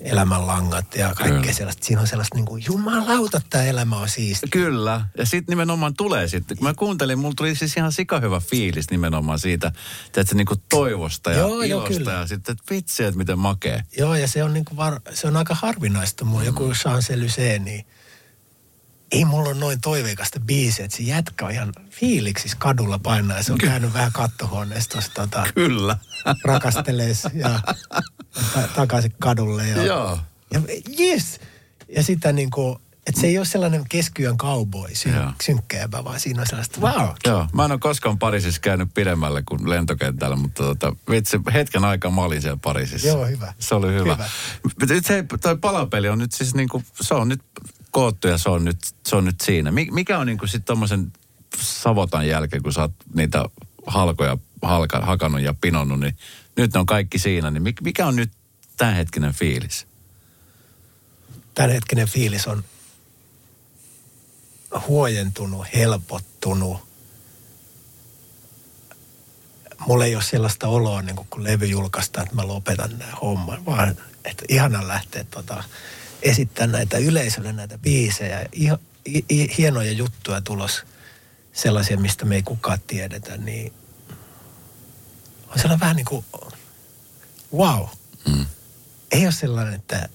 elämänlangat 0.00 0.94
ja 0.94 1.14
kaikkea 1.14 1.40
Kyllä. 1.40 1.52
sellaista. 1.52 1.84
Siinä 1.86 2.00
on 2.00 2.06
sellaista 2.06 2.36
niin 2.36 2.46
kuin, 2.46 2.64
jumalauta, 2.66 3.40
tämä 3.50 3.64
elämä 3.64 3.96
on 3.96 4.08
siisti. 4.08 4.46
Kyllä. 4.50 5.04
Ja 5.18 5.26
sitten 5.26 5.52
nimenomaan 5.52 5.94
tulee 5.94 6.28
sitten. 6.28 6.56
Kun 6.56 6.66
mä 6.66 6.74
kuuntelin, 6.74 7.18
mulla 7.18 7.34
tuli 7.36 7.54
siis 7.54 7.76
ihan 7.76 7.92
sikahyvä 7.92 8.40
fiilis 8.40 8.90
nimenomaan 8.90 9.38
siitä, 9.38 9.72
että 10.06 10.24
se 10.24 10.34
niinku 10.34 10.54
toivosta 10.68 11.30
ja 11.30 11.38
Joo, 11.38 11.62
ilosta. 11.62 11.88
kyllä. 11.88 12.12
ja 12.12 12.26
sitten, 12.26 12.52
että 12.52 12.74
vitsi, 12.74 13.04
että 13.04 13.18
miten 13.18 13.38
makee. 13.38 13.82
Joo, 13.98 14.14
ja 14.14 14.28
se 14.28 14.44
on, 14.44 14.52
niin 14.52 14.64
kuin 14.64 14.76
var, 14.76 15.00
se 15.14 15.26
on 15.26 15.36
aika 15.36 15.54
harvinaista. 15.54 16.24
Mulla 16.24 16.44
joku 16.44 16.72
Champs-Élysées, 16.72 17.62
niin 17.64 17.86
ei 19.12 19.24
mulla 19.24 19.48
ole 19.48 19.58
noin 19.58 19.80
toiveikasta 19.80 20.40
biisiä, 20.40 20.84
että 20.84 20.96
se 20.96 21.02
jätkä 21.02 21.44
on 21.46 21.50
ihan 21.50 21.72
fiiliksissä 21.90 22.56
kadulla 22.60 22.98
painaa. 22.98 23.36
Ja 23.36 23.42
se 23.42 23.52
on 23.52 23.58
käynyt 23.58 23.92
vähän 23.94 24.12
kattohuoneessa 24.12 25.00
tota, 25.14 25.46
Kyllä. 25.54 25.96
rakastelee 26.44 27.12
ja 27.34 27.60
ta- 28.54 28.68
takaisin 28.74 29.14
kadulle. 29.18 29.68
Ja, 29.68 29.82
Joo. 29.82 30.18
ja 30.52 30.60
yes! 31.00 31.40
Ja 31.88 32.02
sitä 32.02 32.32
niin 32.32 32.50
kuin, 32.50 32.78
että 33.06 33.20
se 33.20 33.26
ei 33.26 33.38
ole 33.38 33.46
sellainen 33.46 33.84
keskiyön 33.88 34.36
cowboy, 34.36 34.94
syn, 34.94 35.14
synkkääpä, 35.42 36.04
vaan 36.04 36.20
siinä 36.20 36.40
on 36.40 36.46
sellaista, 36.46 36.80
wow, 36.80 37.08
Joo, 37.26 37.46
mä 37.52 37.64
en 37.64 37.72
ole 37.72 37.80
koskaan 37.80 38.18
Pariisissa 38.18 38.60
käynyt 38.60 38.94
pidemmälle 38.94 39.42
kuin 39.42 39.70
lentokentällä, 39.70 40.36
mutta 40.36 40.62
tota, 40.62 40.96
vitsi, 41.10 41.40
hetken 41.52 41.84
aikaa 41.84 42.10
mä 42.10 42.20
olin 42.20 42.42
siellä 42.42 42.58
Pariisissa. 42.62 43.08
Joo, 43.08 43.26
hyvä. 43.26 43.54
Se 43.58 43.74
oli 43.74 43.92
hyvä. 43.92 44.12
Hyvä. 44.12 44.28
Nyt 44.94 45.06
se, 45.06 45.24
toi 45.40 45.56
palapeli 45.56 46.08
on 46.08 46.18
nyt 46.18 46.32
siis 46.32 46.54
niinku, 46.54 46.82
se 47.00 47.14
on 47.14 47.28
nyt 47.28 47.42
koottu 47.90 48.28
ja 48.28 48.38
se 48.38 48.50
on 48.50 48.64
nyt, 48.64 48.78
se 49.06 49.16
on 49.16 49.24
nyt 49.24 49.40
siinä. 49.40 49.70
Mi- 49.72 49.88
Mikä 49.90 50.18
on 50.18 50.26
niinku 50.26 50.46
sitten 50.46 50.66
tommosen 50.66 51.12
savotan 51.60 52.26
jälkeen, 52.28 52.62
kun 52.62 52.72
sä 52.72 52.80
oot 52.80 52.92
niitä 53.14 53.44
halkoja 53.86 54.38
halka, 54.62 55.00
hakannut 55.00 55.40
ja 55.40 55.54
pinonnut, 55.54 56.00
niin 56.00 56.16
nyt 56.56 56.74
ne 56.74 56.80
on 56.80 56.86
kaikki 56.86 57.18
siinä. 57.18 57.50
Niin 57.50 57.62
mik- 57.62 57.82
mikä 57.84 58.06
on 58.06 58.16
nyt 58.16 58.30
tämänhetkinen 58.76 59.32
fiilis? 59.32 59.86
tämänhetkinen 61.54 62.08
fiilis 62.08 62.46
on 62.46 62.64
huojentunut, 64.88 65.66
helpottunut. 65.74 66.90
Mulla 69.86 70.04
ei 70.04 70.14
ole 70.14 70.22
sellaista 70.22 70.68
oloa, 70.68 71.02
niin 71.02 71.16
kun 71.16 71.44
levy 71.44 71.66
julkaistaan, 71.66 72.24
että 72.24 72.36
mä 72.36 72.46
lopetan 72.46 72.98
nämä 72.98 73.12
homman, 73.22 73.66
vaan 73.66 73.96
että 74.24 74.44
ihana 74.48 74.88
lähteä 74.88 75.24
tota, 75.24 75.64
esittämään 76.22 76.72
näitä 76.72 76.98
yleisölle 76.98 77.52
näitä 77.52 77.78
biisejä. 77.78 78.46
Iho, 78.52 78.78
i, 79.08 79.24
i, 79.30 79.56
hienoja 79.58 79.92
juttuja 79.92 80.40
tulos, 80.40 80.82
sellaisia, 81.52 81.96
mistä 81.96 82.24
me 82.24 82.34
ei 82.34 82.42
kukaan 82.42 82.78
tiedetä, 82.86 83.36
niin 83.36 83.72
on 85.48 85.58
sellainen 85.58 85.80
vähän 85.80 85.96
niin 85.96 86.06
kuin, 86.06 86.24
wow. 87.56 87.86
Mm. 88.28 88.46
Ei 89.12 89.24
ole 89.24 89.32
sellainen, 89.32 89.74
että 89.74 90.08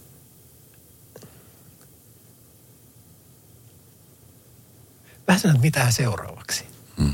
vähän 5.27 5.39
sellainen, 5.39 5.59
että 5.59 5.67
mitähän 5.67 5.93
seuraavaksi. 5.93 6.65
Mm. 6.97 7.13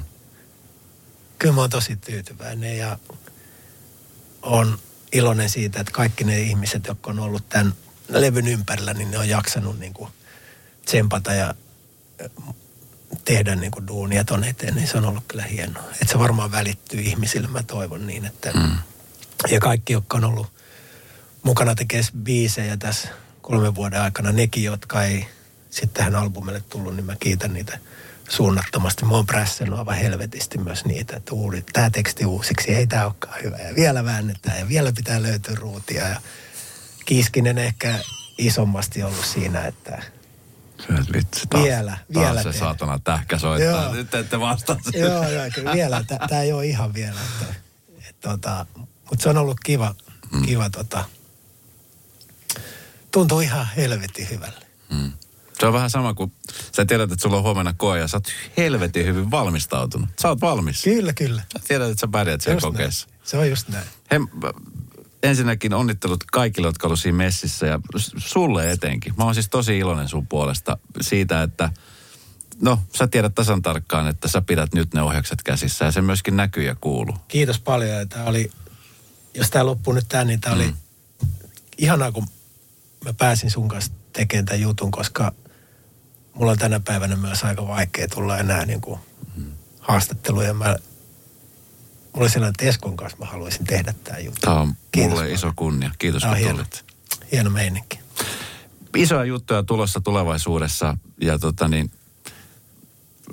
Kyllä 1.39 1.55
mä 1.55 1.61
oon 1.61 1.69
tosi 1.69 1.95
tyytyväinen 1.95 2.77
ja 2.77 2.99
on 4.41 4.79
iloinen 5.11 5.49
siitä, 5.49 5.79
että 5.79 5.91
kaikki 5.91 6.23
ne 6.23 6.41
ihmiset, 6.41 6.87
jotka 6.87 7.09
on 7.09 7.19
ollut 7.19 7.49
tämän 7.49 7.73
levyn 8.11 8.47
ympärillä, 8.47 8.93
niin 8.93 9.11
ne 9.11 9.17
on 9.17 9.29
jaksanut 9.29 9.79
niin 9.79 9.93
kuin 9.93 10.11
tsempata 10.85 11.33
ja 11.33 11.53
tehdä 13.25 13.55
niin 13.55 13.71
kuin 13.71 13.87
duunia 13.87 14.23
ton 14.23 14.43
eteen, 14.43 14.75
niin 14.75 14.87
se 14.87 14.97
on 14.97 15.05
ollut 15.05 15.23
kyllä 15.27 15.43
hienoa. 15.43 15.83
Että 15.91 16.11
se 16.11 16.19
varmaan 16.19 16.51
välittyy 16.51 17.01
ihmisille, 17.01 17.47
mä 17.47 17.63
toivon 17.63 18.07
niin, 18.07 18.25
että 18.25 18.51
Mm. 18.53 18.77
ja 19.49 19.59
kaikki, 19.59 19.93
jotka 19.93 20.17
on 20.17 20.23
ollut 20.23 20.47
mukana 21.43 21.75
tekemään 21.75 22.05
biisejä 22.23 22.77
tässä 22.77 23.09
kolmen 23.41 23.75
vuoden 23.75 24.01
aikana, 24.01 24.31
nekin, 24.31 24.63
jotka 24.63 25.03
ei 25.03 25.27
sitten 25.69 25.89
tähän 25.93 26.15
albumille 26.15 26.63
tullut, 26.69 26.95
niin 26.95 27.05
mä 27.05 27.15
kiitän 27.19 27.53
niitä 27.53 27.79
suunnattomasti. 28.29 29.05
Mä 29.05 29.11
oon 29.11 29.25
prässännyt 29.25 29.79
aivan 29.79 29.95
helvetisti 29.95 30.57
myös 30.57 30.85
niitä, 30.85 31.15
että 31.17 31.33
uudi, 31.33 31.61
tämä 31.73 31.89
teksti 31.89 32.25
uusiksi, 32.25 32.73
ei 32.73 32.87
tämä 32.87 33.05
olekaan 33.05 33.43
hyvä. 33.43 33.57
Ja 33.57 33.75
vielä 33.75 34.05
väännetään 34.05 34.59
ja 34.59 34.67
vielä 34.67 34.91
pitää 34.91 35.21
löytyä 35.21 35.55
ruutia. 35.55 36.07
Ja 36.07 36.21
Kiiskinen 37.05 37.57
ehkä 37.57 37.99
isommasti 38.37 39.03
ollut 39.03 39.25
siinä, 39.25 39.65
että 39.67 40.03
vitsi, 41.13 41.47
taas, 41.49 41.63
Vielä, 41.63 41.91
taas 42.13 42.25
vielä 42.25 42.37
se 42.43 42.49
teen. 42.49 42.59
saatana 42.59 42.99
tähkä 42.99 43.37
soittaa. 43.39 43.83
Joo. 43.83 43.93
Nyt 43.93 44.13
ette 44.13 44.39
vastaa 44.39 44.77
siihen. 44.91 45.09
joo, 45.09 45.29
joo, 45.29 45.45
kyllä 45.55 45.73
vielä, 45.73 46.03
tämä 46.29 46.41
ei 46.41 46.53
ole 46.53 46.65
ihan 46.65 46.93
vielä. 46.93 47.19
Että, 47.21 47.55
et, 48.09 48.19
tota, 48.19 48.65
mutta 49.09 49.23
se 49.23 49.29
on 49.29 49.37
ollut 49.37 49.59
kiva, 49.59 49.95
Mm. 50.31 50.45
kiva 50.45 50.69
tota, 50.69 51.05
tuntuu 53.11 53.39
ihan 53.39 53.67
helvetin 53.77 54.29
hyvälle. 54.29 54.65
Mm. 54.89 55.11
Se 55.59 55.65
on 55.67 55.73
vähän 55.73 55.89
sama 55.89 56.13
kuin 56.13 56.33
sä 56.75 56.85
tiedät, 56.85 57.11
että 57.11 57.23
sulla 57.23 57.37
on 57.37 57.43
huomenna 57.43 57.73
koe 57.77 57.99
ja 57.99 58.07
sä 58.07 58.17
oot 58.17 58.27
helvetin 58.57 59.05
hyvin 59.05 59.31
valmistautunut. 59.31 60.09
Sä 60.21 60.27
oot 60.29 60.41
valmis. 60.41 60.83
Kyllä, 60.83 61.13
kyllä. 61.13 61.41
Sä 61.53 61.67
tiedät, 61.67 61.89
että 61.89 62.01
sä 62.01 62.07
pärjät 62.07 62.41
siellä 62.41 62.55
Just 62.55 62.63
näin. 62.63 62.73
kokeessa. 62.73 63.07
Se 63.23 63.37
on 63.37 63.49
just 63.49 63.69
näin. 63.69 63.85
He, 64.11 64.19
ensinnäkin 65.23 65.73
onnittelut 65.73 66.23
kaikille, 66.31 66.67
jotka 66.67 66.87
ovat 66.87 66.99
siinä 66.99 67.17
messissä 67.17 67.65
ja 67.67 67.79
sulle 68.17 68.71
etenkin. 68.71 69.13
Mä 69.17 69.23
oon 69.23 69.33
siis 69.33 69.49
tosi 69.49 69.77
iloinen 69.77 70.07
sun 70.07 70.27
puolesta 70.27 70.77
siitä, 71.01 71.43
että 71.43 71.69
no 72.61 72.79
sä 72.95 73.07
tiedät 73.07 73.35
tasan 73.35 73.61
tarkkaan, 73.61 74.07
että 74.07 74.27
sä 74.27 74.41
pidät 74.41 74.73
nyt 74.73 74.93
ne 74.93 75.01
ohjakset 75.01 75.43
käsissä 75.43 75.85
ja 75.85 75.91
se 75.91 76.01
myöskin 76.01 76.35
näkyy 76.35 76.63
ja 76.63 76.75
kuuluu. 76.75 77.17
Kiitos 77.27 77.59
paljon. 77.59 78.09
Tää 78.09 78.25
oli, 78.25 78.51
jos 79.33 79.49
tämä 79.49 79.65
loppuu 79.65 79.93
nyt 79.93 80.05
tää, 80.09 80.23
niin 80.23 80.41
tämä 80.41 80.55
oli 80.55 80.67
Mm. 80.67 80.77
ihanaa, 81.77 82.11
kun 82.11 82.27
mä 83.05 83.13
pääsin 83.13 83.51
sun 83.51 83.67
kanssa 83.67 83.91
tekemään 84.13 84.45
tämän 84.45 84.61
jutun, 84.61 84.91
koska 84.91 85.31
mulla 86.33 86.51
on 86.51 86.57
tänä 86.57 86.79
päivänä 86.79 87.15
myös 87.15 87.43
aika 87.43 87.67
vaikea 87.67 88.07
tulla 88.07 88.37
enää 88.37 88.65
niin 88.65 88.81
kuin 88.81 88.99
haastatteluja. 89.79 90.53
Mä, 90.53 90.75
mulla 92.13 92.23
oli 92.23 92.29
sellainen 92.29 92.53
että 92.59 92.65
Eskon 92.65 92.97
kanssa, 92.97 93.17
mä 93.19 93.25
haluaisin 93.25 93.65
tehdä 93.65 93.93
tämä 94.03 94.17
juttu. 94.19 94.39
Tämä 94.41 94.59
on 94.59 94.73
Kiitos 94.91 95.09
mulle 95.09 95.21
paljon. 95.21 95.35
iso 95.35 95.53
kunnia. 95.55 95.91
Kiitos, 95.99 96.23
on 96.23 96.29
kun 96.29 96.37
hieno, 96.37 96.53
tulit. 96.53 96.85
hieno 97.31 97.49
meininki. 97.49 97.99
Isoja 98.95 99.23
juttuja 99.23 99.63
tulossa 99.63 100.01
tulevaisuudessa 100.01 100.97
ja 101.21 101.39
tota 101.39 101.67
niin, 101.67 101.91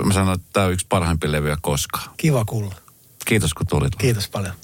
mä 0.05 0.12
sanon, 0.12 0.34
että 0.34 0.46
tämä 0.52 0.66
on 0.66 0.72
yksi 0.72 0.86
parhaimpia 0.88 1.32
levyjä 1.32 1.56
koskaan. 1.60 2.10
Kiva 2.16 2.44
kuulla. 2.44 2.74
Kiitos 3.26 3.55
kun 3.55 3.66
tulit. 3.66 3.96
Kiitos 3.96 4.28
paljon. 4.28 4.55